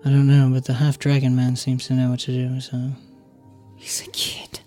I 0.04 0.10
don't 0.10 0.28
know, 0.28 0.50
but 0.54 0.66
the 0.66 0.74
half 0.74 1.00
dragon 1.00 1.34
man 1.34 1.56
seems 1.56 1.88
to 1.88 1.94
know 1.94 2.10
what 2.10 2.20
to 2.28 2.34
do, 2.34 2.60
so. 2.60 2.92
He's 3.78 4.06
a 4.06 4.12
kid. 4.12 4.60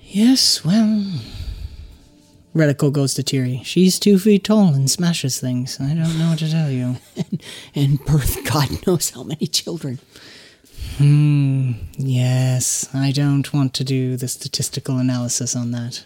Yes, 0.00 0.64
well. 0.64 1.20
Reticle 2.54 2.94
goes 2.94 3.12
to 3.14 3.22
Tiri. 3.22 3.62
She's 3.62 3.98
two 3.98 4.18
feet 4.18 4.44
tall 4.44 4.72
and 4.72 4.90
smashes 4.90 5.38
things. 5.38 5.78
I 5.78 5.88
don't 5.88 6.18
know 6.18 6.30
what 6.30 6.38
to 6.38 6.50
tell 6.50 6.70
you. 6.70 6.96
And 7.74 8.02
birth 8.06 8.42
God 8.50 8.86
knows 8.86 9.10
how 9.10 9.22
many 9.22 9.46
children. 9.48 9.98
Hmm, 10.98 11.72
yes, 11.98 12.88
I 12.94 13.10
don't 13.10 13.52
want 13.52 13.74
to 13.74 13.84
do 13.84 14.16
the 14.16 14.28
statistical 14.28 14.98
analysis 14.98 15.56
on 15.56 15.72
that. 15.72 16.04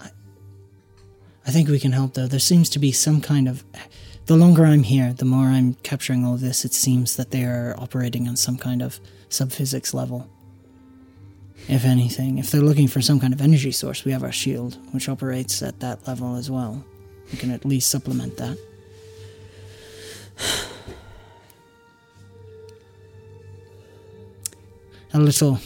I, 0.00 0.10
I 1.46 1.50
think 1.52 1.68
we 1.68 1.78
can 1.78 1.92
help, 1.92 2.14
though. 2.14 2.26
There 2.26 2.40
seems 2.40 2.68
to 2.70 2.80
be 2.80 2.90
some 2.90 3.20
kind 3.20 3.48
of. 3.48 3.64
The 4.26 4.36
longer 4.36 4.66
I'm 4.66 4.82
here, 4.82 5.12
the 5.12 5.24
more 5.24 5.46
I'm 5.46 5.74
capturing 5.84 6.24
all 6.24 6.36
this, 6.36 6.64
it 6.64 6.74
seems 6.74 7.14
that 7.14 7.30
they 7.30 7.44
are 7.44 7.76
operating 7.78 8.26
on 8.26 8.34
some 8.34 8.56
kind 8.56 8.82
of 8.82 8.98
subphysics 9.28 9.94
level. 9.94 10.28
If 11.68 11.84
anything, 11.84 12.38
if 12.38 12.50
they're 12.50 12.60
looking 12.60 12.88
for 12.88 13.00
some 13.00 13.20
kind 13.20 13.32
of 13.32 13.40
energy 13.40 13.70
source, 13.70 14.04
we 14.04 14.10
have 14.10 14.24
our 14.24 14.32
shield, 14.32 14.78
which 14.92 15.08
operates 15.08 15.62
at 15.62 15.78
that 15.78 16.08
level 16.08 16.34
as 16.34 16.50
well. 16.50 16.84
We 17.30 17.38
can 17.38 17.52
at 17.52 17.64
least 17.64 17.88
supplement 17.88 18.36
that. 18.38 18.58
A 25.16 25.18
little 25.18 25.58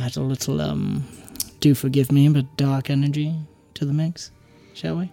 add 0.00 0.16
a 0.16 0.20
little 0.22 0.58
um 0.60 1.04
do 1.60 1.74
forgive 1.74 2.10
me 2.10 2.26
but 2.30 2.46
dark 2.56 2.88
energy 2.88 3.34
to 3.74 3.84
the 3.84 3.92
mix 3.92 4.30
shall 4.72 4.96
we? 4.96 5.10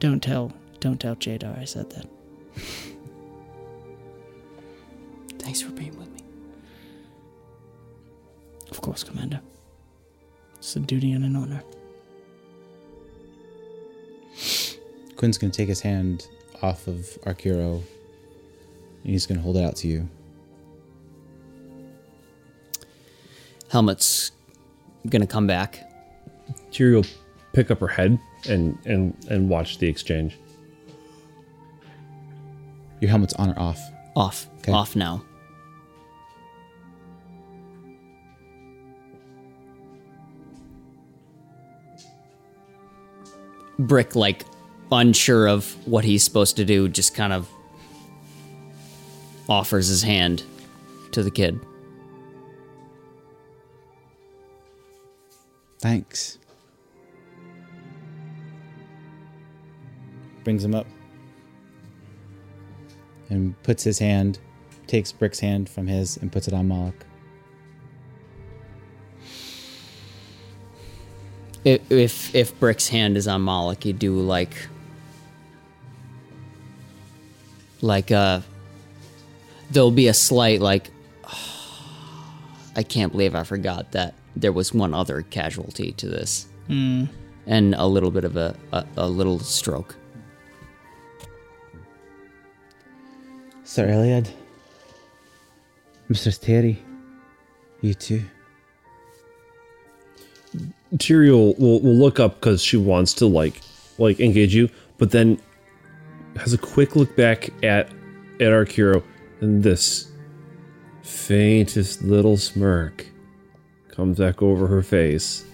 Don't 0.00 0.20
tell 0.20 0.52
don't 0.80 1.00
tell 1.00 1.14
jadar 1.14 1.56
i 1.58 1.64
said 1.64 1.88
that. 1.90 2.06
Thanks 5.38 5.62
for 5.62 5.70
being 5.70 5.96
with 5.96 6.10
me. 6.12 6.20
of 8.70 8.80
course 8.80 9.04
commander. 9.04 9.40
It's 10.56 10.74
a 10.74 10.80
duty 10.80 11.12
and 11.12 11.24
an 11.24 11.36
honor. 11.36 11.62
Quinn's 15.16 15.38
gonna 15.38 15.52
take 15.52 15.68
his 15.68 15.80
hand 15.80 16.28
off 16.62 16.86
of 16.86 16.96
Arkiro 17.24 17.82
and 19.02 19.12
he's 19.12 19.26
gonna 19.26 19.40
hold 19.40 19.56
it 19.56 19.64
out 19.64 19.76
to 19.76 19.88
you. 19.88 20.08
Helmet's 23.68 24.32
gonna 25.08 25.26
come 25.26 25.46
back. 25.46 25.80
Tyrion 26.70 26.94
will 26.94 27.06
pick 27.52 27.70
up 27.70 27.80
her 27.80 27.88
head 27.88 28.18
and 28.48 28.78
and 28.84 29.16
and 29.28 29.48
watch 29.48 29.78
the 29.78 29.88
exchange. 29.88 30.36
Your 33.00 33.10
helmet's 33.10 33.34
on 33.34 33.50
or 33.50 33.58
off? 33.58 33.80
Off. 34.14 34.48
Okay. 34.60 34.72
Off 34.72 34.96
now. 34.96 35.22
Brick, 43.78 44.16
like, 44.16 44.44
unsure 44.92 45.48
of 45.48 45.72
what 45.86 46.04
he's 46.04 46.22
supposed 46.22 46.56
to 46.56 46.64
do, 46.64 46.88
just 46.88 47.14
kind 47.14 47.32
of 47.32 47.48
offers 49.48 49.88
his 49.88 50.02
hand 50.02 50.42
to 51.12 51.22
the 51.22 51.30
kid. 51.30 51.60
Thanks. 55.80 56.38
Brings 60.44 60.64
him 60.64 60.74
up. 60.74 60.86
And 63.28 63.60
puts 63.62 63.82
his 63.82 63.98
hand, 63.98 64.38
takes 64.86 65.10
Brick's 65.10 65.40
hand 65.40 65.68
from 65.68 65.86
his 65.86 66.16
and 66.16 66.30
puts 66.30 66.46
it 66.48 66.54
on 66.54 66.68
Moloch. 66.68 67.04
If 71.64 72.32
if 72.32 72.58
Brick's 72.60 72.88
hand 72.88 73.16
is 73.16 73.26
on 73.26 73.42
Moloch, 73.42 73.84
you 73.84 73.92
do 73.92 74.14
like 74.20 74.54
like 77.80 78.10
uh 78.10 78.40
there'll 79.70 79.90
be 79.90 80.08
a 80.08 80.14
slight 80.14 80.60
like 80.60 80.90
I 82.76 82.82
can't 82.82 83.12
believe 83.12 83.34
I 83.34 83.44
forgot 83.44 83.92
that 83.92 84.14
there 84.36 84.52
was 84.52 84.74
one 84.74 84.92
other 84.92 85.22
casualty 85.22 85.92
to 85.92 86.06
this. 86.08 86.46
And 87.46 87.74
a 87.74 87.86
little 87.86 88.10
bit 88.10 88.24
of 88.24 88.36
a, 88.36 88.56
a, 88.72 88.84
a 88.96 89.08
little 89.08 89.38
stroke. 89.38 89.96
Sir 93.64 93.88
Iliad. 93.88 94.28
Mistress 96.08 96.38
Terry. 96.38 96.82
You 97.80 97.94
too. 97.94 98.22
Tyrion 100.96 101.58
will, 101.58 101.80
will 101.80 101.94
look 101.94 102.20
up 102.20 102.40
because 102.40 102.62
she 102.62 102.76
wants 102.76 103.14
to 103.14 103.26
like 103.26 103.60
like 103.98 104.20
engage 104.20 104.54
you, 104.54 104.68
but 104.98 105.10
then 105.10 105.38
has 106.36 106.52
a 106.52 106.58
quick 106.58 106.96
look 106.96 107.16
back 107.16 107.48
at 107.62 107.90
at 108.38 108.52
Arkiro, 108.52 109.02
and 109.40 109.62
this 109.62 110.10
faintest 111.02 112.02
little 112.02 112.36
smirk 112.36 113.06
comes 113.88 114.18
back 114.18 114.42
over 114.42 114.66
her 114.66 114.82
face, 114.82 115.44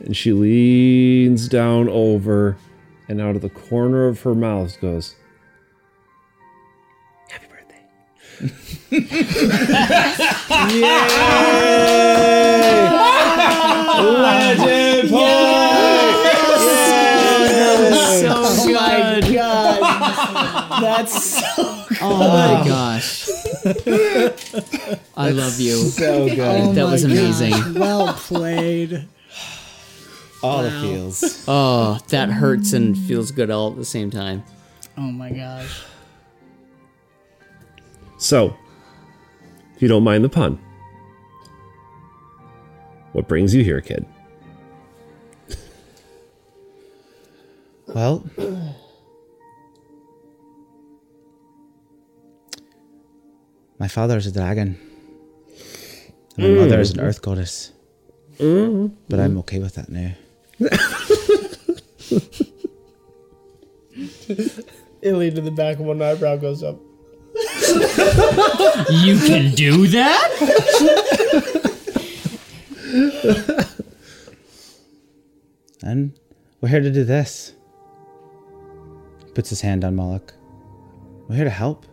and 0.00 0.16
she 0.16 0.32
leans 0.32 1.48
down 1.48 1.88
over, 1.88 2.56
and 3.08 3.20
out 3.20 3.36
of 3.36 3.42
the 3.42 3.50
corner 3.50 4.06
of 4.06 4.22
her 4.22 4.34
mouth 4.34 4.80
goes, 4.80 5.14
"Happy 7.28 7.46
birthday." 7.48 7.84
oh 13.94 15.48
that's 20.80 21.30
so 21.30 21.40
oh 21.56 21.86
good. 21.88 21.98
Oh 22.00 22.28
my 22.28 22.64
gosh. 22.66 23.28
I 25.16 25.30
love 25.30 25.58
you. 25.60 25.76
So 25.76 26.22
oh 26.24 26.28
good. 26.28 26.38
Oh 26.40 26.72
that 26.72 26.84
was 26.84 27.04
amazing. 27.04 27.50
gosh, 27.52 27.72
well 27.74 28.12
played 28.14 29.06
All 30.42 30.62
the 30.62 30.70
feels. 30.70 31.44
Oh, 31.46 31.98
that 32.08 32.28
hurts 32.30 32.72
and 32.72 32.96
feels 32.96 33.30
good 33.30 33.50
all 33.50 33.70
at 33.70 33.76
the 33.76 33.84
same 33.84 34.10
time. 34.10 34.42
oh 34.96 35.02
my 35.02 35.30
gosh 35.30 35.84
So, 38.18 38.56
if 39.76 39.82
you 39.82 39.88
don't 39.88 40.04
mind 40.04 40.24
the 40.24 40.28
pun, 40.28 40.58
what 43.12 43.28
brings 43.28 43.54
you 43.54 43.62
here, 43.64 43.80
kid? 43.80 44.04
Well, 47.86 48.24
my 53.82 53.88
father 53.88 54.16
is 54.16 54.28
a 54.28 54.32
dragon. 54.32 54.78
And 56.36 56.38
my 56.38 56.44
mm. 56.44 56.58
mother 56.58 56.78
is 56.78 56.92
an 56.92 57.00
earth 57.00 57.20
goddess. 57.20 57.72
Mm. 58.38 58.94
But 59.08 59.18
I'm 59.18 59.36
okay 59.38 59.58
with 59.58 59.74
that 59.74 59.88
now. 59.88 60.12
Illy 65.02 65.32
to 65.32 65.40
the 65.40 65.50
back 65.50 65.80
of 65.80 65.86
one 65.86 66.00
eyebrow 66.00 66.36
goes 66.36 66.62
up. 66.62 66.76
you 68.90 69.18
can 69.18 69.52
do 69.56 69.88
that 69.88 70.30
And 75.82 76.12
we're 76.60 76.68
here 76.68 76.82
to 76.82 76.92
do 76.92 77.02
this. 77.02 77.54
Puts 79.34 79.50
his 79.50 79.60
hand 79.60 79.84
on 79.84 79.96
Moloch. 79.96 80.32
We're 81.26 81.34
here 81.34 81.46
to 81.46 81.50
help. 81.50 81.84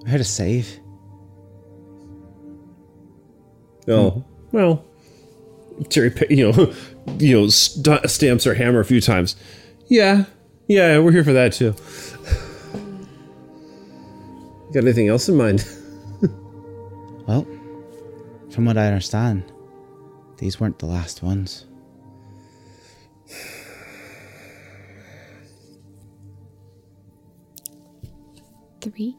We're 0.00 0.08
here 0.08 0.18
to 0.18 0.24
save. 0.24 0.80
Oh, 3.88 4.24
well, 4.52 4.84
Terry, 5.88 6.12
you 6.30 6.50
know, 6.52 6.72
you 7.18 7.40
know, 7.40 7.48
st- 7.48 8.08
stamps 8.10 8.44
her 8.44 8.54
hammer 8.54 8.80
a 8.80 8.84
few 8.84 9.00
times. 9.00 9.36
Yeah, 9.86 10.24
yeah, 10.66 10.98
we're 10.98 11.12
here 11.12 11.24
for 11.24 11.32
that 11.32 11.52
too. 11.52 11.72
Got 14.72 14.82
anything 14.84 15.08
else 15.08 15.28
in 15.28 15.36
mind? 15.36 15.66
Well, 17.26 17.44
from 18.50 18.66
what 18.66 18.78
I 18.78 18.86
understand, 18.86 19.42
these 20.38 20.60
weren't 20.60 20.78
the 20.78 20.86
last 20.86 21.24
ones. 21.24 21.66
Three. 28.80 29.16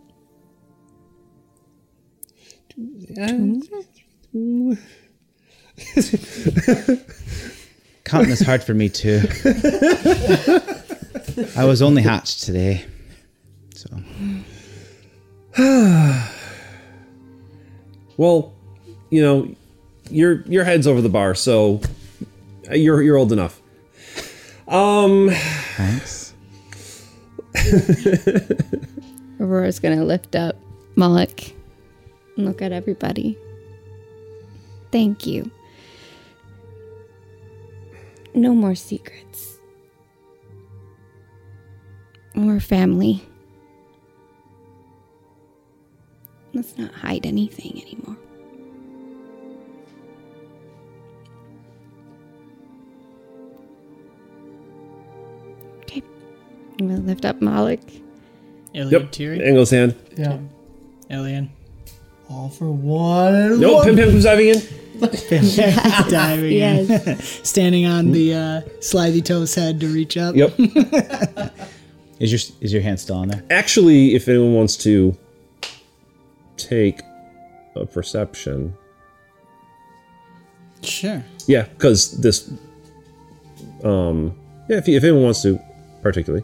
Counting 8.04 8.32
is 8.32 8.42
hard 8.42 8.64
for 8.64 8.74
me 8.74 8.90
too. 8.90 9.22
I 11.56 11.66
was 11.66 11.82
only 11.82 12.02
hatched 12.02 12.44
today. 12.44 12.86
So 13.76 13.90
Well, 18.18 18.54
you 19.10 19.22
know, 19.22 19.56
your 20.10 20.42
your 20.48 20.64
head's 20.64 20.88
over 20.88 21.02
the 21.02 21.10
bar, 21.10 21.36
so 21.36 21.82
you're 22.72 23.02
you're 23.02 23.18
old 23.18 23.32
enough. 23.32 23.62
Um, 24.68 25.30
Thanks. 25.76 26.34
Aurora's 29.40 29.80
gonna 29.80 30.04
lift 30.04 30.36
up 30.36 30.56
Moloch 30.96 31.42
and 32.36 32.46
look 32.46 32.62
at 32.62 32.72
everybody. 32.72 33.38
Thank 34.98 35.28
you. 35.28 35.52
No 38.34 38.56
more 38.56 38.74
secrets. 38.74 39.60
We're 42.34 42.60
family. 42.60 43.24
Let's 46.52 46.76
not 46.80 46.92
hide 46.96 47.28
anything 47.28 47.80
anymore. 47.80 48.18
Okay. 55.84 56.02
I'm 56.80 56.88
gonna 56.88 57.02
lift 57.02 57.24
up 57.24 57.40
Moloch. 57.40 57.80
Iliad, 58.74 58.92
yep. 58.92 59.12
Tiri, 59.12 59.46
Angle's 59.46 59.70
hand. 59.70 59.96
Yeah. 60.18 60.40
Alien. 61.12 61.52
All 62.30 62.50
for 62.50 62.70
one 62.70 63.34
and 63.36 63.60
Nope. 63.62 63.76
one. 63.76 63.86
Pim 63.86 63.96
Pim 63.96 64.10
comes 64.10 64.24
diving 64.24 64.50
in. 64.50 64.62
Diving 65.00 66.52
in. 66.52 66.52
Yes. 66.88 67.40
standing 67.48 67.86
on 67.86 68.12
the 68.12 68.34
uh, 68.34 68.62
slithy 68.82 69.22
toes 69.22 69.56
head 69.56 69.80
to 69.82 69.88
reach 69.88 70.18
up. 70.18 70.36
Yep. 70.36 70.54
Is 72.20 72.32
your 72.32 72.56
is 72.62 72.74
your 72.74 72.82
hand 72.82 73.00
still 73.00 73.18
on 73.18 73.28
there? 73.28 73.44
Actually, 73.52 74.16
if 74.16 74.28
anyone 74.28 74.56
wants 74.56 74.76
to 74.78 75.16
take 76.58 77.00
a 77.76 77.86
perception, 77.86 78.74
Sure. 80.82 81.24
yeah, 81.46 81.64
because 81.66 82.20
this, 82.20 82.52
um, 83.84 84.36
yeah, 84.68 84.78
if, 84.78 84.90
if 84.90 85.04
anyone 85.04 85.26
wants 85.26 85.44
to, 85.44 85.60
particularly, 86.02 86.44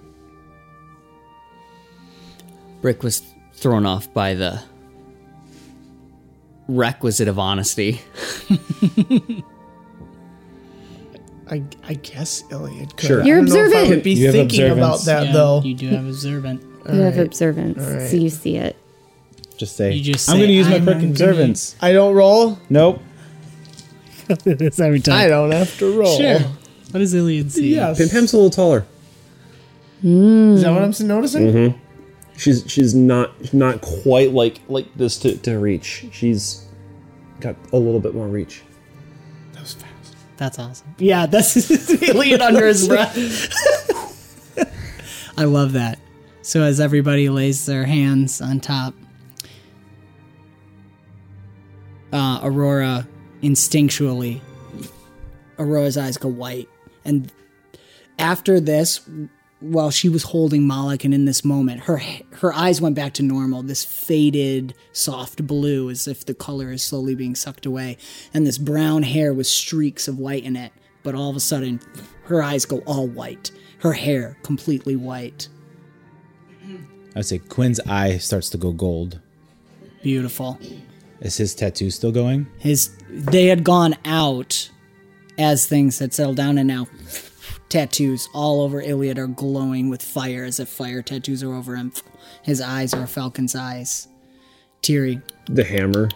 Brick 2.82 3.02
was 3.02 3.24
thrown 3.56 3.88
off 3.88 4.14
by 4.14 4.36
the 4.36 4.62
requisite 6.68 7.28
of 7.28 7.38
honesty. 7.40 8.02
I, 11.50 11.62
I 11.88 11.94
guess 11.96 12.44
Iliad 12.50 12.96
could. 12.96 13.08
Sure. 13.08 13.24
You're 13.24 13.42
don't 13.42 13.50
know 13.50 13.66
if 13.66 13.76
I 13.76 13.80
observant. 13.82 14.04
be 14.04 14.12
You 14.14 14.26
have 14.28 14.34
thinking 14.36 14.62
about 14.72 14.96
observance. 14.96 15.06
that 15.06 15.26
Yeah, 15.28 15.34
though. 15.34 15.62
You 15.62 15.74
do 15.76 15.88
have 15.90 16.06
observant. 16.08 16.62
You 16.62 17.02
have 17.02 17.14
Alright. 17.14 17.28
observance, 17.28 17.80
Alright. 17.80 18.10
so 18.10 18.18
you 18.18 18.30
see 18.30 18.56
it. 18.58 18.76
Just 19.58 19.76
say. 19.76 19.94
You 19.94 20.14
just 20.14 20.30
I'm 20.30 20.38
going 20.38 20.48
to 20.48 20.54
use 20.54 20.68
my 20.68 20.76
"I'm 20.76 20.86
perk 20.86 20.96
gonna-" 20.96 21.08
observance. 21.10 21.76
I 21.82 21.94
don't 21.94 22.16
roll. 22.16 22.58
Nope. 22.70 23.02
it's 24.30 24.80
every 24.80 25.00
time. 25.00 25.16
I 25.16 25.28
don't 25.28 25.52
have 25.52 25.78
to 25.80 25.98
roll. 26.00 26.18
Sure. 26.18 26.40
What 26.40 27.00
does 27.00 27.14
Iliad 27.14 27.52
see? 27.52 27.76
Yes. 27.76 27.98
Pim 27.98 28.20
a 28.20 28.22
little 28.22 28.50
taller. 28.50 28.86
Is 30.02 30.62
that 30.64 30.72
what 30.74 30.82
I'm 30.82 31.08
noticing? 31.08 31.42
Mm-hmm. 31.54 31.80
She's 32.38 32.64
she's 32.68 32.96
not 32.96 33.54
not 33.54 33.82
quite 33.82 34.32
like 34.32 34.60
like 34.68 34.94
this 34.96 35.18
to, 35.20 35.38
to 35.38 35.60
reach. 35.60 36.08
She's 36.12 36.68
got 37.40 37.56
a 37.72 37.78
little 37.78 38.00
bit 38.00 38.16
more 38.16 38.28
reach. 38.28 38.64
That 39.54 39.62
was 39.62 39.74
fast. 39.74 40.16
That's 40.38 40.60
awesome. 40.60 40.96
Yeah, 40.98 41.26
that's 41.26 41.92
Iliad 42.02 42.42
under 42.42 42.68
his 42.68 42.88
breath. 42.88 43.18
I 45.38 45.44
love 45.46 45.74
that. 45.74 46.00
So 46.42 46.62
as 46.64 46.80
everybody 46.80 47.30
lays 47.30 47.66
their 47.66 47.86
hands 47.86 48.42
on 48.42 48.60
top, 48.60 48.94
uh, 52.12 52.40
Aurora 52.44 53.08
instinctually, 53.42 54.42
Aurora's 55.58 55.98
eyes 55.98 56.18
go 56.18 56.30
white, 56.30 56.70
and 57.06 57.32
after 58.20 58.60
this, 58.60 59.02
while 59.64 59.92
she 59.92 60.10
was 60.10 60.24
holding 60.24 60.68
Moloch, 60.68 61.06
and 61.06 61.14
in 61.14 61.26
this 61.26 61.46
moment, 61.46 61.82
her 61.82 62.02
her 62.32 62.54
eyes 62.54 62.82
went 62.82 62.96
back 62.96 63.14
to 63.14 63.24
normal. 63.24 63.64
This 63.64 63.86
faded, 63.86 64.74
soft 64.92 65.48
blue, 65.48 65.90
as 65.90 66.08
if 66.08 66.26
the 66.26 66.34
color 66.34 66.72
is 66.72 66.84
slowly 66.84 67.16
being 67.16 67.34
sucked 67.34 67.66
away, 67.66 67.98
and 68.34 68.46
this 68.46 68.58
brown 68.58 69.04
hair 69.04 69.34
with 69.34 69.48
streaks 69.48 70.08
of 70.08 70.20
white 70.20 70.44
in 70.44 70.56
it. 70.56 70.74
But 71.02 71.16
all 71.16 71.30
of 71.30 71.36
a 71.36 71.42
sudden, 71.42 71.80
her 72.24 72.44
eyes 72.44 72.66
go 72.66 72.80
all 72.80 73.08
white. 73.08 73.52
Her 73.80 73.94
hair 73.94 74.38
completely 74.44 74.96
white. 74.96 75.50
I 77.16 77.20
would 77.20 77.26
say 77.26 77.40
Quinn's 77.40 77.80
eye 77.82 78.18
starts 78.18 78.50
to 78.52 78.58
go 78.58 78.72
gold. 78.72 79.20
Beautiful. 80.02 80.60
Is 81.20 81.38
his 81.38 81.56
tattoo 81.56 81.90
still 81.90 82.12
going? 82.12 82.48
His 82.60 82.96
they 83.10 83.48
had 83.48 83.64
gone 83.64 83.96
out 84.04 84.70
as 85.38 85.66
things 85.66 86.00
had 86.00 86.14
settled 86.14 86.38
down, 86.38 86.58
and 86.58 86.68
now 86.68 86.88
tattoos 87.74 88.30
all 88.34 88.62
over 88.62 88.80
Iliad 88.80 89.18
are 89.18 89.28
glowing 89.28 89.90
with 89.90 90.02
fire, 90.02 90.44
as 90.44 90.60
if 90.60 90.70
fire 90.70 91.02
tattoos 91.02 91.42
are 91.44 91.54
over 91.54 91.76
him. 91.76 91.92
His 92.44 92.62
eyes 92.62 92.94
are 92.94 93.04
a 93.04 93.08
falcon's 93.08 93.56
eyes. 93.56 94.08
Tiri. 94.84 95.22
The 95.48 95.64
hammer, 95.64 96.10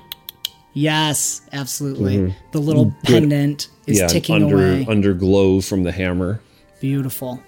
Yes, 0.73 1.41
absolutely. 1.53 2.17
Mm-hmm. 2.17 2.51
The 2.51 2.59
little 2.59 2.93
pendant 3.03 3.69
is 3.87 3.97
yeah, 3.97 4.05
ticking 4.05 4.35
under 4.35 4.57
away. 4.57 4.85
under 4.87 5.15
glow 5.15 5.59
from 5.59 5.81
the 5.81 5.91
hammer. 5.91 6.39
Beautiful. 6.79 7.41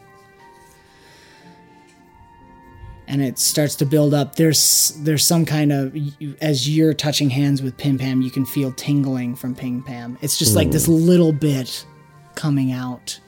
And 3.07 3.22
it 3.22 3.38
starts 3.38 3.76
to 3.76 3.86
build 3.86 4.16
up. 4.16 4.36
There's 4.36 4.95
there's 5.01 5.24
some 5.24 5.45
kind 5.45 5.72
of 5.72 5.95
as 6.41 6.68
you're 6.68 6.95
touching 6.95 7.30
hands 7.30 7.62
with 7.62 7.78
Pim 7.78 7.99
Pam, 7.99 8.24
you 8.24 8.32
can 8.32 8.47
feel 8.47 8.72
tingling 8.72 9.36
from 9.36 9.53
Pim 9.53 9.84
Pam. 9.84 10.18
It's 10.24 10.39
just 10.39 10.55
like 10.55 10.72
this 10.72 10.88
mm. 10.88 11.05
little 11.05 11.32
bit 11.32 11.86
coming 12.34 12.72
out 12.72 13.20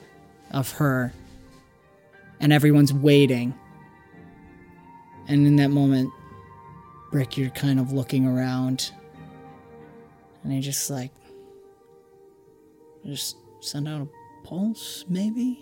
of 0.52 0.72
her, 0.72 1.12
and 2.40 2.52
everyone's 2.52 2.92
waiting. 2.92 3.54
And 5.28 5.46
in 5.46 5.56
that 5.56 5.68
moment, 5.70 6.10
Brick, 7.10 7.36
you're 7.36 7.50
kind 7.50 7.78
of 7.78 7.92
looking 7.92 8.26
around, 8.26 8.92
and 10.42 10.52
you're 10.52 10.62
just 10.62 10.90
like, 10.90 11.12
just 13.04 13.36
send 13.60 13.88
out 13.88 14.02
a 14.02 14.46
pulse, 14.46 15.04
maybe. 15.08 15.58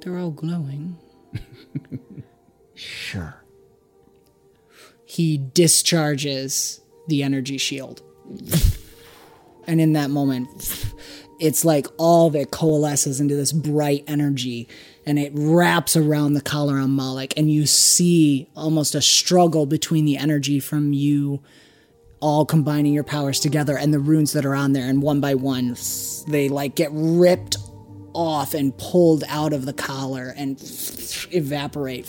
They're 0.00 0.18
all 0.18 0.30
glowing. 0.30 0.98
Sure. 2.74 3.42
He 5.04 5.38
discharges 5.38 6.80
the 7.06 7.22
energy 7.22 7.58
shield. 7.58 8.02
And 9.66 9.80
in 9.80 9.94
that 9.94 10.10
moment, 10.10 10.84
it's 11.40 11.64
like 11.64 11.86
all 11.98 12.34
it 12.34 12.50
coalesces 12.50 13.20
into 13.20 13.34
this 13.34 13.52
bright 13.52 14.04
energy 14.06 14.68
and 15.06 15.18
it 15.18 15.32
wraps 15.34 15.96
around 15.96 16.34
the 16.34 16.40
collar 16.40 16.76
on 16.78 16.90
Moloch. 16.90 17.32
And 17.36 17.50
you 17.50 17.66
see 17.66 18.48
almost 18.56 18.94
a 18.94 19.02
struggle 19.02 19.66
between 19.66 20.04
the 20.04 20.16
energy 20.16 20.60
from 20.60 20.92
you 20.92 21.42
all 22.20 22.46
combining 22.46 22.94
your 22.94 23.04
powers 23.04 23.38
together 23.38 23.76
and 23.76 23.92
the 23.92 23.98
runes 23.98 24.32
that 24.32 24.46
are 24.46 24.54
on 24.54 24.72
there. 24.72 24.88
And 24.88 25.02
one 25.02 25.20
by 25.20 25.34
one, 25.34 25.76
they 26.28 26.48
like 26.48 26.74
get 26.74 26.88
ripped 26.92 27.58
off 28.14 28.54
and 28.54 28.76
pulled 28.78 29.24
out 29.28 29.52
of 29.52 29.66
the 29.66 29.74
collar 29.74 30.32
and 30.36 30.58
evaporate. 31.32 32.06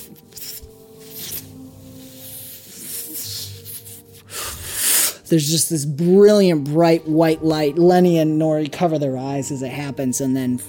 There's 5.28 5.50
just 5.50 5.72
this 5.72 5.86
brilliant, 5.86 6.66
bright 6.66 7.08
white 7.08 7.44
light. 7.44 7.78
Lenny 7.78 8.20
and 8.20 8.40
Nori 8.40 8.72
cover 8.72 9.00
their 9.00 9.18
eyes 9.18 9.52
as 9.52 9.64
it 9.64 9.72
happens, 9.72 10.22
and 10.22 10.36
then 10.36 10.62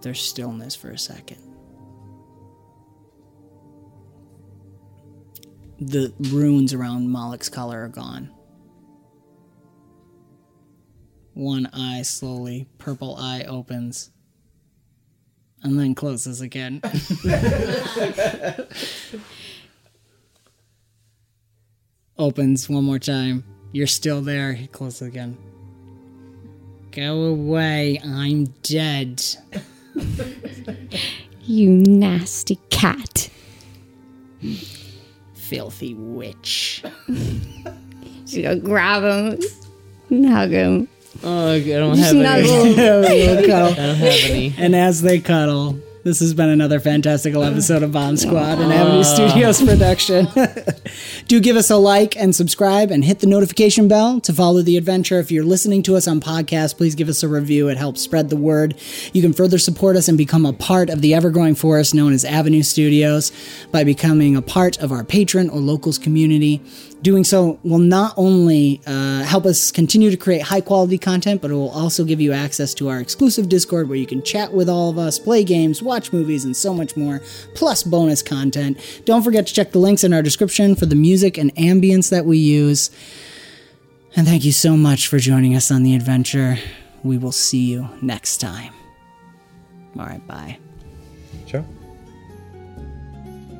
there's 0.00 0.20
stillness 0.20 0.74
for 0.74 0.90
a 0.90 0.98
second. 0.98 1.38
The 5.78 6.14
runes 6.18 6.72
around 6.72 7.10
Moloch's 7.10 7.50
collar 7.50 7.84
are 7.84 7.88
gone. 7.88 8.30
One 11.34 11.66
eye 11.66 12.00
slowly, 12.00 12.66
purple 12.78 13.14
eye 13.16 13.42
opens, 13.42 14.10
and 15.62 15.78
then 15.78 15.94
closes 15.94 16.40
again. 16.40 16.80
Opens 22.18 22.68
one 22.68 22.84
more 22.84 22.98
time. 22.98 23.44
You're 23.72 23.86
still 23.86 24.22
there. 24.22 24.52
He 24.54 24.66
closes 24.68 25.02
again. 25.02 25.36
Go 26.92 27.24
away. 27.24 28.00
I'm 28.04 28.46
dead. 28.62 29.22
You 31.48 31.70
nasty 31.70 32.58
cat. 32.70 33.30
Filthy 35.34 35.94
witch. 35.94 36.82
She's 38.26 38.42
gonna 38.42 38.56
grab 38.56 39.04
him 39.04 39.38
and 40.10 40.26
hug 40.28 40.50
him. 40.50 40.88
Oh, 41.22 41.52
I 41.52 41.60
don't 41.60 41.96
have 41.98 42.16
any. 42.16 42.26
I 42.78 43.46
don't 43.46 43.76
have 43.76 44.02
any. 44.02 44.54
And 44.58 44.74
as 44.74 45.02
they 45.02 45.20
cuddle, 45.20 45.78
This 46.06 46.20
has 46.20 46.34
been 46.34 46.50
another 46.50 46.78
fantastical 46.78 47.42
episode 47.42 47.82
of 47.82 47.90
Bomb 47.90 48.16
Squad, 48.16 48.60
an 48.60 48.70
Avenue 48.70 49.02
Studios 49.02 49.60
production. 49.60 50.28
Do 51.26 51.40
give 51.40 51.56
us 51.56 51.68
a 51.68 51.76
like 51.76 52.16
and 52.16 52.32
subscribe 52.32 52.92
and 52.92 53.04
hit 53.04 53.18
the 53.18 53.26
notification 53.26 53.88
bell 53.88 54.20
to 54.20 54.32
follow 54.32 54.62
the 54.62 54.76
adventure. 54.76 55.18
If 55.18 55.32
you're 55.32 55.42
listening 55.42 55.82
to 55.82 55.96
us 55.96 56.06
on 56.06 56.20
podcast, 56.20 56.76
please 56.76 56.94
give 56.94 57.08
us 57.08 57.24
a 57.24 57.28
review. 57.28 57.66
It 57.66 57.76
helps 57.76 58.02
spread 58.02 58.30
the 58.30 58.36
word. 58.36 58.76
You 59.12 59.20
can 59.20 59.32
further 59.32 59.58
support 59.58 59.96
us 59.96 60.06
and 60.06 60.16
become 60.16 60.46
a 60.46 60.52
part 60.52 60.90
of 60.90 61.00
the 61.00 61.12
ever-growing 61.12 61.56
forest 61.56 61.92
known 61.92 62.12
as 62.12 62.24
Avenue 62.24 62.62
Studios 62.62 63.32
by 63.72 63.82
becoming 63.82 64.36
a 64.36 64.42
part 64.42 64.78
of 64.78 64.92
our 64.92 65.02
Patreon 65.02 65.52
or 65.52 65.58
locals 65.58 65.98
community. 65.98 66.62
Doing 67.02 67.24
so 67.24 67.60
will 67.62 67.78
not 67.78 68.14
only 68.16 68.80
uh, 68.86 69.22
help 69.22 69.44
us 69.46 69.70
continue 69.70 70.10
to 70.10 70.16
create 70.16 70.42
high 70.42 70.60
quality 70.60 70.98
content, 70.98 71.42
but 71.42 71.50
it 71.50 71.54
will 71.54 71.70
also 71.70 72.04
give 72.04 72.20
you 72.20 72.32
access 72.32 72.74
to 72.74 72.88
our 72.88 72.98
exclusive 72.98 73.48
Discord 73.48 73.88
where 73.88 73.98
you 73.98 74.06
can 74.06 74.22
chat 74.22 74.52
with 74.52 74.68
all 74.68 74.90
of 74.90 74.98
us, 74.98 75.18
play 75.18 75.44
games, 75.44 75.82
watch 75.82 76.12
movies, 76.12 76.44
and 76.44 76.56
so 76.56 76.74
much 76.74 76.96
more, 76.96 77.20
plus 77.54 77.82
bonus 77.82 78.22
content. 78.22 78.78
Don't 79.04 79.22
forget 79.22 79.46
to 79.46 79.54
check 79.54 79.72
the 79.72 79.78
links 79.78 80.04
in 80.04 80.12
our 80.12 80.22
description 80.22 80.74
for 80.74 80.86
the 80.86 80.96
music 80.96 81.38
and 81.38 81.54
ambience 81.54 82.10
that 82.10 82.24
we 82.24 82.38
use. 82.38 82.90
And 84.16 84.26
thank 84.26 84.44
you 84.44 84.52
so 84.52 84.76
much 84.76 85.08
for 85.08 85.18
joining 85.18 85.54
us 85.54 85.70
on 85.70 85.82
the 85.82 85.94
adventure. 85.94 86.58
We 87.02 87.18
will 87.18 87.32
see 87.32 87.70
you 87.70 87.88
next 88.00 88.38
time. 88.38 88.72
All 89.98 90.06
right, 90.06 90.26
bye. 90.26 90.58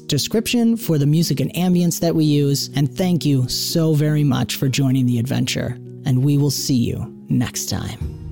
description 0.00 0.76
for 0.76 0.98
the 0.98 1.06
music 1.06 1.40
and 1.40 1.52
ambience 1.54 2.00
that 2.00 2.14
we 2.14 2.24
use. 2.24 2.70
And 2.74 2.92
thank 2.96 3.24
you 3.24 3.48
so 3.48 3.94
very 3.94 4.24
much 4.24 4.56
for 4.56 4.68
joining 4.68 5.06
the 5.06 5.18
adventure. 5.18 5.78
And 6.04 6.24
we 6.24 6.36
will 6.38 6.50
see 6.50 6.76
you 6.76 7.24
next 7.28 7.68
time. 7.68 8.22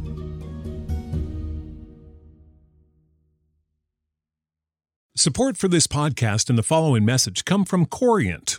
Support 5.21 5.59
for 5.59 5.69
this 5.69 5.87
podcast 5.87 6.49
and 6.49 6.59
the 6.59 6.63
following 6.63 7.05
message 7.05 7.45
come 7.45 7.67
from 7.67 7.85
Corient. 7.85 8.59